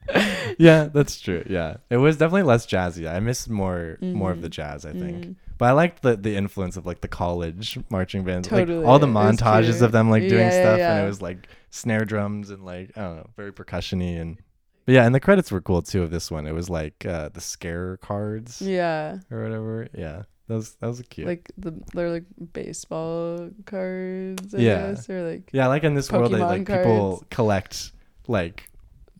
yeah, 0.58 0.88
that's 0.92 1.18
true. 1.20 1.42
Yeah, 1.48 1.78
it 1.90 1.96
was 1.96 2.16
definitely 2.16 2.42
less 2.42 2.66
jazzy. 2.66 3.10
I 3.10 3.20
missed 3.20 3.48
more 3.48 3.98
more 4.00 4.30
of 4.30 4.42
the 4.42 4.48
Mhm. 4.48 4.52
jazz. 4.52 4.84
I 4.86 4.92
think, 4.92 5.24
Mm. 5.24 5.34
but 5.58 5.66
I 5.66 5.72
liked 5.72 6.02
the 6.02 6.16
the 6.16 6.36
influence 6.36 6.76
of 6.76 6.84
like 6.86 7.00
the 7.00 7.08
college 7.08 7.78
marching 7.90 8.22
bands, 8.24 8.46
Totally, 8.48 8.78
like 8.78 8.86
all 8.86 8.98
the 8.98 9.06
montages 9.06 9.80
of 9.82 9.92
them 9.92 10.10
like 10.10 10.28
doing 10.28 10.46
Yeah, 10.48 10.54
yeah, 10.54 10.62
stuff, 10.62 10.80
and 10.80 11.04
it 11.04 11.06
was 11.06 11.22
like 11.22 11.48
snare 11.70 12.04
drums 12.04 12.50
and 12.50 12.64
like 12.64 12.92
I 12.96 13.00
don't 13.02 13.16
know, 13.16 13.30
very 13.36 13.52
percussiony 13.52 14.20
and. 14.20 14.38
But 14.86 14.92
yeah, 14.96 15.06
and 15.06 15.14
the 15.14 15.20
credits 15.20 15.50
were 15.50 15.62
cool 15.62 15.80
too 15.80 16.02
of 16.02 16.10
this 16.10 16.30
one. 16.30 16.46
It 16.46 16.52
was 16.52 16.68
like 16.68 17.06
uh, 17.06 17.30
the 17.30 17.40
scare 17.40 17.96
cards 17.96 18.60
Yeah. 18.60 19.16
or 19.30 19.42
whatever. 19.42 19.88
Yeah, 19.94 20.24
that 20.48 20.54
was 20.54 20.74
that 20.76 20.86
was 20.86 21.02
cute. 21.08 21.26
Like 21.26 21.50
the 21.56 21.72
they're 21.94 22.10
like 22.10 22.24
baseball 22.52 23.50
cards, 23.66 24.54
I 24.54 24.58
Yeah. 24.58 24.90
guess. 24.92 25.08
Or 25.08 25.30
like 25.30 25.50
yeah, 25.52 25.66
like 25.68 25.84
in 25.84 25.94
this 25.94 26.10
world, 26.12 26.32
they, 26.32 26.38
Pokemon 26.38 26.48
like 26.48 26.66
people 26.66 27.24
collect 27.30 27.92
like 28.28 28.68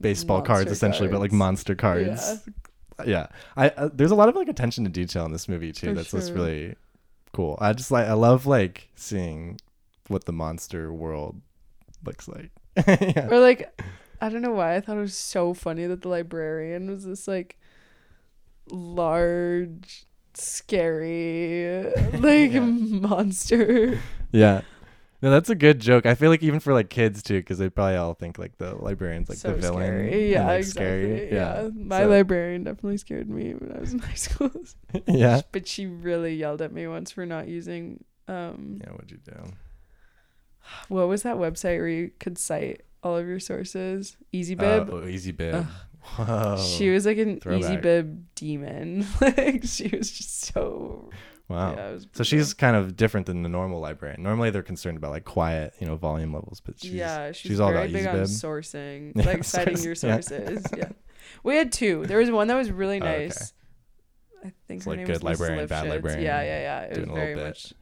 baseball 0.01 0.43
cards 0.43 0.67
Monster 0.67 0.73
essentially, 0.73 1.09
but 1.09 1.21
like 1.21 1.33
monster 1.33 1.75
cards. 1.75 2.47
yeah 3.05 3.27
i 3.57 3.69
uh, 3.71 3.89
there's 3.93 4.13
a 4.13 4.15
lot 4.15 4.29
of 4.29 4.37
like 4.37 4.47
attention 4.49 4.85
to 4.85 4.91
detail 4.91 5.25
in 5.25 5.33
this 5.33 5.49
movie 5.49 5.73
too 5.73 5.89
For 5.89 5.95
that's 5.95 6.13
just 6.13 6.29
sure. 6.29 6.37
really 6.37 6.77
cool 7.33 7.59
i 7.61 7.73
just 7.73 7.91
like 7.91 8.07
i 8.07 8.13
love 8.13 8.47
like 8.47 8.89
seeing 8.95 9.59
what 10.07 10.27
the 10.27 10.33
monster 10.33 10.93
world 10.93 11.41
looks 12.05 12.29
like 12.29 12.51
yeah. 12.87 13.29
Or 13.31 13.41
like 13.41 13.81
I 14.21 14.29
don't 14.29 14.43
know 14.43 14.53
why 14.53 14.77
I 14.77 14.81
thought 14.81 14.97
it 14.97 15.01
was 15.01 15.17
so 15.17 15.55
funny 15.55 15.87
that 15.87 16.03
the 16.03 16.09
librarian 16.09 16.89
was 16.91 17.05
this 17.05 17.27
like 17.27 17.59
large 18.71 20.07
scary 20.37 21.85
like 22.15 22.53
Yeah. 22.53 22.61
monster. 22.61 23.99
yeah 24.33 24.63
no 25.23 25.31
that's 25.31 25.49
a 25.49 25.55
good 25.55 25.81
joke 25.81 26.05
i 26.07 26.15
feel 26.15 26.29
like 26.31 26.43
even 26.43 26.61
for 26.61 26.73
like 26.75 26.91
kids 26.91 27.23
too 27.23 27.39
because 27.41 27.59
they 27.59 27.71
probably 27.71 27.97
all 27.97 28.13
think 28.15 28.39
like 28.39 28.59
the 28.59 28.75
librarian's 28.75 29.29
like 29.29 29.39
so 29.39 29.53
the 29.53 29.57
villain 29.57 29.83
scary. 29.87 30.23
and, 30.25 30.31
Yeah, 30.31 30.47
like, 30.47 30.59
exactly. 30.61 30.85
scary 30.85 31.33
Yeah. 31.35 31.69
My 31.75 32.01
So- 32.03 32.09
librarian 32.09 32.65
definitely 32.65 32.99
scared 32.99 33.29
me 33.31 33.55
when 33.55 33.73
I 33.75 33.81
was 33.81 33.93
in 33.95 33.99
high 34.11 34.15
school. 34.15 34.51
yeah 35.07 35.41
But 35.53 35.67
she 35.67 35.87
really 35.87 36.35
yelled 36.35 36.61
at 36.63 36.73
me 36.73 36.87
once 36.87 37.11
for 37.11 37.25
not 37.27 37.49
using 37.49 38.05
um 38.29 38.81
yeah 38.85 38.91
what'd 38.93 39.11
you 39.11 39.19
do 39.25 39.53
what 40.89 41.09
was 41.09 41.23
that 41.23 41.37
website 41.37 41.79
where 41.79 41.89
you 41.89 42.11
could 42.21 42.39
cite 42.39 42.83
all 43.03 43.19
of 43.19 43.27
your 43.27 43.39
sources? 43.41 44.17
EasyBib. 44.33 44.89
oh 44.91 45.03
EasyBib 45.03 45.55
Ugh. 45.55 45.67
Whoa. 46.05 46.57
she 46.59 46.91
was 46.91 47.07
like 47.07 47.19
an 47.19 47.41
throwback. 47.41 47.83
EasyBib 47.83 48.23
demon. 48.35 49.07
like 49.21 49.63
she 49.65 49.89
was 49.89 50.11
just 50.11 50.45
so 50.53 51.11
wow 51.49 51.75
yeah, 51.75 51.99
so 52.13 52.25
she's 52.25 52.55
kind 52.55 52.75
of 52.77 52.97
different 52.97 53.27
than 53.27 53.43
the 53.43 53.49
normal 53.51 53.79
librarian 53.81 54.23
normally 54.23 54.49
they're 54.51 54.63
concerned 54.63 54.97
about 54.97 55.11
like 55.11 55.25
quiet 55.25 55.75
you 55.79 55.87
know 55.87 55.95
volume 55.97 56.33
levels 56.33 56.61
but 56.61 56.79
she's 56.81 56.93
yeah, 56.93 57.33
she's, 57.33 57.51
she's 57.51 57.61
all 57.61 57.71
about 57.71 57.93
big 57.93 58.07
on 58.07 58.17
EasyBib. 58.17 58.23
sourcing, 58.29 59.13
Yeah, 59.17 59.25
like 59.27 59.45
citing 59.45 59.79
your 59.83 59.95
sources. 59.95 60.65
Yeah. 60.77 60.89
we 61.43 61.57
had 61.57 61.73
two. 61.73 62.05
There 62.07 62.19
was 62.19 62.31
one 62.31 62.49
that 62.49 62.55
was 62.57 62.71
really 62.71 63.01
Oh, 63.01 63.05
okay. 63.07 63.25
nice. 63.25 63.53
I 64.45 64.53
think 64.69 64.79
It's 64.79 64.85
her 64.85 64.91
like 64.91 64.99
name 64.99 65.07
good 65.07 65.15
was 65.23 65.23
librarian, 65.41 65.67
bad 65.67 65.89
librarian, 65.89 66.23
Yeah, 66.23 66.43
yeah, 66.43 66.61
yeah. 66.61 66.81
It 66.83 66.99
was 66.99 67.09
very 67.15 67.35
much 67.35 67.73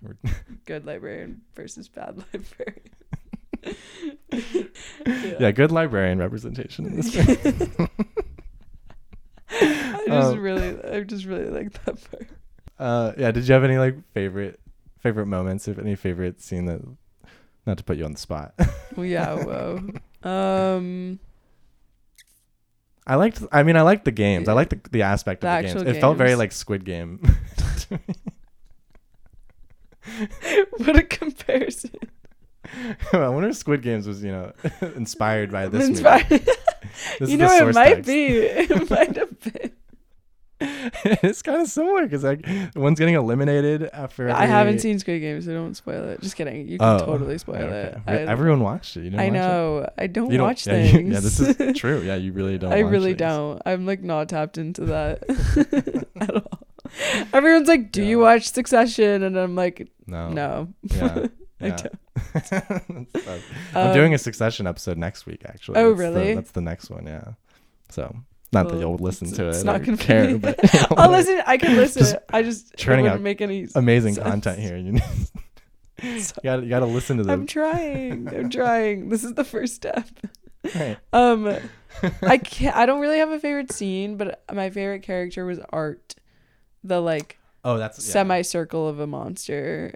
good 0.64 0.86
librarian 0.86 1.40
versus 1.54 1.88
bad 1.88 2.16
librarian. 2.32 2.90
yeah. 5.06 5.50
good 5.52 5.70
librarian 5.72 6.18
representation 6.18 6.86
in 6.86 6.96
this 6.96 7.14
film. 7.14 7.88
I 9.50 10.04
just 10.06 10.32
Um, 10.34 10.40
really, 10.40 10.82
I 10.84 11.00
just 11.02 11.24
really 11.26 11.50
like 11.50 11.72
that 11.84 11.98
part. 12.10 12.26
uh 12.78 13.12
yeah 13.18 13.30
did 13.30 13.46
you 13.46 13.52
have 13.54 13.64
any 13.64 13.78
like 13.78 13.96
favorite 14.12 14.58
favorite 15.00 15.26
moments 15.26 15.68
or 15.68 15.78
any 15.80 15.94
favorite 15.94 16.40
scene 16.40 16.64
that 16.66 16.80
not 17.66 17.76
to 17.78 17.84
put 17.84 17.96
you 17.98 18.04
on 18.04 18.12
the 18.12 18.18
spot 18.18 18.54
Well, 18.96 19.06
yeah, 19.06 19.34
whoa. 19.34 19.80
Um, 20.28 21.18
i 23.06 23.14
liked 23.16 23.42
i 23.52 23.62
mean 23.62 23.76
i 23.76 23.82
liked 23.82 24.04
the 24.04 24.10
games 24.12 24.48
i 24.48 24.52
liked 24.52 24.70
the, 24.70 24.80
the 24.90 25.02
aspect 25.02 25.40
The 25.42 25.48
of 25.48 25.56
the 25.58 25.62
games 25.68 25.76
actual 25.82 25.96
it 25.96 26.00
felt 26.00 26.16
very 26.16 26.34
like 26.34 26.50
squid 26.52 26.84
game 26.84 27.20
what 30.78 30.96
a 30.96 31.02
comparison. 31.02 31.90
i 33.22 33.28
wonder 33.28 33.48
if 33.48 33.56
squid 33.56 33.82
games 33.82 34.06
was 34.06 34.22
you 34.22 34.32
know 34.32 34.52
inspired 34.96 35.50
by 35.52 35.68
this 35.68 35.80
movie. 35.88 35.92
Inspired- 35.92 36.48
This 37.18 37.30
you 37.30 37.36
know, 37.38 37.50
it 37.68 37.74
might 37.74 37.94
text. 38.04 38.06
be. 38.06 38.26
It 38.26 38.90
might 38.90 39.16
have 39.16 39.40
been. 39.40 39.72
it's 41.22 41.40
kind 41.42 41.60
of 41.62 41.68
similar 41.68 42.02
because 42.04 42.22
like 42.22 42.44
one's 42.76 42.98
getting 42.98 43.14
eliminated 43.14 43.88
after 43.92 44.30
I 44.30 44.46
haven't 44.46 44.80
seen 44.80 44.98
Squid 44.98 45.20
Game, 45.20 45.40
so 45.42 45.52
don't 45.52 45.74
spoil 45.74 46.04
it. 46.10 46.20
Just 46.20 46.36
kidding. 46.36 46.68
You 46.68 46.78
can 46.78 46.86
Oh, 47.00 47.06
totally 47.06 47.38
spoil 47.38 47.56
okay. 47.56 47.94
it. 47.96 47.98
I, 48.06 48.12
everyone 48.30 48.60
watched 48.60 48.96
it 48.96 49.04
you 49.04 49.18
I 49.18 49.24
watch 49.24 49.28
it? 49.28 49.32
know. 49.32 49.88
I 49.96 50.06
don't 50.06 50.30
You 50.30 50.38
don't 50.38 50.46
watch 50.46 50.66
yeah, 50.66 50.82
you- 50.84 50.92
things. 50.92 51.14
yeah 51.14 51.20
this 51.20 51.40
is 51.40 51.78
true 51.78 52.00
yeah 52.02 52.16
you 52.16 52.32
really 52.32 52.58
don't 52.58 52.72
I 52.72 52.80
really 52.80 53.10
things. 53.14 53.18
don't. 53.20 53.62
I'm 53.64 53.86
like 53.86 54.02
not 54.02 54.28
tapped 54.28 54.58
into 54.58 54.86
that 54.86 55.22
at 56.20 56.34
all. 56.34 56.60
Everyone's 57.32 57.68
like, 57.68 57.90
"Do 57.90 58.02
you 58.04 58.18
watch 58.18 58.50
Succession?" 58.50 59.22
And 59.22 59.36
I'm 59.38 59.54
like, 59.56 59.90
no 60.06 60.28
"No, 60.30 60.68
yeah 60.82 61.26
I 61.60 61.70
don't." 61.70 61.92
I'm 62.34 63.06
Um, 63.74 63.94
doing 63.94 64.14
a 64.14 64.18
Succession 64.18 64.66
episode 64.66 64.98
next 64.98 65.26
week. 65.26 65.42
Actually. 65.44 65.78
Oh, 65.78 65.90
That's 65.94 65.98
the- 65.98 66.04
really? 66.20 66.34
that's 66.34 66.50
the 66.52 66.60
next 66.60 66.90
one. 66.90 67.06
Yeah. 67.06 67.32
So 67.90 68.14
not 68.52 68.68
that 68.68 68.78
you'll 68.78 68.96
listen 68.96 69.28
it's- 69.28 69.36
to 69.38 69.48
it's 69.48 69.62
it. 69.62 69.64
not 69.66 69.80
or 69.80 69.84
gonna 69.84 69.96
care, 69.96 70.38
but 70.38 70.58
I'll 70.98 71.10
listen. 71.10 71.42
I 71.46 71.56
can 71.56 71.76
listen. 71.76 72.00
Just 72.02 72.16
I 72.32 72.42
just 72.42 72.76
churning 72.76 73.06
out 73.06 73.20
make 73.20 73.40
any 73.40 73.66
Amazing 73.74 74.14
sense. 74.14 74.26
content 74.26 74.58
here. 74.58 74.76
You, 74.76 74.92
you 76.02 76.22
gotta 76.42 76.62
you 76.62 76.68
gotta 76.68 76.86
listen 76.86 77.18
to 77.24 77.32
I'm 77.32 77.46
trying. 77.46 78.28
I'm 78.28 78.50
trying. 78.50 79.08
This 79.08 79.24
is 79.24 79.34
the 79.34 79.44
first 79.44 79.74
step. 79.74 80.08
Right. 80.74 80.96
Um, 81.12 81.56
I 82.22 82.38
can't. 82.38 82.76
I 82.76 82.86
don't 82.86 83.00
really 83.00 83.18
have 83.18 83.30
a 83.30 83.40
favorite 83.40 83.72
scene, 83.72 84.16
but 84.16 84.42
my 84.52 84.70
favorite 84.70 85.02
character 85.02 85.44
was 85.44 85.58
Art, 85.70 86.14
the 86.84 87.00
like 87.00 87.38
Oh, 87.64 87.78
that's 87.78 87.98
yeah. 88.06 88.12
semicircle 88.12 88.86
of 88.88 88.98
a 89.00 89.06
monster. 89.06 89.94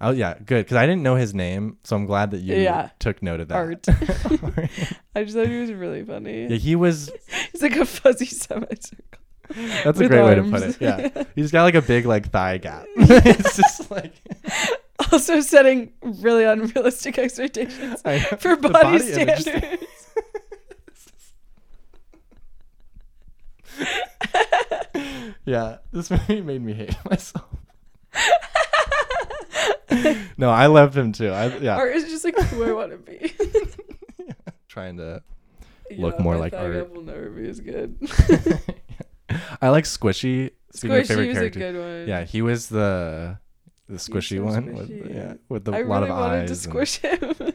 Oh 0.00 0.10
yeah, 0.10 0.34
good 0.34 0.64
because 0.64 0.76
I 0.76 0.84
didn't 0.86 1.02
know 1.02 1.14
his 1.16 1.32
name, 1.34 1.78
so 1.84 1.96
I'm 1.96 2.04
glad 2.06 2.30
that 2.32 2.40
you 2.42 2.54
Yeah. 2.56 2.90
took 2.98 3.22
note 3.22 3.40
of 3.40 3.48
that. 3.48 3.54
Art. 3.54 3.86
I 5.14 5.24
just 5.24 5.34
thought 5.34 5.48
he 5.48 5.60
was 5.60 5.72
really 5.72 6.04
funny. 6.04 6.46
yeah, 6.48 6.56
he 6.56 6.76
was. 6.76 7.10
He's 7.52 7.62
like 7.62 7.76
a 7.76 7.86
fuzzy 7.86 8.26
semicircle. 8.26 9.20
That's 9.84 9.98
a 10.00 10.08
great 10.08 10.22
way 10.24 10.34
to 10.34 10.42
put 10.42 10.62
it. 10.62 10.76
Yeah, 10.80 11.22
he's 11.36 11.50
got 11.52 11.62
like 11.62 11.76
a 11.76 11.80
big 11.82 12.04
like 12.04 12.30
thigh 12.30 12.58
gap. 12.58 12.84
it's 12.96 13.56
just 13.56 13.90
like 13.90 14.12
also 15.12 15.40
setting 15.40 15.92
really 16.02 16.44
unrealistic 16.44 17.16
expectations 17.16 18.02
for 18.40 18.56
body, 18.56 18.96
image. 18.98 19.40
standards. 19.40 19.78
Yeah, 25.44 25.78
this 25.92 26.10
movie 26.10 26.40
made 26.40 26.62
me 26.62 26.72
hate 26.72 26.96
myself. 27.08 27.44
no, 30.36 30.50
I 30.50 30.66
loved 30.66 30.96
him 30.96 31.12
too. 31.12 31.30
I 31.30 31.56
yeah, 31.58 31.76
Art 31.76 31.94
is 31.94 32.04
just 32.04 32.24
like 32.24 32.36
who 32.38 32.64
I 32.64 32.72
want 32.72 32.90
to 32.92 32.96
be. 32.98 33.32
trying 34.68 34.96
to. 34.98 35.22
Look 35.96 36.16
Yeah, 36.16 36.22
more 36.22 36.36
like 36.36 36.52
art. 36.52 36.92
will 36.92 37.02
never 37.02 37.30
be 37.30 37.48
as 37.48 37.60
good. 37.60 37.96
I 39.62 39.68
like 39.68 39.84
Squishy. 39.84 40.50
Squishy 40.74 41.06
favorite 41.06 41.28
was 41.28 41.38
a 41.38 41.50
good 41.50 41.76
one. 41.76 42.08
yeah, 42.08 42.24
he 42.24 42.42
was 42.42 42.68
the 42.68 43.38
the 43.88 43.94
squishy 43.98 44.38
so 44.38 44.42
one 44.44 44.74
with 44.74 44.90
squishy. 44.90 45.14
yeah 45.14 45.34
with 45.48 45.64
the 45.64 45.72
I 45.72 45.82
lot 45.82 46.00
really 46.00 46.10
of 46.10 46.16
wanted 46.18 46.42
eyes. 46.42 46.46
to 46.48 46.52
and- 46.52 46.58
squish 46.58 46.96
him. 46.98 47.52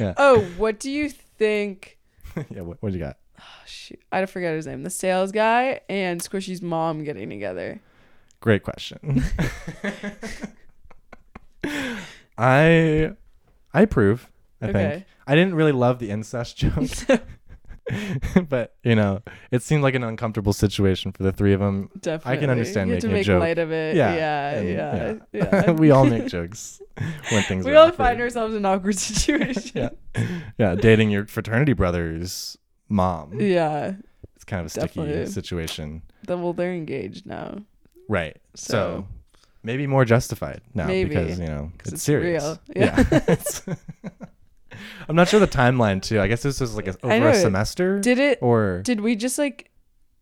Yeah. 0.00 0.14
Oh, 0.16 0.40
what 0.58 0.78
do 0.80 0.90
you 0.90 1.08
think? 1.10 1.98
yeah, 2.50 2.60
what, 2.62 2.82
what 2.82 2.92
you 2.92 2.98
got? 2.98 3.18
Oh, 3.40 3.42
shoot, 3.66 4.00
I 4.12 4.26
forgot 4.26 4.52
his 4.54 4.66
name. 4.66 4.82
The 4.82 4.90
sales 4.90 5.32
guy 5.32 5.80
and 5.88 6.20
Squishy's 6.20 6.60
mom 6.62 7.02
getting 7.04 7.30
together. 7.30 7.80
Great 8.40 8.62
question. 8.64 9.22
I 12.38 13.12
I 13.72 13.82
approve. 13.82 14.30
I 14.60 14.66
think 14.66 14.76
Okay. 14.76 15.06
I 15.26 15.34
didn't 15.34 15.54
really 15.54 15.72
love 15.72 15.98
the 15.98 16.10
incest 16.10 16.56
joke, 16.56 16.90
but 18.48 18.74
you 18.84 18.94
know, 18.94 19.22
it 19.50 19.62
seemed 19.62 19.82
like 19.82 19.94
an 19.94 20.04
uncomfortable 20.04 20.52
situation 20.52 21.12
for 21.12 21.22
the 21.22 21.32
three 21.32 21.52
of 21.52 21.60
them. 21.60 21.90
Definitely. 22.00 22.32
I 22.32 22.36
can 22.40 22.50
understand 22.50 22.88
you 22.88 22.94
have 22.94 23.02
to 23.02 23.08
making 23.08 23.20
a 23.20 23.24
joke. 23.24 23.40
light 23.40 23.58
of 23.58 23.72
it. 23.72 23.96
Yeah, 23.96 24.14
Yeah, 24.14 24.50
and- 24.50 24.68
yeah, 24.68 25.14
yeah. 25.32 25.62
yeah. 25.66 25.70
we 25.72 25.90
all 25.90 26.04
make 26.06 26.26
jokes 26.28 26.80
when 27.30 27.42
things. 27.44 27.64
We 27.64 27.74
all 27.74 27.84
awkward. 27.88 27.96
find 27.96 28.20
ourselves 28.20 28.54
in 28.54 28.64
awkward 28.64 28.96
situations. 28.98 29.72
Yeah, 29.74 29.90
yeah, 30.58 30.74
dating 30.74 31.10
your 31.10 31.26
fraternity 31.26 31.72
brother's 31.72 32.56
mom. 32.88 33.40
Yeah. 33.40 33.94
It's 34.36 34.44
kind 34.44 34.60
of 34.60 34.66
a 34.66 34.68
sticky 34.70 34.86
Definitely. 34.86 35.26
situation, 35.26 36.02
Then 36.26 36.42
well, 36.42 36.52
they're 36.52 36.72
engaged 36.74 37.26
now. 37.26 37.58
right? 38.08 38.36
So, 38.54 38.72
So- 38.72 39.06
maybe 39.62 39.86
more 39.86 40.04
justified 40.04 40.60
now 40.74 40.86
Maybe, 40.86 41.10
because 41.10 41.38
you 41.38 41.46
know 41.46 41.72
it's, 41.80 41.92
it's 41.94 42.02
serious. 42.02 42.42
real. 42.44 42.58
Yeah. 42.76 43.00
It's- 43.28 43.62
I'm 45.08 45.16
not 45.16 45.28
sure 45.28 45.38
the 45.40 45.46
timeline 45.46 46.00
too. 46.00 46.20
I 46.20 46.28
guess 46.28 46.42
this 46.42 46.60
was 46.60 46.74
like 46.76 46.86
a, 46.88 46.96
over 47.02 47.28
a 47.28 47.34
semester 47.34 48.00
Did 48.00 48.18
it? 48.18 48.38
or 48.40 48.80
Did 48.84 49.00
we 49.00 49.16
just 49.16 49.38
like? 49.38 49.70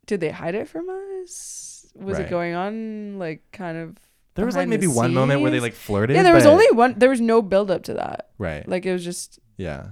Did 0.06 0.20
they 0.20 0.30
hide 0.30 0.54
it 0.54 0.68
from 0.68 0.88
us? 1.22 1.86
Was 1.94 2.16
Right. 2.18 2.26
it 2.26 2.30
going 2.30 2.54
on 2.54 3.18
like 3.18 3.44
kind 3.52 3.76
of? 3.78 3.96
there 4.34 4.46
was 4.46 4.56
like 4.56 4.68
maybe 4.68 4.86
one 4.86 5.12
moment 5.14 5.40
where 5.42 5.50
they 5.50 5.60
like 5.60 5.74
flirted. 5.74 6.16
Yeah, 6.16 6.22
there 6.22 6.34
was 6.34 6.46
only 6.46 6.66
one. 6.72 6.94
There 6.98 7.10
was 7.10 7.20
no 7.20 7.42
build 7.42 7.70
up 7.70 7.84
to 7.84 7.94
that. 7.94 8.30
right. 8.38 8.66
Like 8.68 8.86
it 8.86 8.92
was 8.92 9.04
just. 9.04 9.38
yeah. 9.56 9.90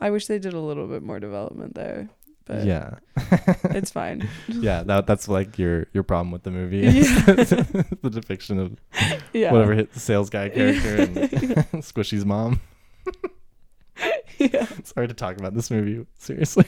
I 0.00 0.10
wish 0.10 0.26
they 0.26 0.38
did 0.38 0.52
a 0.52 0.60
little 0.60 0.86
bit 0.86 1.02
more 1.02 1.18
development 1.18 1.74
there, 1.74 2.08
but 2.48 2.64
yeah. 2.64 2.94
it's 3.70 3.90
fine. 3.90 4.28
yeah. 4.48 4.82
That 4.82 5.06
that's 5.06 5.28
like 5.28 5.58
your 5.58 5.86
your 5.92 6.02
problem 6.02 6.30
with 6.32 6.42
the 6.42 6.50
movie. 6.50 6.78
Yeah. 6.78 6.90
the 8.02 8.10
depiction 8.10 8.58
of 8.58 8.76
Yeah. 9.32 9.52
whatever 9.52 9.74
hit 9.74 9.92
the 9.92 10.00
sales 10.00 10.30
guy 10.30 10.48
character 10.48 10.96
and 11.02 11.14
Squishy's 11.84 12.24
mom. 12.24 12.60
yeah. 14.38 14.66
It's 14.78 14.92
hard 14.94 15.10
to 15.10 15.14
talk 15.14 15.36
about 15.36 15.54
this 15.54 15.70
movie 15.70 16.06
seriously. 16.18 16.64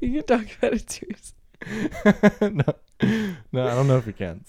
You 0.00 0.22
can 0.22 0.38
talk 0.38 0.46
about 0.58 0.72
it 0.74 0.90
seriously. 0.90 1.34
no, 2.40 2.74
no, 3.52 3.66
I 3.66 3.74
don't 3.74 3.88
know 3.88 3.96
if 3.98 4.06
we 4.06 4.12
can. 4.12 4.44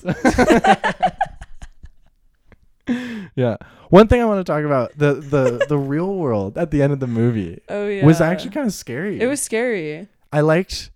yeah, 3.36 3.58
one 3.90 4.08
thing 4.08 4.22
I 4.22 4.26
want 4.26 4.46
to 4.46 4.50
talk 4.52 4.64
about 4.64 4.98
the 4.98 5.14
the 5.16 5.66
the 5.68 5.78
real 5.94 6.14
world 6.16 6.58
at 6.58 6.72
the 6.72 6.82
end 6.82 6.94
of 6.94 7.00
the 7.00 7.08
movie 7.08 7.60
Oh 7.70 7.88
yeah. 7.88 8.06
was 8.06 8.22
actually 8.22 8.52
kind 8.52 8.68
of 8.68 8.74
scary. 8.74 9.20
It 9.20 9.28
was 9.28 9.42
scary. 9.42 10.08
I 10.32 10.42
liked 10.42 10.92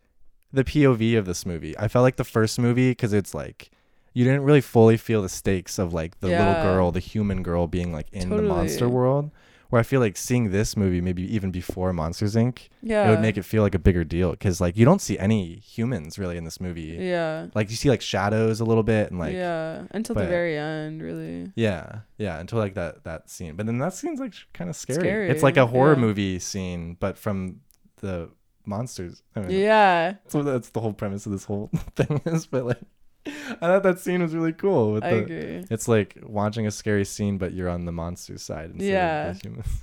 the 0.51 0.63
POV 0.63 1.17
of 1.17 1.25
this 1.25 1.45
movie. 1.45 1.77
I 1.77 1.87
felt 1.87 2.03
like 2.03 2.17
the 2.17 2.23
first 2.23 2.59
movie 2.59 2.91
because 2.91 3.13
it's 3.13 3.33
like 3.33 3.71
you 4.13 4.23
didn't 4.23 4.43
really 4.43 4.61
fully 4.61 4.97
feel 4.97 5.21
the 5.21 5.29
stakes 5.29 5.79
of 5.79 5.93
like 5.93 6.19
the 6.19 6.27
little 6.27 6.53
girl, 6.63 6.91
the 6.91 6.99
human 6.99 7.41
girl 7.43 7.67
being 7.67 7.91
like 7.91 8.07
in 8.11 8.29
the 8.29 8.41
monster 8.41 8.87
world. 8.87 9.31
Where 9.73 9.79
I 9.79 9.83
feel 9.83 10.01
like 10.01 10.17
seeing 10.17 10.51
this 10.51 10.77
movie, 10.77 11.01
maybe 11.01 11.23
even 11.35 11.49
before 11.49 11.91
Monsters 11.93 12.35
Inc., 12.35 12.69
Yeah. 12.83 13.07
it 13.07 13.09
would 13.09 13.21
make 13.21 13.37
it 13.37 13.41
feel 13.43 13.63
like 13.63 13.73
a 13.73 13.79
bigger 13.79 14.03
deal 14.03 14.29
because 14.29 14.61
like 14.61 14.77
you 14.77 14.85
don't 14.85 15.01
see 15.01 15.17
any 15.17 15.55
humans 15.55 16.19
really 16.19 16.37
in 16.37 16.43
this 16.43 16.61
movie. 16.61 16.95
Yeah. 16.99 17.47
Like 17.55 17.71
you 17.71 17.75
see 17.75 17.89
like 17.89 17.99
shadows 18.03 18.59
a 18.59 18.65
little 18.65 18.83
bit 18.83 19.09
and 19.09 19.19
like 19.19 19.33
yeah. 19.33 19.85
Until 19.89 20.13
the 20.13 20.27
very 20.27 20.55
end, 20.59 21.01
really. 21.01 21.51
Yeah, 21.55 22.01
yeah, 22.19 22.39
until 22.39 22.59
like 22.59 22.75
that 22.75 23.03
that 23.05 23.31
scene. 23.31 23.55
But 23.55 23.65
then 23.65 23.79
that 23.79 23.95
scene's 23.95 24.19
like 24.19 24.35
kind 24.53 24.69
of 24.69 24.75
scary. 24.75 24.99
Scary, 24.99 25.29
It's 25.31 25.41
like 25.41 25.57
a 25.57 25.65
horror 25.65 25.93
yeah. 25.93 25.99
movie 26.01 26.37
scene, 26.37 26.95
but 26.99 27.17
from 27.17 27.61
the 28.01 28.29
monsters. 28.67 29.23
I 29.35 29.39
mean, 29.39 29.59
Yeah. 29.59 30.17
so 30.27 30.43
that's 30.43 30.69
the 30.69 30.81
whole 30.81 30.93
premise 30.93 31.25
of 31.25 31.31
this 31.31 31.45
whole 31.45 31.71
thing 31.95 32.21
is. 32.25 32.45
But 32.45 32.65
like, 32.67 32.79
I 33.27 33.55
thought 33.59 33.83
that 33.83 33.99
scene 33.99 34.21
was 34.21 34.33
really 34.35 34.53
cool. 34.53 34.93
With 34.93 35.03
I 35.03 35.11
the, 35.11 35.17
agree. 35.17 35.65
it's 35.69 35.87
like 35.87 36.17
watching 36.23 36.67
a 36.67 36.71
scary 36.71 37.05
scene, 37.05 37.37
but 37.37 37.53
you're 37.53 37.69
on 37.69 37.85
the 37.85 37.91
monster 37.91 38.37
side 38.37 38.71
instead 38.71 38.85
Yeah. 38.91 39.29
of 39.31 39.39
the 39.41 39.47
human. 39.49 39.63
side. 39.63 39.73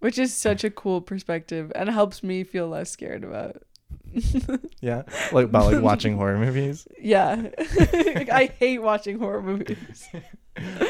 Which 0.00 0.18
is 0.18 0.32
such 0.34 0.64
a 0.64 0.70
cool 0.70 1.00
perspective 1.00 1.72
and 1.74 1.88
helps 1.88 2.22
me 2.22 2.44
feel 2.44 2.68
less 2.68 2.90
scared 2.90 3.24
about. 3.24 3.62
Yeah, 4.80 5.02
like 5.32 5.46
about 5.46 5.72
like 5.72 5.82
watching 5.82 6.16
horror 6.18 6.38
movies. 6.38 6.86
Yeah. 6.98 7.50
Like, 7.76 8.30
I 8.30 8.52
hate 8.58 8.78
watching 8.78 9.18
horror 9.18 9.42
movies. 9.42 10.08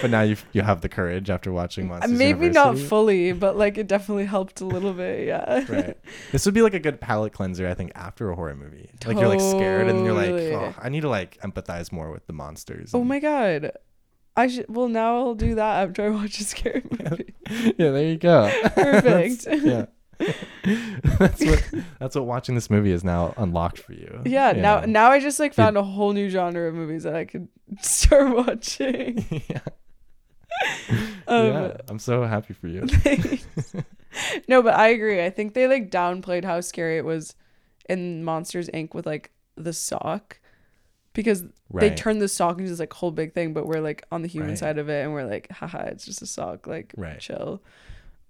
But 0.02 0.10
now 0.10 0.20
you 0.20 0.36
you 0.52 0.60
have 0.60 0.82
the 0.82 0.90
courage 0.90 1.30
after 1.30 1.50
watching 1.50 1.88
Monsters. 1.88 2.18
Maybe 2.18 2.50
not 2.50 2.76
fully, 2.76 3.32
but 3.32 3.56
like 3.56 3.78
it 3.78 3.86
definitely 3.86 4.26
helped 4.26 4.60
a 4.60 4.66
little 4.66 4.92
bit. 4.92 5.26
Yeah. 5.26 5.64
right. 5.70 5.96
This 6.32 6.44
would 6.44 6.52
be 6.52 6.60
like 6.60 6.74
a 6.74 6.78
good 6.78 7.00
palate 7.00 7.32
cleanser, 7.32 7.66
I 7.66 7.72
think, 7.72 7.92
after 7.94 8.30
a 8.30 8.36
horror 8.36 8.54
movie. 8.54 8.90
Like 9.06 9.16
you're 9.16 9.26
like 9.26 9.40
scared 9.40 9.88
and 9.88 10.04
you're 10.04 10.12
like, 10.12 10.52
oh, 10.52 10.74
I 10.78 10.90
need 10.90 11.00
to 11.00 11.08
like 11.08 11.38
empathize 11.40 11.92
more 11.92 12.10
with 12.10 12.26
the 12.26 12.34
monsters. 12.34 12.90
Oh 12.92 13.04
my 13.04 13.20
god. 13.20 13.72
I 14.36 14.48
should. 14.48 14.66
Well, 14.68 14.88
now 14.88 15.16
I'll 15.16 15.34
do 15.34 15.54
that 15.54 15.88
after 15.88 16.04
I 16.04 16.10
watch 16.10 16.38
a 16.40 16.44
scary 16.44 16.82
movie. 16.90 17.34
yeah, 17.78 17.90
there 17.90 18.04
you 18.04 18.18
go. 18.18 18.50
Perfect. 18.74 19.46
Yeah. 19.64 19.86
that's 21.18 21.44
what 21.44 21.70
that's 21.98 22.14
what 22.16 22.26
watching 22.26 22.54
this 22.54 22.70
movie 22.70 22.92
is 22.92 23.04
now 23.04 23.34
unlocked 23.36 23.78
for 23.78 23.92
you. 23.92 24.22
Yeah. 24.24 24.52
you 24.54 24.62
Now, 24.62 24.80
know? 24.80 24.86
now 24.86 25.10
I 25.10 25.20
just 25.20 25.38
like 25.40 25.54
found 25.54 25.76
a 25.76 25.82
whole 25.82 26.12
new 26.12 26.28
genre 26.30 26.68
of 26.68 26.74
movies 26.74 27.02
that 27.04 27.14
I 27.16 27.24
could 27.24 27.48
start 27.80 28.34
watching. 28.34 29.24
yeah. 29.48 29.60
Um, 31.26 31.46
yeah. 31.46 31.76
I'm 31.88 31.98
so 31.98 32.24
happy 32.24 32.54
for 32.54 32.68
you. 32.68 32.86
no, 34.48 34.62
but 34.62 34.74
I 34.74 34.88
agree. 34.88 35.24
I 35.24 35.30
think 35.30 35.54
they 35.54 35.66
like 35.66 35.90
downplayed 35.90 36.44
how 36.44 36.60
scary 36.60 36.98
it 36.98 37.04
was 37.04 37.34
in 37.88 38.24
Monsters 38.24 38.68
Inc. 38.70 38.94
with 38.94 39.06
like 39.06 39.30
the 39.56 39.72
sock 39.72 40.38
because 41.12 41.42
they 41.42 41.48
Right. 41.88 41.96
turned 41.96 42.20
the 42.22 42.28
sock 42.28 42.58
into 42.58 42.70
this 42.70 42.78
like 42.80 42.92
whole 42.92 43.10
big 43.10 43.34
thing, 43.34 43.52
but 43.52 43.66
we're 43.66 43.80
like 43.80 44.04
on 44.12 44.22
the 44.22 44.28
human 44.28 44.50
Right. 44.50 44.58
side 44.58 44.78
of 44.78 44.88
it 44.88 45.02
and 45.04 45.12
we're 45.12 45.26
like, 45.26 45.50
haha, 45.50 45.82
it's 45.86 46.04
just 46.04 46.22
a 46.22 46.26
sock, 46.26 46.66
like 46.66 46.92
Right. 46.96 47.18
chill. 47.18 47.62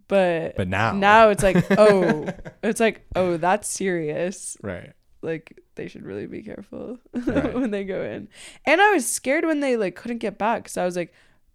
But 0.08 0.56
But 0.56 0.68
now 0.68 0.92
now 0.92 1.28
it's 1.30 1.42
like, 1.42 1.64
oh, 1.78 2.28
it's 2.62 2.80
like, 2.80 3.06
oh, 3.16 3.36
that's 3.36 3.68
serious. 3.68 4.56
Right. 4.62 4.92
Like 5.22 5.58
they 5.76 5.88
should 5.88 6.04
really 6.04 6.26
be 6.26 6.42
careful 6.42 6.98
Right. 7.14 7.54
when 7.54 7.70
they 7.70 7.84
go 7.84 8.02
in. 8.02 8.28
And 8.66 8.80
I 8.80 8.92
was 8.92 9.06
scared 9.10 9.44
when 9.44 9.60
they 9.60 9.76
like 9.76 9.96
couldn't 9.96 10.18
get 10.18 10.36
back 10.38 10.64
because 10.64 10.76
I 10.76 10.84
was 10.84 10.96
like, 10.96 11.12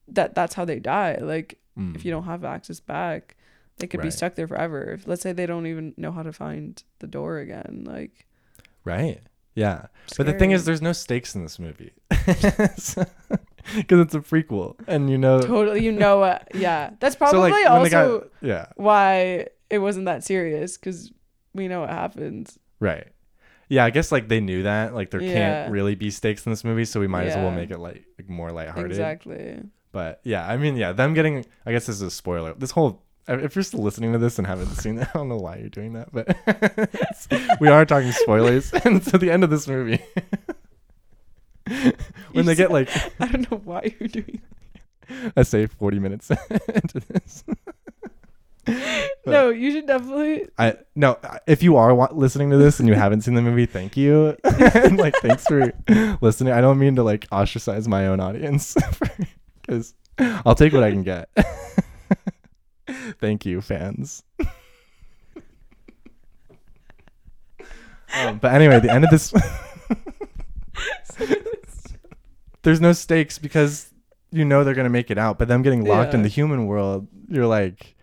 that 0.09 0.33
that's 0.35 0.55
how 0.55 0.65
they 0.65 0.79
die. 0.79 1.17
Like 1.21 1.55
Mm. 1.77 1.95
if 1.95 2.03
you 2.03 2.11
don't 2.11 2.23
have 2.25 2.43
access 2.43 2.79
back, 2.81 3.37
they 3.77 3.87
could 3.87 4.01
be 4.01 4.11
stuck 4.11 4.35
there 4.35 4.47
forever. 4.47 4.91
If 4.93 5.07
let's 5.07 5.21
say 5.21 5.31
they 5.31 5.45
don't 5.45 5.65
even 5.67 5.93
know 5.95 6.11
how 6.11 6.23
to 6.23 6.33
find 6.33 6.81
the 6.99 7.07
door 7.07 7.37
again, 7.37 7.83
like. 7.87 8.25
Right. 8.83 9.21
Yeah. 9.55 9.85
But 10.17 10.25
the 10.25 10.33
thing 10.33 10.51
is, 10.51 10.65
there's 10.65 10.81
no 10.81 10.91
stakes 10.93 11.35
in 11.35 11.43
this 11.43 11.57
movie 11.59 11.91
because 13.75 13.99
it's 13.99 14.15
a 14.15 14.19
prequel, 14.19 14.75
and 14.87 15.09
you 15.09 15.17
know. 15.17 15.41
totally, 15.41 15.83
you 15.83 15.91
know 15.91 16.17
what? 16.19 16.47
Yeah, 16.53 16.91
that's 16.99 17.15
so 17.15 17.19
probably 17.19 17.51
like 17.51 17.65
also 17.69 18.29
yeah 18.41 18.67
why 18.75 19.47
it 19.69 19.79
wasn't 19.79 20.05
that 20.05 20.23
serious 20.23 20.77
because 20.77 21.11
we 21.53 21.67
know 21.67 21.81
what 21.81 21.89
happens. 21.89 22.57
right 22.79 23.07
yeah 23.67 23.85
I 23.85 23.89
guess 23.91 24.11
like 24.11 24.27
they 24.27 24.39
knew 24.39 24.63
that 24.63 24.95
like 24.95 25.11
there 25.11 25.21
Yeah. 25.21 25.33
can't 25.33 25.71
really 25.71 25.95
be 25.95 26.09
stakes 26.11 26.45
in 26.45 26.51
this 26.51 26.63
movie, 26.63 26.85
so 26.85 26.99
we 26.99 27.07
might 27.07 27.27
as 27.27 27.35
well 27.35 27.51
make 27.51 27.69
it 27.71 27.79
like, 27.79 28.03
like 28.17 28.29
more 28.29 28.51
lighthearted. 28.51 28.91
Exactly. 28.91 29.61
But 29.91 30.21
yeah, 30.23 30.47
I 30.47 30.57
mean 30.57 30.75
yeah, 30.75 30.91
them 30.91 31.13
getting 31.13 31.45
I 31.65 31.71
guess 31.71 31.85
this 31.85 31.97
is 31.97 32.01
a 32.01 32.11
spoiler. 32.11 32.53
This 32.53 32.71
whole 32.71 33.03
if 33.27 33.55
you're 33.55 33.63
still 33.63 33.81
listening 33.83 34.11
to 34.13 34.17
this 34.17 34.39
and 34.39 34.47
haven't 34.47 34.73
seen 34.75 34.97
it, 34.97 35.07
I 35.13 35.17
don't 35.17 35.29
know 35.29 35.37
why 35.37 35.57
you're 35.57 35.69
doing 35.69 35.93
that, 35.93 36.11
but 36.11 37.59
we 37.61 37.67
are 37.67 37.85
talking 37.85 38.11
spoilers, 38.11 38.73
and 38.73 38.97
it's 38.97 39.13
at 39.13 39.19
the 39.19 39.29
end 39.29 39.43
of 39.43 39.51
this 39.51 39.67
movie. 39.67 40.01
when 42.33 42.45
they 42.45 42.55
get 42.55 42.71
like 42.71 42.89
I 43.19 43.27
don't 43.27 43.49
know 43.51 43.57
why 43.63 43.93
you're 43.99 44.09
doing. 44.09 44.41
I 45.35 45.43
say 45.43 45.65
40 45.65 45.99
minutes 45.99 46.29
into 46.69 46.99
this. 46.99 47.43
no, 49.25 49.49
you 49.49 49.71
should 49.71 49.87
definitely. 49.87 50.47
I 50.57 50.75
no, 50.95 51.17
if 51.47 51.63
you 51.63 51.75
are 51.77 51.93
wa- 51.95 52.09
listening 52.11 52.51
to 52.51 52.57
this 52.57 52.79
and 52.79 52.87
you 52.87 52.93
haven't 52.93 53.21
seen 53.21 53.33
the 53.33 53.41
movie, 53.41 53.65
thank 53.65 53.97
you. 53.97 54.35
and 54.43 54.97
like 54.97 55.15
thanks 55.15 55.45
for 55.47 55.73
listening. 56.21 56.53
I 56.53 56.61
don't 56.61 56.77
mean 56.77 56.95
to 56.97 57.03
like 57.03 57.27
ostracize 57.31 57.87
my 57.87 58.07
own 58.07 58.19
audience 58.19 58.75
cuz 59.67 59.95
I'll 60.19 60.55
take 60.55 60.73
what 60.73 60.83
I 60.83 60.91
can 60.91 61.01
get. 61.03 61.29
thank 63.19 63.45
you, 63.45 63.61
fans. 63.61 64.21
um, 68.15 68.37
but 68.39 68.53
anyway, 68.53 68.79
the 68.79 68.91
end 68.91 69.03
of 69.05 69.09
this 69.09 69.33
There's 72.69 72.81
no 72.81 72.93
stakes 72.93 73.39
because 73.39 73.91
you 74.31 74.45
know 74.45 74.63
they're 74.63 74.75
going 74.75 74.85
to 74.85 74.91
make 74.91 75.09
it 75.09 75.17
out, 75.17 75.39
but 75.39 75.47
them 75.47 75.63
getting 75.63 75.83
locked 75.85 76.13
in 76.13 76.21
the 76.21 76.29
human 76.29 76.67
world, 76.67 77.07
you're 77.27 77.47
like 77.47 77.95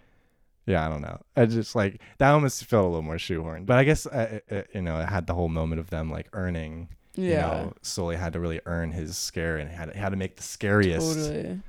yeah, 0.67 0.85
I 0.85 0.89
don't 0.89 1.03
know. 1.03 1.21
I 1.37 1.47
just 1.47 1.77
like 1.77 2.01
that 2.19 2.31
almost 2.33 2.65
felt 2.65 2.85
a 2.85 2.89
little 2.89 3.03
more 3.03 3.15
shoehorned, 3.17 3.67
but 3.67 3.79
I 3.79 3.85
guess 3.85 4.05
uh, 4.07 4.29
it, 4.33 4.45
it, 4.49 4.71
you 4.75 4.83
know 4.83 4.99
it 5.01 5.09
had 5.09 5.29
the 5.29 5.35
whole 5.35 5.49
moment 5.49 5.79
of 5.79 5.91
them 5.91 6.11
like 6.11 6.29
earning. 6.33 6.89
Yeah. 7.15 7.29
You 7.29 7.37
know, 7.67 7.73
Sully 7.83 8.17
had 8.17 8.33
to 8.33 8.41
really 8.41 8.61
earn 8.67 8.91
his 8.91 9.17
scare 9.17 9.57
and 9.59 9.71
had 9.71 9.95
had 9.95 10.09
to 10.09 10.17
make 10.17 10.35
the 10.35 10.43
scariest 10.43 11.17
totally. 11.17 11.61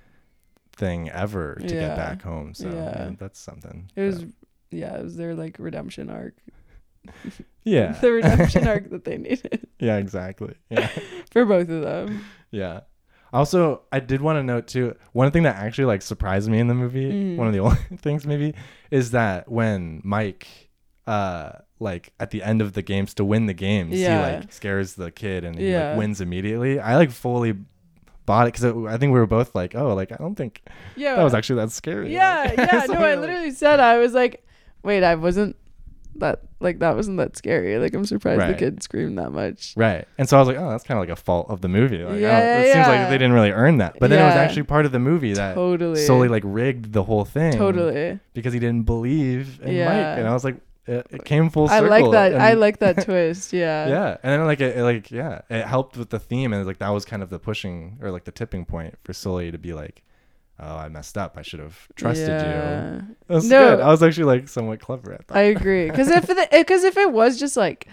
thing 0.75 1.09
ever 1.11 1.55
to 1.55 1.63
Yeah. 1.63 1.87
get 1.89 1.95
back 1.95 2.21
home. 2.23 2.55
So 2.55 2.67
Yeah. 2.67 2.73
yeah, 2.73 3.11
that's 3.19 3.39
something. 3.39 3.91
It 3.95 4.01
was. 4.01 4.25
Yeah, 4.71 4.97
it 4.97 5.03
was 5.03 5.15
their 5.15 5.35
like 5.35 5.57
redemption 5.59 6.09
arc. 6.09 6.33
yeah, 7.63 7.93
the 7.93 8.11
redemption 8.11 8.67
arc 8.67 8.89
that 8.89 9.05
they 9.05 9.17
needed 9.17 9.67
yeah, 9.79 9.97
exactly. 9.97 10.55
Yeah, 10.69 10.87
for 11.31 11.45
both 11.45 11.69
of 11.69 11.81
them. 11.81 12.23
yeah. 12.51 12.81
Also, 13.33 13.81
I 13.91 13.99
did 13.99 14.21
want 14.21 14.37
to 14.37 14.43
note 14.43 14.67
too. 14.67 14.95
One 15.11 15.31
thing 15.31 15.43
that 15.43 15.57
actually 15.57 15.85
like 15.85 16.01
surprised 16.01 16.49
me 16.49 16.59
in 16.59 16.67
the 16.67 16.73
movie, 16.73 17.11
Mm. 17.11 17.35
one 17.35 17.47
of 17.47 17.53
the 17.53 17.59
only 17.59 17.77
things 17.97 18.25
maybe, 18.25 18.53
is 18.89 19.11
that 19.11 19.51
when 19.51 20.01
Mike, 20.05 20.47
uh, 21.05 21.51
like 21.79 22.13
at 22.19 22.31
the 22.31 22.41
end 22.41 22.61
of 22.61 22.71
the 22.73 22.81
games 22.81 23.13
to 23.15 23.25
win 23.25 23.45
the 23.45 23.53
games, 23.53 23.95
Yeah. 23.99 24.29
he 24.29 24.35
like 24.37 24.53
scares 24.53 24.95
the 24.95 25.11
kid 25.11 25.43
and 25.43 25.57
he 25.59 25.71
Yeah. 25.71 25.89
like 25.89 25.97
wins 25.97 26.21
immediately. 26.21 26.79
I 26.79 26.95
like 26.95 27.11
fully 27.11 27.53
bought 28.25 28.47
it 28.47 28.53
because 28.53 28.65
I 28.87 28.97
think 28.97 29.13
we 29.13 29.19
were 29.19 29.27
both 29.27 29.53
like, 29.55 29.75
oh, 29.75 29.93
like 29.93 30.11
I 30.13 30.15
don't 30.15 30.35
think 30.35 30.61
Yeah. 30.95 31.15
that 31.17 31.23
was 31.23 31.33
actually 31.33 31.61
that 31.61 31.71
scary. 31.71 32.13
Yeah, 32.13 32.53
yeah. 32.57 32.85
So 32.85 32.93
no, 32.93 33.03
I 33.03 33.15
literally 33.15 33.51
said 33.51 33.79
I 33.81 33.97
was 33.99 34.13
like, 34.13 34.45
wait, 34.83 35.03
I 35.03 35.15
wasn't 35.15 35.57
that 36.19 36.41
like 36.59 36.79
that 36.79 36.95
wasn't 36.95 37.17
that 37.17 37.37
scary. 37.37 37.77
Like 37.77 37.93
I'm 37.93 38.05
surprised 38.05 38.41
the 38.41 38.57
kid 38.57 38.81
screamed 38.83 39.17
that 39.17 39.31
much. 39.31 39.73
Right. 39.75 40.07
And 40.17 40.27
so 40.27 40.37
I 40.37 40.39
was 40.39 40.47
like, 40.47 40.57
oh, 40.57 40.69
that's 40.69 40.83
kind 40.83 40.97
of 40.97 41.01
like 41.07 41.17
a 41.17 41.21
fault 41.21 41.49
of 41.49 41.61
the 41.61 41.67
movie. 41.67 42.03
Like, 42.03 42.19
Yeah, 42.19 42.37
oh, 42.37 42.39
yeah, 42.41 42.59
it 42.59 42.73
seems 42.73 42.87
like 42.87 43.09
they 43.09 43.17
didn't 43.17 43.33
really 43.33 43.51
earn 43.51 43.77
that. 43.77 43.97
But 43.99 44.09
then 44.09 44.21
it 44.21 44.25
was 44.25 44.35
actually 44.35 44.63
part 44.63 44.85
of 44.85 44.91
the 44.91 44.99
movie 44.99 45.33
that 45.33 45.55
Totally. 45.55 46.01
Sully 46.03 46.27
like 46.27 46.43
rigged 46.45 46.93
the 46.93 47.03
whole 47.03 47.25
thing. 47.25 47.53
Totally. 47.53 48.19
Because 48.33 48.53
he 48.53 48.59
didn't 48.59 48.85
believe 48.85 49.59
in 49.61 49.75
Yeah. 49.75 49.85
Mike. 49.85 50.19
And 50.19 50.27
I 50.27 50.33
was 50.33 50.43
like, 50.43 50.57
it, 50.87 51.05
it 51.11 51.25
came 51.25 51.49
full 51.49 51.67
circle. 51.67 51.93
I 51.93 51.99
like 51.99 52.11
that. 52.11 52.39
I 52.39 52.53
like 52.53 52.79
that 52.79 53.03
twist. 53.05 53.53
Yeah. 53.53 53.87
Yeah. 53.87 54.17
And 54.23 54.31
then 54.33 54.45
like 54.45 54.61
it, 54.61 54.77
it, 54.77 54.83
like 54.83 55.11
yeah, 55.11 55.41
it 55.49 55.65
helped 55.65 55.97
with 55.97 56.09
the 56.09 56.19
theme 56.19 56.53
and 56.53 56.65
like 56.65 56.79
that 56.79 56.89
was 56.89 57.05
kind 57.05 57.21
of 57.21 57.29
the 57.29 57.39
pushing 57.39 57.97
or 58.01 58.09
like 58.11 58.23
the 58.23 58.31
tipping 58.31 58.65
point 58.65 58.95
for 59.03 59.13
Sully 59.13 59.51
to 59.51 59.57
be 59.57 59.73
like, 59.73 60.01
oh, 60.59 60.75
I 60.77 60.89
messed 60.89 61.17
up. 61.17 61.37
I 61.37 61.41
should 61.41 61.59
have 61.59 61.87
trusted 61.95 62.27
you. 62.27 62.33
Yeah. 62.33 63.01
That 63.27 63.33
was 63.33 63.49
No. 63.49 63.75
good. 63.77 63.83
I 63.83 63.87
was 63.89 64.01
actually 64.03 64.25
like 64.25 64.47
somewhat 64.47 64.79
clever 64.79 65.13
at 65.13 65.27
that. 65.27 65.37
I 65.37 65.41
agree. 65.41 65.89
Because 65.89 66.09
if 66.09 66.27
because 66.27 66.83
eh, 66.83 66.87
if 66.87 66.97
it 66.97 67.11
was 67.11 67.39
just 67.39 67.57
like, 67.57 67.87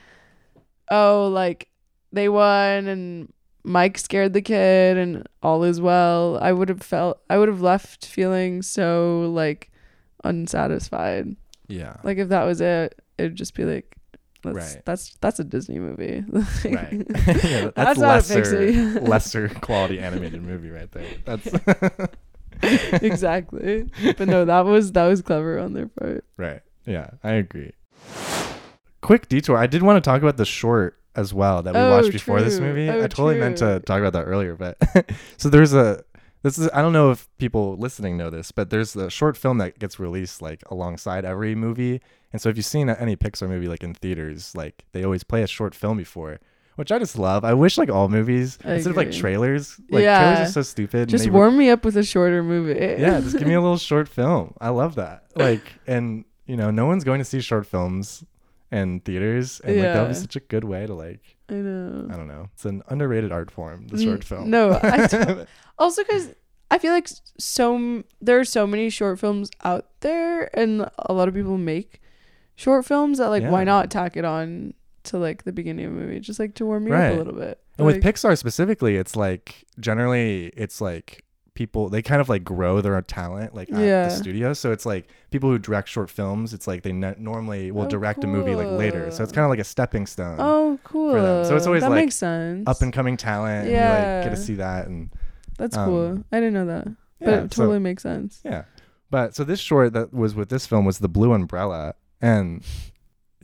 oh, 0.90 1.28
like 1.28 1.68
they 2.12 2.28
won 2.28 2.86
and 2.86 3.32
Mike 3.64 3.98
scared 3.98 4.32
the 4.34 4.42
kid 4.42 4.96
and 4.98 5.26
all 5.42 5.64
is 5.64 5.80
well, 5.80 6.38
I 6.40 6.52
would 6.52 6.68
have 6.68 6.82
felt 6.82 7.20
I 7.30 7.38
would 7.38 7.48
have 7.48 7.62
left 7.62 8.06
feeling 8.06 8.62
so 8.62 9.30
like 9.32 9.70
unsatisfied. 10.24 11.36
yeah. 11.68 11.96
Like 12.02 12.18
if 12.18 12.28
that 12.28 12.44
was 12.44 12.60
it, 12.60 13.00
it'd 13.18 13.36
just 13.36 13.54
be 13.54 13.64
like, 13.64 13.96
that's 14.42 14.74
Right. 14.74 14.82
that's 14.84 15.16
that's 15.22 15.38
a 15.40 15.44
Disney 15.44 15.78
movie. 15.78 16.22
Right. 16.64 16.92
yeah, 17.44 17.70
that's, 17.74 17.98
That's 17.98 17.98
lesser, 18.00 19.00
lesser 19.00 19.48
quality 19.48 19.98
animated 19.98 20.42
movie 20.42 20.70
right 20.70 20.90
there. 20.92 21.06
That's 21.24 21.48
exactly. 23.02 23.88
But 24.16 24.28
no, 24.28 24.44
that 24.44 24.64
was 24.64 24.92
that 24.92 25.06
was 25.06 25.22
clever 25.22 25.58
on 25.58 25.72
their 25.72 25.88
part. 25.88 26.24
right. 26.36 26.60
Yeah, 26.86 27.10
I 27.22 27.32
agree. 27.32 27.72
Quick 29.00 29.28
detour. 29.28 29.56
I 29.56 29.66
did 29.66 29.82
want 29.82 30.02
to 30.02 30.06
talk 30.08 30.20
about 30.22 30.36
the 30.36 30.44
short 30.44 30.98
as 31.14 31.32
well 31.32 31.62
that 31.62 31.74
we 31.74 31.80
Oh, 31.80 31.90
watched 31.90 32.12
before 32.12 32.42
this 32.42 32.58
movie. 32.58 32.88
Oh, 32.88 32.98
I 32.98 33.06
totally 33.06 33.38
meant 33.38 33.58
to 33.58 33.80
talk 33.80 34.00
about 34.00 34.12
that 34.14 34.24
earlier, 34.24 34.54
but 34.56 34.76
so 35.36 35.48
there's 35.48 35.72
a 35.74 36.02
this 36.42 36.58
is 36.58 36.68
I 36.74 36.82
don't 36.82 36.92
know 36.92 37.10
if 37.10 37.28
people 37.38 37.76
listening 37.76 38.16
know 38.16 38.30
this, 38.30 38.50
but 38.52 38.68
there's 38.70 38.96
a 38.96 39.10
short 39.10 39.36
film 39.36 39.58
that 39.58 39.78
gets 39.78 39.98
released 39.98 40.42
like 40.42 40.62
alongside 40.70 41.24
every 41.24 41.54
movie. 41.54 42.00
And 42.32 42.42
so 42.42 42.48
if 42.48 42.56
you've 42.56 42.66
seen 42.66 42.90
any 42.90 43.16
Pixar 43.16 43.48
movie 43.48 43.68
like 43.68 43.82
in 43.84 43.94
theaters, 43.94 44.54
like 44.54 44.84
they 44.92 45.04
always 45.04 45.24
play 45.24 45.42
a 45.42 45.46
short 45.46 45.74
film 45.74 45.96
before, 45.98 46.40
which 46.76 46.90
I 46.92 46.98
just 46.98 47.18
love. 47.18 47.44
I 47.44 47.54
wish 47.54 47.78
like 47.78 47.90
all 47.90 48.08
movies 48.08 48.58
I 48.64 48.74
instead 48.74 48.90
of 48.90 48.96
like 48.96 49.12
trailers, 49.12 49.78
like 49.90 50.02
Yeah. 50.02 50.18
trailers 50.34 50.48
are 50.48 50.52
so 50.52 50.62
stupid. 50.62 51.08
Just 51.08 51.28
warm 51.30 51.56
me 51.56 51.70
up 51.70 51.84
with 51.84 51.96
a 51.96 52.02
shorter 52.04 52.42
movie. 52.42 52.78
yeah, 53.00 53.20
just 53.20 53.38
give 53.38 53.46
me 53.48 53.54
a 53.54 53.60
little 53.60 53.78
short 53.78 54.08
film. 54.08 54.54
I 54.60 54.68
love 54.70 54.94
that. 54.96 55.24
Like, 55.36 55.62
and 55.86 56.24
you 56.46 56.56
know, 56.56 56.70
no 56.70 56.86
one's 56.86 57.02
going 57.04 57.18
to 57.18 57.24
see 57.24 57.40
short 57.40 57.66
films 57.66 58.22
in 58.70 59.00
theaters, 59.00 59.60
and 59.60 59.76
like 59.76 59.84
that 59.92 60.00
would 60.02 60.08
be 60.08 60.14
such 60.14 60.36
a 60.36 60.40
good 60.40 60.64
way 60.64 60.86
to 60.86 60.94
like, 60.94 61.36
I 61.48 61.54
know. 61.54 62.08
I 62.12 62.16
don't 62.16 62.28
know, 62.28 62.48
it's 62.54 62.64
an 62.64 62.82
underrated 62.88 63.30
art 63.32 63.50
form, 63.50 63.88
the 63.88 64.00
short 64.02 64.22
film. 64.24 64.50
no, 64.50 64.78
Also, 65.78 66.02
because 66.04 66.32
I 66.70 66.78
feel 66.78 66.92
like 66.92 67.08
so 67.38 68.04
there 68.20 68.38
are 68.40 68.44
so 68.44 68.66
many 68.66 68.90
short 68.90 69.18
films 69.18 69.50
out 69.64 69.86
there, 70.00 70.56
and 70.58 70.88
a 70.98 71.12
lot 71.12 71.28
of 71.28 71.34
people 71.34 71.58
make 71.58 72.00
short 72.56 72.84
films 72.84 73.18
that 73.18 73.28
like 73.28 73.42
why 73.44 73.64
not 73.64 73.90
tack 73.90 74.16
it 74.16 74.24
on 74.24 74.74
to 75.04 75.18
like 75.18 75.44
the 75.44 75.52
beginning 75.52 75.86
of 75.86 75.92
a 75.92 75.94
movie, 75.94 76.20
just 76.20 76.38
like 76.38 76.54
to 76.54 76.66
warm 76.66 76.84
me 76.84 76.92
up 76.92 77.12
a 77.14 77.16
little 77.16 77.32
bit. 77.34 77.60
and 77.78 77.86
with 77.86 78.02
Pixar 78.02 78.36
specifically, 78.38 78.96
it's 78.96 79.16
like 79.16 79.64
generally 79.80 80.46
it's 80.56 80.80
like 80.80 81.24
people 81.54 81.88
they 81.88 82.02
kind 82.02 82.20
of 82.20 82.28
like 82.28 82.42
grow 82.42 82.80
their 82.80 83.00
talent 83.02 83.54
like 83.54 83.70
at 83.70 83.78
Yeah. 83.78 84.08
the 84.08 84.10
studio. 84.16 84.52
So 84.54 84.72
it's 84.72 84.84
like 84.84 85.08
people 85.30 85.48
who 85.50 85.58
direct 85.58 85.88
short 85.88 86.10
films. 86.10 86.52
It's 86.52 86.66
like 86.66 86.82
they 86.82 86.92
ne- 86.92 87.14
normally 87.18 87.70
will 87.70 87.84
Oh, 87.84 87.88
direct 87.88 88.24
a 88.24 88.26
movie 88.26 88.54
like 88.56 88.66
later. 88.66 89.10
So 89.12 89.22
it's 89.22 89.32
kind 89.32 89.44
of 89.44 89.50
like 89.50 89.60
a 89.60 89.64
stepping 89.64 90.06
stone. 90.06 90.36
oh, 90.40 90.78
cool. 90.84 91.12
them. 91.14 91.44
So 91.44 91.54
it's 91.56 91.66
always, 91.66 91.82
that 91.82 91.90
like, 91.90 92.04
makes 92.06 92.16
sense. 92.16 92.64
Up 92.66 92.82
and 92.82 92.92
coming 92.92 93.16
talent, 93.16 93.68
and 93.68 93.70
you 93.70 93.76
like 93.76 94.24
get 94.24 94.30
to 94.30 94.36
see 94.36 94.54
that, 94.54 94.86
and 94.88 95.10
That's 95.58 95.76
um, 95.76 95.88
cool. 95.88 96.24
I 96.32 96.36
didn't 96.40 96.54
know 96.54 96.66
that, 96.66 96.84
but 97.20 97.28
yeah, 97.28 97.44
it 97.44 97.54
so- 97.54 97.62
totally 97.62 97.78
makes 97.78 98.02
sense. 98.02 98.40
Yeah. 98.44 98.64
But 99.10 99.36
so 99.36 99.44
this 99.44 99.60
short 99.60 99.92
that 99.92 100.12
was 100.12 100.34
with 100.34 100.48
this 100.48 100.66
film 100.66 100.84
was 100.84 100.98
The 100.98 101.08
Blue 101.08 101.32
Umbrella. 101.32 101.94
And 102.20 102.64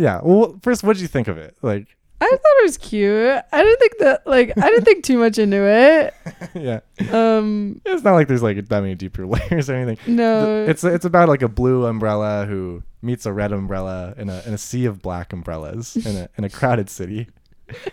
yeah, 0.00 0.20
well, 0.22 0.58
first, 0.62 0.82
what 0.82 0.94
did 0.96 1.02
you 1.02 1.08
think 1.08 1.28
of 1.28 1.36
it? 1.38 1.56
Like, 1.62 1.86
I 2.22 2.26
thought 2.26 2.38
it 2.60 2.64
was 2.64 2.76
cute. 2.76 3.42
I 3.52 3.62
didn't 3.62 3.78
think 3.78 3.98
that 4.00 4.26
like 4.26 4.52
I 4.58 4.68
didn't 4.68 4.84
think 4.84 5.04
too 5.04 5.16
much 5.18 5.38
into 5.38 5.56
it. 5.66 6.12
yeah, 6.54 6.80
Um, 7.10 7.80
it's 7.86 8.02
not 8.02 8.12
like 8.12 8.28
there's 8.28 8.42
like 8.42 8.56
that 8.68 8.80
many 8.82 8.94
deeper 8.94 9.26
layers 9.34 9.70
or 9.70 9.74
anything. 9.74 10.16
no, 10.16 10.64
It's 10.66 10.84
it's 10.84 11.06
about 11.06 11.28
like 11.30 11.40
a 11.40 11.48
blue 11.48 11.86
umbrella 11.86 12.44
who 12.46 12.82
meets 13.00 13.24
a 13.24 13.32
red 13.32 13.52
umbrella 13.52 14.12
in 14.18 14.28
a 14.28 14.42
in 14.46 14.52
a 14.52 14.58
sea 14.58 14.84
of 14.84 15.00
black 15.00 15.32
umbrellas 15.32 15.96
in 15.96 16.14
a 16.16 16.28
in 16.36 16.44
a 16.44 16.50
crowded 16.50 16.90
city. 16.90 17.28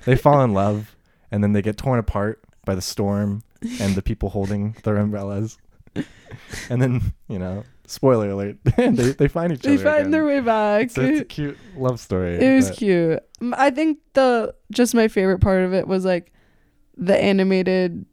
They 0.04 0.18
fall 0.18 0.44
in 0.44 0.54
love, 0.54 0.96
and 1.32 1.42
then 1.42 1.54
they 1.54 1.62
get 1.62 1.78
torn 1.78 1.98
apart 2.00 2.44
by 2.66 2.76
the 2.76 2.82
storm 2.82 3.44
and 3.80 3.96
the 3.96 4.02
people 4.02 4.30
holding 4.32 4.76
their 4.84 4.98
umbrellas. 4.98 5.58
And 6.70 6.82
then 6.82 7.14
you 7.30 7.40
know, 7.40 7.64
spoiler 7.88 8.30
alert, 8.30 8.58
they 8.78 8.90
they 8.92 9.28
find 9.38 9.52
each 9.54 9.66
other. 9.66 9.76
they 9.76 9.84
find 9.84 9.98
again. 10.00 10.12
their 10.12 10.26
way 10.26 10.40
back. 10.40 10.92
So 10.92 11.02
it's 11.02 11.22
a 11.22 11.26
cute 11.38 11.58
love 11.76 12.00
story. 12.00 12.36
It 12.38 12.56
was 12.56 12.70
but- 12.70 12.78
cute. 12.78 13.20
Mm, 13.42 13.54
I 13.58 13.70
think 13.72 13.98
the 14.14 14.54
just 14.72 14.94
my 14.94 15.08
favorite 15.08 15.40
part 15.40 15.64
of 15.64 15.74
it 15.74 15.88
was 15.88 16.06
like 16.06 16.32
the 16.96 17.18
animated 17.18 18.06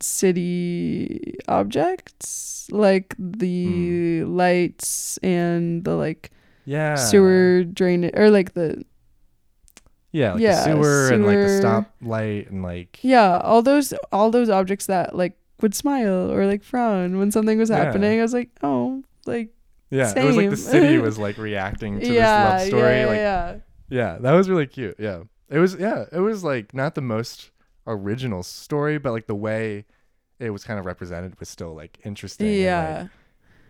city 0.00 1.36
objects, 1.48 2.68
like 2.70 3.14
the 3.18 4.24
lights 4.24 5.18
and 5.22 5.84
the 5.84 5.94
like 5.94 6.30
Yeah. 6.64 6.94
sewer 6.96 7.64
drain 7.64 8.10
or 8.14 8.30
like 8.30 8.54
the 8.54 8.84
Yeah, 10.12 10.32
like 10.34 10.42
yeah, 10.42 10.56
the 10.56 10.82
sewer, 10.82 11.08
and 11.12 11.26
like 11.26 11.36
the 11.36 11.48
sewer. 11.48 11.60
stop 11.60 11.94
light 12.02 12.50
and 12.50 12.62
like 12.62 12.98
yeah, 13.02 13.38
all 13.38 13.62
those 13.62 13.92
all 14.12 14.30
those 14.30 14.48
objects 14.50 14.86
that 14.86 15.14
like 15.16 15.36
would 15.60 15.74
smile 15.74 16.30
or 16.32 16.46
like 16.46 16.62
frown 16.62 17.18
when 17.18 17.30
something 17.30 17.58
was 17.58 17.70
Yeah. 17.70 17.84
happening. 17.84 18.18
I 18.18 18.22
was 18.22 18.32
like, 18.34 18.50
"Oh, 18.62 19.02
like 19.26 19.50
yeah, 19.90 20.12
it 20.16 20.24
was 20.24 20.36
like 20.36 20.50
the 20.50 20.56
city 20.56 20.98
was 20.98 21.18
like 21.26 21.38
reacting 21.38 22.00
to 22.00 22.06
yeah, 22.12 22.58
this 22.58 22.60
love 22.62 22.68
story. 22.68 22.92
yeah, 22.94 23.00
yeah, 23.00 23.06
like 23.06 23.16
yeah. 23.16 23.56
yeah, 23.88 24.18
that 24.20 24.32
was 24.32 24.48
really 24.48 24.66
cute. 24.66 24.96
Yeah. 24.98 25.22
It 25.48 25.58
was 25.58 25.74
yeah, 25.76 26.04
it 26.12 26.20
was 26.20 26.42
like 26.44 26.74
not 26.74 26.94
the 26.94 27.00
most 27.02 27.50
original 27.86 28.42
story, 28.42 28.98
but 28.98 29.12
like 29.12 29.26
the 29.28 29.34
way 29.34 29.84
it 30.40 30.50
was 30.50 30.64
kind 30.64 30.78
of 30.78 30.84
represented 30.86 31.38
was 31.38 31.48
still 31.48 31.74
like 31.74 31.98
interesting. 32.04 32.48
and, 32.48 32.56
Yeah. 32.56 32.98
like, 33.02 33.10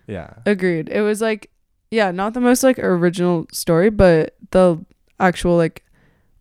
yeah. 0.09 0.35
Agreed. 0.47 0.89
It 0.89 1.03
was 1.03 1.21
like, 1.21 1.51
yeah, 1.91 2.11
not 2.11 2.33
the 2.35 2.41
most 2.41 2.63
like 2.65 2.79
original 2.79 3.47
story, 3.53 3.91
but 3.91 4.35
the 4.51 4.85
actual 5.21 5.57
like 5.57 5.85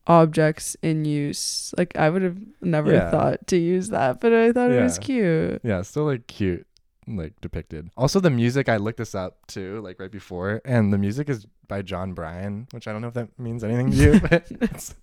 objects 0.07 0.75
in 0.81 1.05
use. 1.05 1.73
Like 1.77 1.95
I 1.97 2.09
would 2.09 2.21
have 2.21 2.37
never 2.61 2.91
Yeah. 2.93 3.09
thought 3.11 3.47
to 3.47 3.57
use 3.57 3.89
that, 3.89 4.19
but 4.19 4.33
I 4.33 4.51
thought 4.51 4.71
it 4.71 4.81
was 4.81 4.97
cute. 4.99 5.61
Yeah, 5.63 5.81
still 5.81 6.05
like 6.05 6.27
cute. 6.27 6.65
like 7.07 7.39
depicted. 7.41 7.89
Also, 7.97 8.19
the 8.19 8.29
music 8.31 8.67
I 8.67 8.77
looked 8.77 8.97
this 8.97 9.13
up 9.13 9.45
too, 9.47 9.79
like 9.81 9.99
right 9.99 10.11
before, 10.11 10.61
and 10.65 10.91
the 10.91 10.97
music 10.97 11.29
is 11.29 11.45
by 11.67 11.81
Jon 11.83 12.13
Brion, 12.13 12.67
which 12.71 12.87
I 12.87 12.91
don't 12.93 13.01
know 13.01 13.07
if 13.09 13.13
that 13.13 13.37
means 13.39 13.63
anything 13.63 13.91
to 13.91 13.97
you, 13.97 14.19
but 14.29 14.45
it's, 14.49 14.95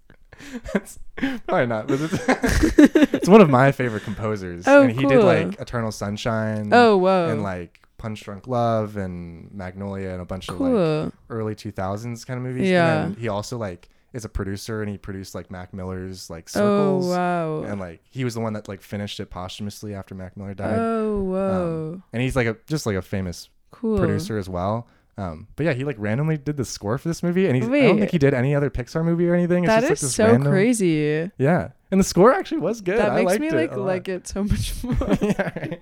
it's 0.75 0.99
probably 1.47 1.67
not. 1.67 1.87
But 1.87 2.01
it's, 2.01 2.15
it's 3.15 3.29
one 3.29 3.41
of 3.41 3.51
my 3.51 3.71
favorite 3.73 4.03
composers, 4.03 4.65
Oh, 4.67 4.83
and 4.83 4.93
he 4.93 5.07
did 5.07 5.23
like 5.23 5.61
Eternal 5.61 5.93
Sunshine, 5.93 6.71
Oh 6.73 6.97
whoa. 6.97 7.29
and 7.31 7.43
like 7.45 7.81
Punch 7.99 8.23
Drunk 8.25 8.49
Love 8.49 8.97
and 8.97 9.53
Magnolia 9.53 10.11
and 10.11 10.21
a 10.21 10.25
bunch 10.25 10.49
of 10.49 10.61
like 10.61 11.13
early 11.31 11.55
2000s 11.55 12.27
kind 12.27 12.39
of 12.39 12.43
movies. 12.45 12.69
Yeah. 12.69 13.05
And 13.05 13.17
he 13.17 13.29
also 13.29 13.59
like 13.59 13.89
is 14.13 14.25
a 14.25 14.29
producer 14.29 14.83
and 14.83 14.91
he 14.91 14.99
produced 14.99 15.35
like 15.35 15.51
Mac 15.51 15.73
Miller's 15.73 16.29
like 16.31 16.49
oh 16.55 17.01
Circles. 17.01 17.09
wow. 17.09 17.63
And 17.65 17.81
like 17.81 18.01
he 18.11 18.25
was 18.25 18.35
the 18.35 18.41
one 18.41 18.53
that 18.55 18.69
like 18.69 18.83
finished 18.83 19.21
it 19.21 19.31
posthumously 19.31 19.95
after 19.95 20.15
Mac 20.15 20.37
Miller 20.37 20.55
died. 20.55 20.79
oh 20.79 21.23
whoa. 21.23 22.03
And 22.13 22.23
he's 22.23 22.37
like 22.37 22.47
a 22.47 22.57
just 22.67 22.85
like 22.87 22.97
a 22.97 23.03
famous 23.03 23.49
cool. 23.71 23.99
producer 23.99 24.37
as 24.39 24.49
well. 24.49 24.87
Um, 25.19 25.47
but 25.57 25.67
yeah, 25.67 25.75
he 25.75 25.85
like 25.85 25.97
randomly 25.99 26.39
did 26.39 26.57
the 26.57 26.65
score 26.65 26.97
for 26.97 27.07
this 27.09 27.23
movie, 27.23 27.47
and 27.47 27.55
he's 27.55 27.67
I 27.69 27.81
don't 27.83 27.99
think 27.99 28.11
he 28.11 28.19
did 28.19 28.33
any 28.33 28.55
other 28.55 28.71
Pixar 28.71 29.05
movie 29.05 29.29
or 29.29 29.35
anything. 29.35 29.65
It's 29.65 29.69
That 29.71 29.87
just 29.87 30.03
is 30.03 30.19
like 30.19 30.27
so 30.27 30.33
random, 30.33 30.51
crazy. 30.51 31.31
Yeah, 31.37 31.69
and 31.91 32.01
the 32.01 32.05
score 32.05 32.33
actually 32.33 32.63
was 32.63 32.81
good. 32.81 32.99
That 32.99 33.15
makes 33.15 33.39
me 33.39 33.51
like 33.51 33.77
like 33.77 34.09
it 34.09 34.27
so 34.27 34.43
much 34.45 34.83
more. 34.85 34.97
yeah, 35.21 35.51
right. 35.55 35.81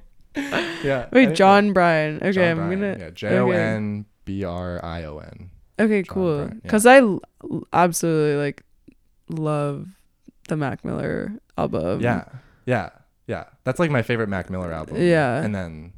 yeah. 0.84 1.08
Wait, 1.12 1.36
Jon 1.36 1.72
Brion. 1.72 2.16
Okay, 2.16 2.32
Jon 2.32 2.44
I'm 2.44 2.56
Brion, 2.56 2.80
gonna. 2.80 2.96
yeah 2.98 3.10
J 3.10 3.38
O 3.38 3.50
N 3.50 4.04
B 4.24 4.42
R 4.42 4.84
I 4.84 5.04
O 5.04 5.18
N. 5.18 5.50
Okay, 5.80 6.02
Jon 6.02 6.14
cool. 6.14 6.36
Brion, 6.36 6.48
yeah. 6.54 6.60
Because 6.62 6.86
I 6.86 6.98
l- 6.98 7.20
absolutely 7.72 8.36
like 8.42 8.62
love 9.28 9.86
the 10.48 10.56
Mac 10.56 10.84
Miller 10.84 11.32
album. 11.56 12.00
Yeah, 12.00 12.24
yeah, 12.66 12.90
yeah. 13.26 13.44
That's 13.64 13.78
like 13.78 13.90
my 13.90 14.02
favorite 14.02 14.28
Mac 14.28 14.50
Miller 14.50 14.72
album. 14.72 14.96
Yeah. 15.00 15.42
and 15.42 15.54
then 15.54 15.92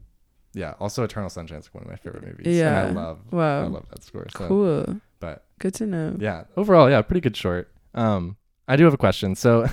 yeah, 0.54 0.74
also 0.80 1.02
Eternal 1.04 1.30
Sunshine 1.30 1.58
is 1.60 1.72
one 1.72 1.82
of 1.84 1.88
my 1.90 1.96
favorite 1.96 2.24
movies. 2.26 2.46
Yeah. 2.56 2.86
and 2.88 2.98
I 2.98 3.02
love 3.02 3.18
wow, 3.32 3.62
I 3.64 3.66
love 3.66 3.86
that 3.90 4.02
score. 4.04 4.26
So, 4.36 4.48
Cool. 4.48 5.00
but 5.20 5.44
Good 5.58 5.74
to 5.74 5.86
know. 5.86 6.16
yeah, 6.18 6.44
overall, 6.56 6.90
yeah, 6.90 7.00
pretty 7.02 7.20
good 7.20 7.36
short. 7.36 7.70
Um, 7.94 8.36
I 8.68 8.76
do 8.76 8.84
have 8.84 8.94
a 8.94 8.98
question. 8.98 9.34
So, 9.34 9.66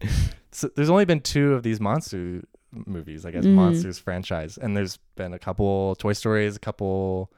so 0.52 0.68
there's 0.76 0.90
only 0.90 1.04
been 1.04 1.20
two 1.20 1.54
of 1.54 1.62
these 1.62 1.80
monster 1.80 2.42
movies, 2.86 3.26
I 3.26 3.32
guess, 3.32 3.44
Mhm. 3.44 3.54
monsters 3.54 3.98
franchise, 3.98 4.56
and 4.56 4.76
there's 4.76 4.98
been 5.16 5.32
a 5.34 5.38
couple 5.38 5.96
Toy 5.96 6.12
Stories, 6.12 6.54
a 6.56 6.60
couple 6.60 7.32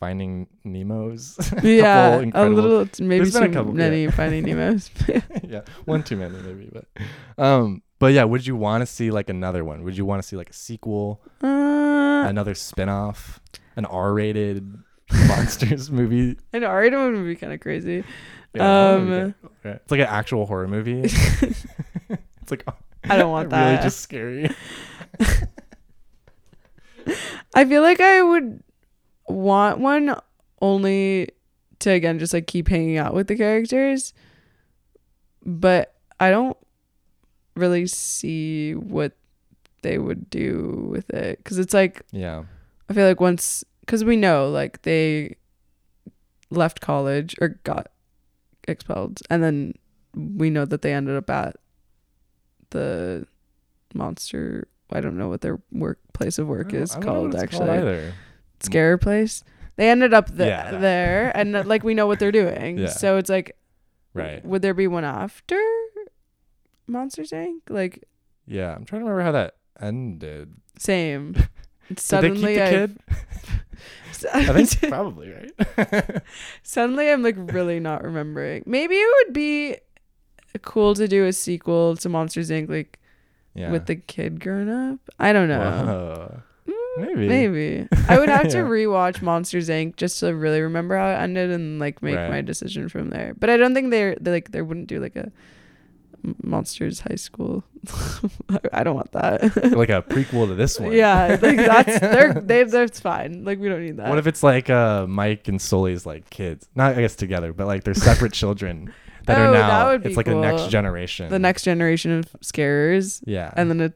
Finding 0.00 0.46
Nemo's, 0.64 1.36
a 1.52 1.60
Yeah, 1.62 2.20
a 2.34 2.48
little 2.48 2.88
maybe 3.00 3.18
There's 3.24 3.36
a 3.36 3.46
too 3.46 3.52
couple, 3.52 3.72
many 3.74 4.04
yeah. 4.04 4.10
Finding 4.10 4.44
Nemo's. 4.44 4.90
yeah, 5.46 5.60
one 5.84 6.02
too 6.02 6.16
many 6.16 6.38
maybe, 6.38 6.70
but 6.72 6.86
um, 7.36 7.82
but 7.98 8.14
yeah, 8.14 8.24
would 8.24 8.46
you 8.46 8.56
want 8.56 8.80
to 8.80 8.86
see 8.86 9.10
like 9.10 9.28
another 9.28 9.62
one? 9.62 9.84
Would 9.84 9.98
you 9.98 10.06
want 10.06 10.22
to 10.22 10.26
see 10.26 10.36
like 10.36 10.48
a 10.48 10.54
sequel, 10.54 11.20
uh, 11.44 12.24
another 12.26 12.54
spin-off, 12.54 13.40
an 13.76 13.84
R-rated 13.84 14.74
monsters 15.28 15.90
movie? 15.92 16.38
an 16.54 16.64
R-rated 16.64 16.98
one 16.98 17.12
would 17.16 17.26
be 17.26 17.36
kind 17.36 17.52
of 17.52 17.60
crazy. 17.60 18.02
Yeah, 18.54 18.92
Um. 18.94 19.12
Okay. 19.12 19.34
it's 19.76 19.90
like 19.90 20.00
an 20.00 20.06
actual 20.08 20.46
horror 20.46 20.66
movie. 20.66 21.02
it's 21.02 22.50
like 22.50 22.64
I 23.04 23.18
don't 23.18 23.30
want 23.30 23.50
that. 23.50 23.70
really 23.72 23.82
just 23.82 24.00
scary. 24.00 24.50
I 27.54 27.64
feel 27.64 27.82
like 27.82 28.00
I 28.00 28.22
would 28.22 28.62
want 29.30 29.78
one 29.78 30.14
only 30.60 31.28
to 31.80 31.90
again 31.90 32.18
just 32.18 32.34
like 32.34 32.46
keep 32.46 32.68
hanging 32.68 32.98
out 32.98 33.14
with 33.14 33.26
the 33.28 33.36
characters, 33.36 34.12
but 35.44 35.94
I 36.18 36.30
don't 36.30 36.56
really 37.56 37.86
see 37.86 38.74
what 38.74 39.12
they 39.82 39.98
would 39.98 40.28
do 40.30 40.88
with 40.90 41.08
it 41.10 41.38
because 41.38 41.58
it's 41.58 41.74
like 41.74 42.02
Yeah, 42.12 42.44
I 42.88 42.92
feel 42.92 43.06
like 43.06 43.20
once 43.20 43.64
because 43.80 44.04
we 44.04 44.16
know 44.16 44.48
like 44.50 44.82
they 44.82 45.36
left 46.50 46.80
college 46.80 47.34
or 47.40 47.60
got 47.64 47.88
expelled, 48.68 49.20
and 49.30 49.42
then 49.42 49.74
we 50.14 50.50
know 50.50 50.64
that 50.64 50.82
they 50.82 50.92
ended 50.92 51.16
up 51.16 51.30
at 51.30 51.56
the 52.70 53.26
monster. 53.94 54.68
I 54.92 55.00
don't 55.00 55.16
know 55.16 55.28
what 55.28 55.40
their 55.40 55.60
work 55.70 56.00
place 56.12 56.38
of 56.38 56.48
work 56.48 56.74
is 56.74 56.94
called 56.96 57.34
actually. 57.36 57.70
either. 57.70 58.12
Scare 58.60 58.98
place. 58.98 59.42
They 59.76 59.88
ended 59.90 60.12
up 60.12 60.28
th- 60.28 60.40
Yeah, 60.40 60.72
there, 60.78 61.32
and 61.36 61.56
uh, 61.56 61.62
like 61.64 61.82
we 61.84 61.94
know 61.94 62.06
what 62.06 62.18
they're 62.18 62.32
doing. 62.32 62.78
Yeah. 62.78 62.88
So 62.88 63.16
it's 63.16 63.30
like, 63.30 63.56
Right. 64.12 64.44
would 64.44 64.60
there 64.62 64.74
be 64.74 64.86
one 64.88 65.04
after 65.04 65.58
Monsters 66.86 67.30
Inc? 67.30 67.60
Like 67.68 68.04
Yeah, 68.46 68.74
I'm 68.74 68.84
trying 68.84 69.00
to 69.02 69.04
remember 69.06 69.22
how 69.22 69.32
that 69.32 69.54
ended. 69.80 70.54
same. 70.78 71.32
Did 71.88 71.98
Suddenly, 71.98 72.54
they 72.56 72.86
keep 72.86 72.98
the 74.26 74.34
I, 74.36 74.40
kid? 74.40 74.52
I 74.60 74.64
think 74.64 74.88
probably 74.92 75.30
right. 75.32 76.22
Suddenly, 76.62 77.10
I'm 77.10 77.22
like 77.22 77.36
really 77.38 77.80
not 77.80 78.04
remembering. 78.04 78.62
Maybe 78.66 78.94
it 78.96 79.08
would 79.26 79.32
be 79.32 79.76
cool 80.62 80.94
to 80.94 81.08
do 81.08 81.24
a 81.26 81.32
sequel 81.32 81.96
to 81.96 82.08
Monsters 82.08 82.50
Inc. 82.50 82.68
Like 82.68 82.98
yeah. 83.54 83.70
with 83.72 83.86
the 83.86 83.96
kid 83.96 84.40
grown 84.40 84.68
up. 84.68 85.00
I 85.18 85.32
don't 85.32 85.48
know. 85.48 85.58
Whoa. 85.60 86.42
Maybe. 87.00 87.28
Maybe 87.28 87.88
I 88.08 88.18
would 88.18 88.28
have 88.28 88.48
to 88.48 88.58
Yeah. 88.58 88.64
rewatch 88.64 89.22
Monsters 89.22 89.68
Inc. 89.68 89.96
just 89.96 90.20
to 90.20 90.34
really 90.34 90.60
remember 90.60 90.96
how 90.96 91.08
it 91.10 91.14
ended 91.22 91.50
and 91.50 91.78
like 91.78 92.02
make 92.02 92.16
Right. 92.16 92.30
my 92.30 92.40
decision 92.40 92.88
from 92.88 93.10
there. 93.10 93.34
But 93.38 93.50
I 93.50 93.56
don't 93.56 93.74
think 93.74 93.90
they're, 93.90 94.16
they 94.20 94.30
like 94.30 94.50
they 94.52 94.62
wouldn't 94.62 94.86
do 94.88 95.00
like 95.00 95.16
a 95.16 95.30
Monsters 96.42 97.00
High 97.00 97.14
School. 97.16 97.64
I 98.74 98.84
don't 98.84 98.94
want 98.94 99.12
that. 99.12 99.40
like 99.76 99.88
a 99.88 100.02
prequel 100.02 100.46
to 100.48 100.54
this 100.54 100.78
one. 100.78 100.92
yeah, 100.92 101.38
like 101.40 101.56
that's 101.56 101.98
they're 102.00 102.34
they 102.34 102.64
that's 102.64 103.00
fine. 103.00 103.44
Like 103.44 103.58
we 103.58 103.68
don't 103.70 103.82
need 103.82 103.96
that. 103.96 104.08
What 104.10 104.18
if 104.18 104.26
it's 104.26 104.42
like 104.42 104.68
uh 104.68 105.06
Mike 105.06 105.48
and 105.48 105.60
Sully's 105.60 106.04
like 106.04 106.28
kids? 106.28 106.68
Not 106.74 106.96
I 106.96 107.00
guess 107.00 107.16
together, 107.16 107.54
but 107.54 107.66
like 107.66 107.84
they're 107.84 107.94
separate 107.94 108.32
children 108.34 108.92
that 109.26 109.38
Oh, 109.38 109.44
are 109.48 109.52
that 109.52 109.68
now 109.68 109.96
be 109.96 110.08
it's 110.08 110.16
like 110.18 110.26
the 110.26 110.34
next 110.34 110.68
generation. 110.68 111.30
the 111.30 111.38
next 111.38 111.62
generation 111.62 112.12
of 112.18 112.26
scarers? 112.42 113.22
Yeah. 113.24 113.50
and 113.56 113.70
then 113.70 113.80
it 113.80 113.94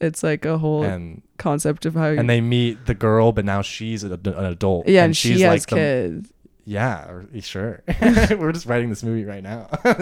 it's 0.00 0.22
like 0.22 0.46
a 0.46 0.56
whole 0.56 0.82
and 0.82 1.20
concept 1.36 1.86
of 1.86 1.94
how 1.94 2.08
you, 2.08 2.18
and 2.18 2.28
they 2.28 2.40
meet 2.40 2.86
the 2.86 2.94
girl, 2.94 3.32
but 3.32 3.44
now 3.44 3.62
she's 3.62 4.02
an, 4.02 4.12
an 4.12 4.44
adult. 4.44 4.88
yeah, 4.88 5.04
and, 5.04 5.16
she 5.16 5.32
she's 5.34 5.42
has 5.42 5.48
like 5.48 5.66
the- 5.68 5.76
kids. 5.76 6.32
yeah, 6.64 7.22
sure. 7.40 7.82
We're 8.30 8.52
just 8.52 8.66
writing 8.66 8.90
this 8.90 9.02
movie 9.02 9.24
right 9.24 9.42
now, 9.42 9.68
Like, 9.84 9.98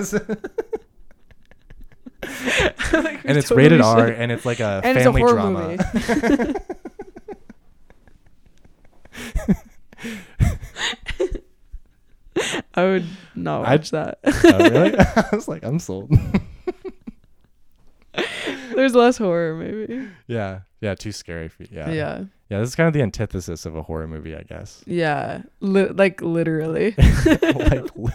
and 3.24 3.37
it's 3.37 3.49
totally 3.49 3.64
rated 3.64 3.80
R, 3.82 4.07
and 4.07 4.32
it's 4.32 4.47
like 4.47 4.61
a 4.61 4.80
And 4.82 4.97
it's 4.97 5.07
a 5.07 5.12
family 5.12 5.22
drama. 5.22 5.76
I 12.74 12.85
would 12.85 13.07
not 13.35 13.66
I'd- 13.66 13.89
that. 13.91 14.18
oh, 14.24 14.70
really? 14.70 14.99
I 14.99 15.28
was 15.32 15.49
like, 15.49 15.64
I'm 15.64 15.78
sold. 15.78 16.11
There's 18.77 18.95
less 18.95 19.16
horror, 19.18 19.55
maybe. 19.55 20.09
yeah, 20.27 20.61
yeah, 20.81 20.95
too 20.95 21.12
scary 21.12 21.49
for 21.49 21.62
you. 21.64 21.68
Yeah. 21.72 21.89
Yeah, 21.89 21.95
yeah, 21.95 22.25
yeah, 22.51 22.59
This 22.61 22.70
is 22.70 22.75
kind 22.77 22.87
of 22.89 22.93
the 22.95 23.03
antithesis 23.03 23.66
of 23.66 23.77
a 23.77 23.83
horror 23.83 24.07
movie, 24.07 24.35
I 24.37 24.43
guess. 24.43 24.83
Li- 25.61 25.89
like 25.89 26.20
literally. 26.22 26.95
like, 27.55 27.97
li- 27.97 28.12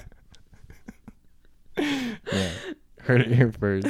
yeah, 1.77 2.49
heard 3.01 3.21
it 3.21 3.27
here 3.31 3.51
first. 3.51 3.87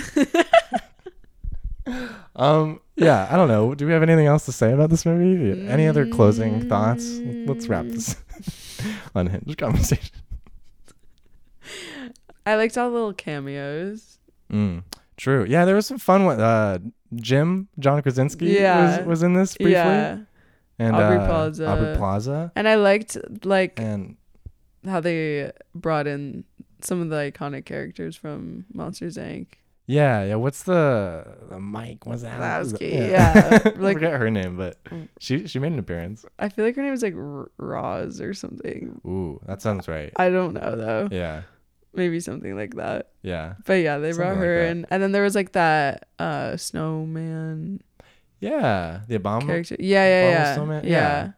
um, 2.35 2.79
yeah, 2.95 3.27
I 3.31 3.35
don't 3.35 3.47
know. 3.47 3.73
Do 3.73 3.85
we 3.87 3.93
have 3.93 4.03
anything 4.03 4.27
else 4.27 4.45
to 4.45 4.51
say 4.51 4.71
about 4.73 4.89
this 4.91 5.05
movie? 5.05 5.67
Any 5.67 5.87
other 5.87 6.05
closing 6.07 6.67
thoughts? 6.69 7.19
Let's 7.47 7.67
wrap 7.67 7.85
this 7.85 8.15
unhinged 9.15 9.57
conversation. 9.57 10.15
I 12.45 12.55
liked 12.55 12.77
all 12.77 12.89
the 12.89 12.95
little 12.95 13.13
cameos. 13.13 14.17
Mm, 14.51 14.83
true. 15.19 15.45
Yeah, 15.47 15.65
there 15.65 15.75
was 15.75 15.85
some 15.85 15.99
fun 15.99 16.25
one. 16.25 16.39
Uh, 16.39 16.79
Jim 17.15 17.67
John 17.77 18.01
Krasinski 18.01 18.45
Yeah. 18.47 18.97
was, 18.99 19.05
was 19.05 19.23
in 19.23 19.33
this 19.33 19.55
briefly, 19.57 19.73
Yeah, 19.73 20.19
and 20.79 20.95
Aubrey 20.95 21.17
uh, 21.17 21.25
Plaza. 21.27 21.67
Aubrey 21.67 21.95
Plaza, 21.97 22.51
and 22.55 22.67
I 22.67 22.75
liked 22.75 23.17
like 23.45 23.79
and 23.79 24.15
how 24.85 24.99
they 24.99 25.51
brought 25.75 26.07
in 26.07 26.43
some 26.81 27.01
of 27.01 27.09
the 27.09 27.17
iconic 27.31 27.65
characters 27.65 28.15
from 28.15 28.65
Monsters 28.73 29.17
Inc. 29.17 29.47
yeah, 29.87 30.23
yeah. 30.23 30.35
What's 30.35 30.63
the, 30.63 31.25
the 31.49 31.59
Mike? 31.59 32.05
What's 32.05 32.21
that? 32.21 32.39
Wazowski, 32.39 33.09
yeah. 33.11 33.59
I 33.65 33.69
Like- 33.79 33.95
forget 33.97 34.13
her 34.19 34.29
name, 34.31 34.55
but 34.55 34.77
she 35.19 35.47
she 35.47 35.59
made 35.59 35.73
an 35.73 35.79
appearance. 35.79 36.23
I 36.37 36.47
feel 36.49 36.63
like 36.63 36.75
her 36.77 36.81
name 36.83 36.93
is 36.93 37.03
like 37.03 37.15
R- 37.15 37.51
Roz 37.57 38.21
or 38.21 38.33
something. 38.33 39.01
Ooh, 39.05 39.41
that 39.47 39.61
sounds 39.61 39.87
right. 39.89 40.13
I 40.15 40.29
don't 40.29 40.53
know 40.53 40.75
though. 40.77 41.09
Yeah, 41.11 41.41
Maybe 41.93 42.19
something 42.19 42.55
like 42.55 42.75
that. 42.75 43.09
yeah, 43.23 43.55
But 43.65 43.73
yeah, 43.81 43.97
they 43.97 44.11
brought 44.11 44.35
Something 44.35 44.39
like 44.39 44.45
her 44.47 44.63
that. 44.65 44.71
in, 44.71 44.85
and 44.91 45.01
then 45.03 45.11
there 45.11 45.23
was 45.23 45.35
like 45.35 45.53
that 45.53 46.07
uh 46.19 46.55
snowman 46.57 47.81
yeah. 48.39 49.01
The 49.07 49.19
Obama. 49.19 49.45
character. 49.45 49.75
Yeah, 49.79 50.05
yeah, 50.05 50.23
Obama 50.23 50.31
yeah, 50.31 50.53
snowman? 50.55 50.83
yeah. 50.85 50.89
Yeah. 50.91 51.31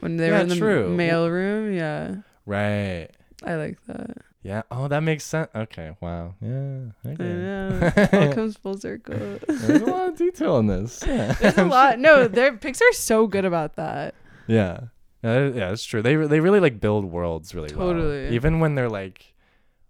When 0.00 0.16
they 0.16 0.26
Yeah, 0.28 0.32
were 0.34 0.40
in 0.40 0.48
the 0.48 0.56
true. 0.56 0.88
mail 0.96 1.28
room, 1.30 1.72
yeah, 1.74 2.16
Right. 2.46 3.08
I 3.44 3.54
like 3.56 3.78
that. 3.86 4.16
Yeah. 4.42 4.62
Oh, 4.70 4.88
that 4.88 5.00
makes 5.02 5.22
sense. 5.24 5.48
Okay. 5.54 5.92
Wow. 6.00 6.34
Yeah. 6.40 6.78
I 7.04 7.08
Okay. 7.10 7.24
know. 7.24 7.92
All 8.26 8.32
comes 8.34 8.56
full 8.56 8.76
circle. 8.78 9.38
There's 9.46 9.82
a 9.82 9.86
lot 9.86 10.08
of 10.10 10.16
detail 10.16 10.58
in 10.58 10.66
this. 10.66 11.02
Yeah. 11.06 11.32
There's 11.34 11.58
a 11.58 11.64
lot. 11.64 11.98
No, 12.00 12.26
they're 12.28 12.52
Pixar's 12.56 12.98
so 12.98 13.26
good 13.28 13.44
about 13.44 13.76
that. 13.76 14.14
Yeah. 14.48 14.80
Yeah, 15.22 15.46
yeah, 15.48 15.68
that's 15.68 15.84
true. 15.84 16.02
They 16.02 16.16
they 16.16 16.40
really 16.40 16.58
like 16.58 16.80
build 16.80 17.04
worlds 17.04 17.54
really 17.54 17.72
well. 17.74 17.88
Totally. 17.92 18.30
Even 18.34 18.58
when 18.58 18.74
they're 18.74 18.88
like 18.90 19.31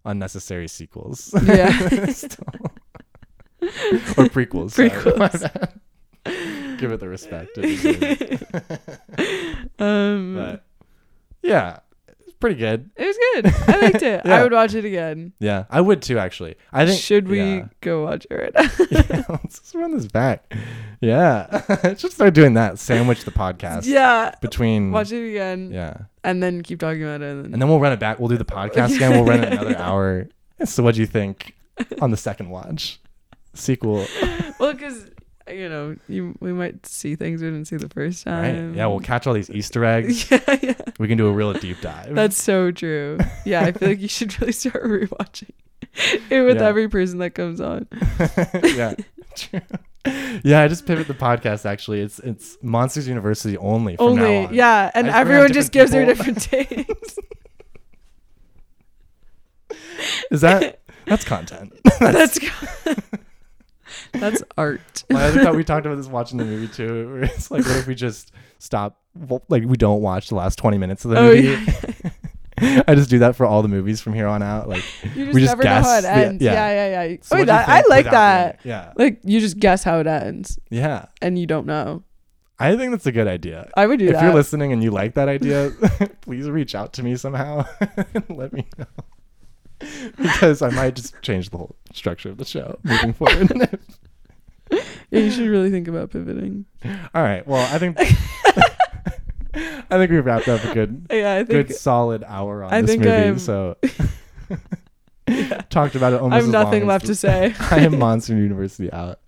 unnecessary 0.05 0.69
sequels. 0.69 1.35
Yeah. 1.43 1.69
Or 4.19 4.27
prequels. 4.27 4.75
Prequels. 4.75 5.49
Give 6.79 6.91
it 6.91 6.99
the 7.01 7.09
respect. 7.09 7.51
it. 7.57 8.43
Um, 9.79 10.35
but 10.37 10.65
yeah, 11.43 11.79
pretty 12.43 12.59
good. 12.59 12.91
it 12.97 13.07
was 13.07 13.17
good. 13.17 13.55
I 13.69 13.81
liked 13.81 14.03
it. 14.03 14.13
Yeah. 14.25 14.37
I 14.37 14.43
would 14.43 14.53
watch 14.53 14.75
it 14.75 14.85
again. 14.85 15.33
Yeah, 15.39 15.65
I 15.71 15.81
would 15.81 16.03
too. 16.03 16.19
Actually, 16.19 16.57
I 16.73 16.85
think. 16.85 17.01
Should 17.01 17.29
we 17.29 17.39
yeah. 17.39 17.67
go 17.81 18.05
watch 18.05 18.27
it 18.31 18.35
right 18.35 18.55
now? 18.55 18.87
yeah, 18.91 19.25
let's 19.29 19.61
just 19.61 19.75
run 19.75 19.95
this 19.97 20.07
back. 20.07 20.53
Yeah, 21.01 21.63
just 21.97 22.17
start 22.17 22.35
doing 22.35 22.55
that. 22.55 22.79
Sandwich 22.79 23.25
the 23.25 23.31
podcast 23.31 23.87
yeah. 23.87 24.35
between. 24.41 24.91
Watch 24.91 25.13
it 25.13 25.31
again 25.31 25.71
Yeah, 25.73 25.97
and 26.25 26.43
then 26.43 26.63
keep 26.63 26.81
talking 26.81 27.03
about 27.03 27.23
it. 27.23 27.31
And 27.31 27.45
then, 27.45 27.53
and 27.55 27.63
then 27.63 27.69
we'll 27.69 27.81
run 27.81 27.93
it 27.93 28.01
back. 28.01 28.19
We'll 28.19 28.29
do 28.29 28.37
the 28.37 28.45
podcast 28.45 28.97
again. 28.97 29.13
We'll 29.13 29.25
run 29.25 29.45
it 29.45 29.53
another 29.53 29.79
hour. 29.79 30.29
So, 30.65 30.83
what 30.83 30.95
do 30.95 31.01
you 31.01 31.07
think 31.07 31.55
on 32.01 32.11
the 32.11 32.17
second 32.17 32.51
watch? 32.51 33.01
Sequel, 33.55 34.07
well, 34.59 34.73
because 34.73 35.11
you 35.55 35.69
know, 35.69 35.97
you 36.09 36.35
we 36.41 36.53
might 36.53 36.85
see 36.87 37.15
things 37.17 37.43
we 37.43 37.49
didn't 37.49 37.67
see 37.67 37.77
the 37.77 37.89
first 37.89 38.25
time. 38.25 38.69
right? 38.71 38.77
Yeah, 38.77 38.87
we'll 38.87 39.01
catch 39.01 39.27
all 39.27 39.35
these 39.35 39.51
Easter 39.59 39.85
eggs. 39.85 40.31
yeah, 40.31 40.41
yeah. 40.63 40.75
We 40.99 41.09
can 41.09 41.19
do 41.19 41.27
a 41.29 41.33
real 41.33 41.53
deep 41.53 41.81
dive. 41.81 42.15
That's 42.15 42.41
so 42.43 42.71
true. 42.71 43.19
Yeah, 43.45 43.63
I 43.63 43.73
feel 43.73 43.89
like 43.91 44.01
you 44.01 44.09
should 44.09 44.39
really 44.41 44.53
start 44.53 44.83
rewatching 44.85 45.51
it 46.31 46.43
with 46.43 46.57
Yeah. 46.57 46.67
every 46.69 46.89
person 46.89 47.19
that 47.19 47.31
comes 47.31 47.61
on. 47.61 47.87
yeah, 48.65 48.95
true. 49.37 49.61
Yeah, 50.43 50.63
I 50.63 50.69
just 50.69 50.85
pivot 50.87 51.07
the 51.07 51.15
podcast. 51.15 51.65
Actually, 51.65 52.01
it's 52.01 52.19
it's 52.21 52.57
Monsters 52.63 53.07
University 53.07 53.57
only. 53.59 53.97
Only, 53.99 54.47
on. 54.47 54.55
yeah, 54.55 54.91
and 54.95 55.07
just 55.07 55.17
everyone 55.17 55.53
just 55.53 55.71
gives 55.73 55.93
their 55.93 56.05
different 56.07 56.43
takes. 56.43 57.19
Is 60.31 60.41
that 60.41 60.81
that's 61.07 61.25
content? 61.25 61.73
That's 62.01 62.39
that's 62.39 63.01
art. 64.59 65.05
Well, 65.11 65.39
I 65.39 65.43
thought 65.45 65.55
we 65.57 65.65
talked 65.65 65.87
about 65.87 65.97
this 65.97 66.07
watching 66.07 66.39
the 66.39 66.45
movie 66.45 66.69
too. 66.69 67.21
It's 67.35 67.51
like, 67.51 67.65
what 67.65 67.77
if 67.77 67.87
we 67.87 67.95
just 67.95 68.33
stop? 68.59 68.99
Like, 69.49 69.65
we 69.65 69.77
don't 69.77 70.01
watch 70.03 70.29
the 70.29 70.35
last 70.37 70.57
twenty 70.59 70.79
minutes 70.79 71.05
of 71.05 71.11
the 71.13 71.19
Oh 71.19 71.35
movie. 71.35 71.49
yeah, 72.61 72.83
I 72.89 72.95
just 72.95 73.11
do 73.11 73.19
that 73.21 73.35
for 73.37 73.45
all 73.47 73.63
the 73.63 73.69
movies 73.69 74.01
from 74.01 74.15
here 74.15 74.27
on 74.27 74.43
out. 74.43 74.69
Like, 74.69 74.85
you 75.15 75.25
just, 75.27 75.35
We 75.35 75.41
just 75.43 75.51
never 75.53 75.65
know 75.65 75.71
how 75.71 75.83
guess 75.83 76.05
it 76.05 76.09
ends. 76.09 76.43
yeah. 76.43 76.53
yeah, 76.53 76.71
yeah, 76.89 77.05
yeah. 77.05 77.17
so 77.23 77.37
oh, 77.37 77.39
what 77.39 77.47
do 77.47 77.53
you 77.53 77.59
that, 77.59 77.69
I 77.69 77.83
like 77.89 78.05
that. 78.11 78.63
the- 78.63 78.69
Yeah, 78.69 78.93
Like 78.97 79.21
you 79.25 79.41
just 79.41 79.59
guess 79.59 79.85
how 79.85 79.99
it 80.01 80.07
ends, 80.07 80.59
yeah. 80.71 81.07
and 81.21 81.39
you 81.39 81.47
don't 81.47 81.67
know. 81.67 82.05
I 82.59 82.77
think 82.77 82.93
that's 82.93 83.07
a 83.07 83.13
good 83.13 83.27
idea. 83.27 83.69
I 83.77 83.87
would 83.89 83.99
do 83.99 84.07
if 84.07 84.13
that. 84.13 84.19
If 84.19 84.23
you're 84.23 84.35
listening 84.35 84.73
and 84.73 84.83
you 84.85 84.93
like 84.93 85.15
that 85.15 85.29
idea, 85.29 85.73
please 86.21 86.49
reach 86.49 86.75
out 86.77 86.93
to 86.95 87.03
me 87.03 87.17
somehow 87.17 87.65
and 88.15 88.25
let 88.29 88.53
me 88.53 88.67
know. 88.79 88.87
Because 90.17 90.63
I 90.63 90.71
might 90.71 90.95
just 90.97 91.21
change 91.23 91.51
the 91.51 91.59
whole 91.59 91.77
structure 91.93 92.31
of 92.31 92.39
the 92.39 92.45
show 92.45 92.79
moving 92.83 93.13
forward. 93.13 93.79
yeah, 94.71 94.79
you 95.11 95.31
should 95.31 95.49
really 95.49 95.71
think 95.71 95.89
about 95.89 96.11
pivoting. 96.11 96.65
All 97.15 97.23
right. 97.23 97.47
Well, 97.47 97.63
I 97.75 97.79
think 97.79 97.97
I 99.55 99.99
think 99.99 100.11
we've 100.11 100.25
wrapped 100.25 100.49
up 100.49 100.65
a 100.65 100.73
good 100.75 101.07
Yeah, 101.13 101.35
I 101.35 101.39
think 101.45 101.69
good 101.69 101.75
solid 101.75 102.25
hour 102.27 102.65
on 102.65 102.73
I 102.73 102.81
this 102.83 102.97
movie. 102.97 103.11
I'm- 103.11 103.39
so 103.39 103.77
yeah. 105.29 105.61
talked 105.71 105.95
about 105.95 106.13
it 106.15 106.23
I 106.23 106.37
have 106.37 106.49
nothing 106.49 106.87
left 106.87 107.07
to 107.07 107.15
say. 107.15 107.55
I 107.71 107.81
am 107.81 107.99
Monster 107.99 108.35
University 108.35 108.93
out. 108.93 109.21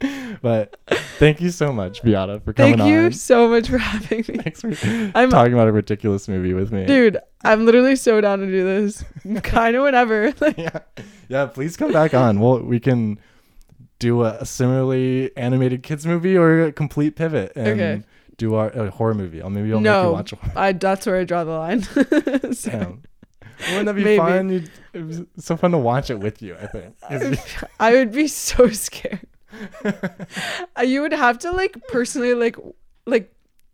But 0.40 0.76
thank 1.18 1.40
you 1.40 1.50
so 1.50 1.72
much, 1.72 2.02
Biata, 2.02 2.44
for 2.44 2.52
coming 2.52 2.74
on. 2.74 2.78
Thank 2.78 2.90
you 2.92 2.98
on. 3.06 3.12
so 3.12 3.48
much 3.48 3.68
for 3.68 3.78
having 3.78 4.18
me. 4.28 4.40
Thanks 4.42 4.60
for 4.60 4.68
I'm 5.16 5.30
talking 5.30 5.52
about 5.52 5.66
a 5.66 5.72
ridiculous 5.72 6.28
movie 6.28 6.54
with 6.54 6.70
me. 6.72 6.86
dude. 6.86 7.18
I'm 7.42 7.66
literally 7.66 7.96
so 7.96 8.20
down 8.20 8.38
to 8.40 8.46
do 8.46 8.62
this. 8.64 9.04
kind 9.42 9.74
of 9.74 9.82
whenever. 9.82 10.32
Yeah, 10.56 10.78
yeah. 11.28 11.46
Please 11.46 11.76
come 11.76 11.92
back 11.92 12.14
on. 12.14 12.38
Well, 12.40 12.60
we 12.62 12.78
can 12.78 13.18
do 13.98 14.22
a, 14.22 14.34
a 14.40 14.46
similarly 14.46 15.36
animated 15.36 15.82
kids 15.82 16.06
movie 16.06 16.36
or 16.36 16.66
a 16.66 16.72
complete 16.72 17.16
pivot 17.16 17.52
and 17.56 17.68
Okay. 17.80 18.02
do 18.36 18.54
our 18.54 18.68
a 18.70 18.90
horror 18.90 19.14
movie. 19.14 19.42
Or 19.42 19.50
maybe 19.50 19.72
I'll 19.72 19.80
make 19.80 19.84
No. 19.92 20.06
you 20.08 20.12
watch. 20.12 20.30
Horror. 20.30 20.52
I 20.56 20.72
that's 20.72 21.04
where 21.06 21.16
I 21.16 21.24
draw 21.24 21.42
the 21.42 21.50
line. 21.50 21.82
So, 21.82 22.70
Damn. 22.70 23.02
Wouldn't 23.70 23.86
that 23.86 23.94
be 23.96 24.04
Maybe. 24.04 24.18
fun? 24.18 24.68
It 24.92 25.04
was 25.04 25.22
so 25.38 25.56
fun 25.56 25.72
to 25.72 25.78
watch 25.78 26.10
it 26.10 26.20
with 26.20 26.42
you. 26.42 26.54
I 26.60 26.66
think. 26.68 26.94
I 27.80 27.92
would 27.94 28.12
be 28.12 28.28
so 28.28 28.68
scared. 28.68 29.26
You 30.84 31.02
would 31.02 31.12
have 31.12 31.38
to 31.40 31.50
like 31.52 31.76
personally 31.88 32.34
like 32.34 32.56
like 33.06 33.32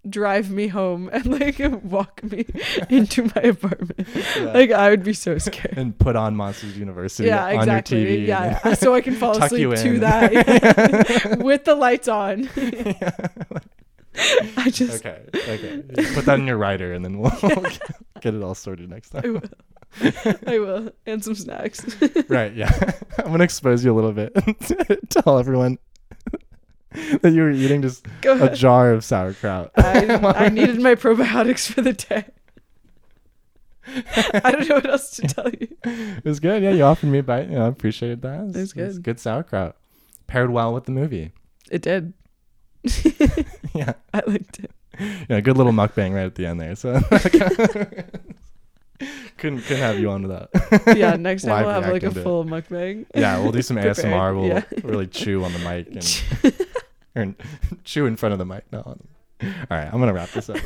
drive 0.08 0.50
me 0.50 0.68
home 0.68 1.08
and 1.12 1.24
like 1.26 1.58
walk 1.84 2.22
me 2.22 2.44
into 2.90 3.24
my 3.34 3.42
apartment. 3.42 4.06
Yeah. 4.36 4.52
Like 4.52 4.70
I 4.70 4.90
would 4.90 5.02
be 5.02 5.12
so 5.14 5.38
scared. 5.38 5.74
and 5.78 5.98
put 5.98 6.14
on 6.16 6.36
Monsters 6.36 6.76
University 6.78 7.28
Yeah, 7.28 7.44
on 7.46 7.66
your 7.68 7.80
TV. 7.80 8.26
Yeah, 8.26 8.60
and- 8.64 8.78
so 8.78 8.94
I 8.94 9.00
can 9.00 9.14
fall 9.14 9.36
asleep 9.42 9.74
to 9.76 9.98
that 10.00 11.38
with 11.40 11.64
the 11.64 11.74
lights 11.74 12.08
on. 12.08 12.48
I 14.56 14.70
just 14.70 15.04
okay. 15.04 15.22
Okay. 15.34 15.82
Put 16.14 16.24
that 16.26 16.38
in 16.38 16.46
your 16.46 16.56
rider, 16.56 16.92
and 16.92 17.04
then 17.04 17.18
we'll 17.18 17.30
get 18.20 18.32
it 18.34 18.42
all 18.42 18.54
sorted 18.54 18.88
next 18.88 19.10
time. 19.10 19.42
I 20.46 20.58
will. 20.58 20.92
And 21.06 21.22
some 21.22 21.34
snacks. 21.34 21.84
right. 22.28 22.54
Yeah. 22.54 22.70
I'm 23.18 23.30
gonna 23.30 23.44
expose 23.44 23.84
you 23.84 23.92
a 23.92 23.96
little 23.96 24.12
bit. 24.12 24.34
Tell 25.10 25.38
everyone 25.38 25.78
that 27.22 27.32
you 27.32 27.42
were 27.42 27.50
eating 27.50 27.82
just 27.82 28.06
a 28.24 28.50
jar 28.54 28.92
of 28.92 29.04
sauerkraut. 29.04 29.70
I, 29.76 30.06
I 30.36 30.48
needed 30.48 30.80
my 30.80 30.94
probiotics 30.94 31.70
for 31.70 31.82
the 31.82 31.92
day. 31.92 32.24
I 33.86 34.52
don't 34.52 34.68
know 34.68 34.76
what 34.76 34.88
else 34.88 35.10
to 35.16 35.22
tell 35.22 35.50
you. 35.50 35.68
it 35.84 36.24
was 36.24 36.40
good. 36.40 36.62
Yeah, 36.62 36.70
you 36.70 36.84
offered 36.84 37.08
me 37.08 37.18
a 37.18 37.22
bite. 37.22 37.48
You 37.48 37.56
know, 37.56 37.66
I 37.66 37.68
appreciated 37.68 38.22
that. 38.22 38.40
It 38.40 38.56
was 38.56 38.72
good. 38.72 39.02
good 39.02 39.20
sauerkraut. 39.20 39.76
Paired 40.26 40.50
well 40.50 40.72
with 40.72 40.84
the 40.84 40.92
movie. 40.92 41.32
It 41.70 41.82
did. 41.82 42.14
Yeah. 43.74 43.94
I 44.12 44.22
liked 44.26 44.60
it. 44.60 44.70
Yeah, 45.28 45.40
good 45.40 45.56
little 45.56 45.72
mukbang 45.72 46.14
right 46.14 46.26
at 46.26 46.36
the 46.36 46.46
end 46.46 46.60
there. 46.60 46.76
So 46.76 47.00
couldn't 49.38 49.60
couldn't 49.62 49.82
have 49.82 49.98
you 49.98 50.10
on 50.10 50.22
to 50.22 50.28
that. 50.28 50.96
Yeah, 50.96 51.16
next 51.16 51.44
time 51.44 51.64
we'll 51.64 51.74
have 51.74 51.92
like 51.92 52.02
a 52.02 52.10
full 52.10 52.44
mukbang. 52.44 53.06
Yeah, 53.14 53.38
we'll 53.40 53.52
do 53.52 53.62
some 53.62 53.76
ASMR. 53.78 54.34
We'll 54.34 54.48
yeah. 54.48 54.62
really 54.82 55.06
chew 55.06 55.44
on 55.44 55.52
the 55.52 55.58
mic 55.60 56.54
and 57.14 57.34
chew 57.84 58.06
in 58.06 58.16
front 58.16 58.32
of 58.32 58.38
the 58.38 58.46
mic. 58.46 58.64
No. 58.72 58.82
All 58.82 58.98
right, 59.70 59.92
I'm 59.92 60.00
gonna 60.00 60.14
wrap 60.14 60.30
this 60.30 60.48
up. 60.48 60.58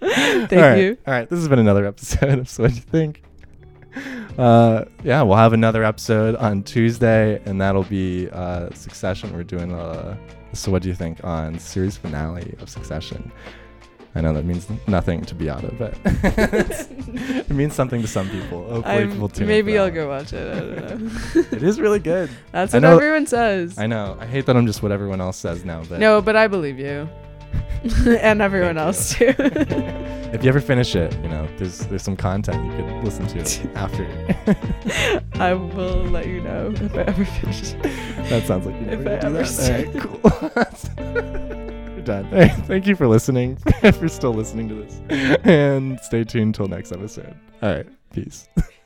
Thank 0.00 0.52
All 0.52 0.58
right. 0.58 0.78
you. 0.78 0.98
All 1.06 1.14
right, 1.14 1.28
this 1.28 1.38
has 1.38 1.48
been 1.48 1.58
another 1.58 1.86
episode 1.86 2.38
of 2.38 2.48
So 2.48 2.62
What 2.64 2.70
Do 2.70 2.76
You 2.76 2.82
Think. 2.82 3.22
Uh, 4.38 4.84
yeah, 5.02 5.22
we'll 5.22 5.36
have 5.36 5.52
another 5.52 5.82
episode 5.82 6.36
on 6.36 6.62
Tuesday, 6.62 7.42
and 7.44 7.60
that'll 7.60 7.82
be 7.84 8.28
uh, 8.30 8.70
Succession. 8.72 9.34
We're 9.34 9.42
doing 9.42 9.72
a 9.72 10.16
So 10.52 10.70
What 10.70 10.82
Do 10.82 10.88
You 10.88 10.94
Think 10.94 11.24
on 11.24 11.58
series 11.58 11.96
finale 11.96 12.54
of 12.60 12.68
Succession. 12.68 13.32
I 14.14 14.20
know 14.20 14.32
that 14.34 14.44
means 14.44 14.66
nothing 14.86 15.22
to 15.26 15.34
Biata, 15.34 15.76
but 15.78 15.94
it 17.48 17.50
means 17.50 17.74
something 17.74 18.00
to 18.02 18.08
some 18.08 18.28
people. 18.30 18.68
Hopefully, 18.68 19.06
people 19.06 19.28
tune 19.28 19.46
maybe 19.46 19.78
I'll 19.78 19.90
go 19.90 20.08
watch 20.08 20.32
it. 20.32 20.46
I 20.56 20.60
don't 20.60 21.04
know. 21.04 21.44
It 21.56 21.62
is 21.62 21.78
really 21.80 21.98
good. 22.00 22.30
That's 22.52 22.74
I 22.74 22.78
what 22.78 22.82
know- 22.82 22.96
everyone 22.96 23.26
says. 23.26 23.78
I 23.78 23.86
know. 23.86 24.16
I 24.20 24.26
hate 24.26 24.46
that 24.46 24.56
I'm 24.56 24.66
just 24.66 24.82
what 24.82 24.92
everyone 24.92 25.20
else 25.20 25.36
says 25.36 25.64
now, 25.64 25.82
but 25.88 26.00
no, 26.00 26.20
but 26.22 26.36
I 26.36 26.48
believe 26.48 26.78
you. 26.78 27.08
and 28.06 28.42
everyone 28.42 28.74
Thank 28.74 28.86
else 28.86 29.14
too. 29.14 29.32
if 29.38 30.42
you 30.42 30.48
ever 30.48 30.60
finish 30.60 30.96
it, 30.96 31.14
you 31.22 31.28
know, 31.28 31.46
there's 31.58 31.78
there's 31.86 32.02
some 32.02 32.16
content 32.16 32.64
you 32.66 32.72
could 32.84 33.04
listen 33.04 33.26
to 33.28 33.72
after. 33.78 34.04
I 35.34 35.54
will 35.54 36.02
let 36.04 36.26
you 36.26 36.40
know 36.40 36.72
if 36.74 36.94
I 36.94 37.02
ever 37.02 37.24
finish. 37.24 37.72
that 38.30 38.44
sounds 38.46 38.66
like 38.66 38.74
you 38.74 38.86
If 38.88 39.00
never 39.00 39.16
I 39.16 39.20
gonna 39.20 39.34
do 39.34 39.38
ever 39.38 39.50
that. 39.52 40.90
All 40.98 41.14
right, 41.14 41.66
cool. 41.68 41.74
We're 41.98 42.04
done. 42.04 42.30
Right, 42.38 42.52
thank 42.66 42.86
you 42.86 42.94
for 42.94 43.08
listening. 43.08 43.56
for 43.92 44.08
still 44.08 44.32
listening 44.32 44.68
to 44.68 44.74
this, 44.76 45.00
and 45.44 45.98
stay 46.00 46.22
tuned 46.22 46.54
till 46.54 46.68
next 46.68 46.92
episode. 46.92 47.34
All 47.60 47.74
right, 47.74 47.86
peace. 48.12 48.48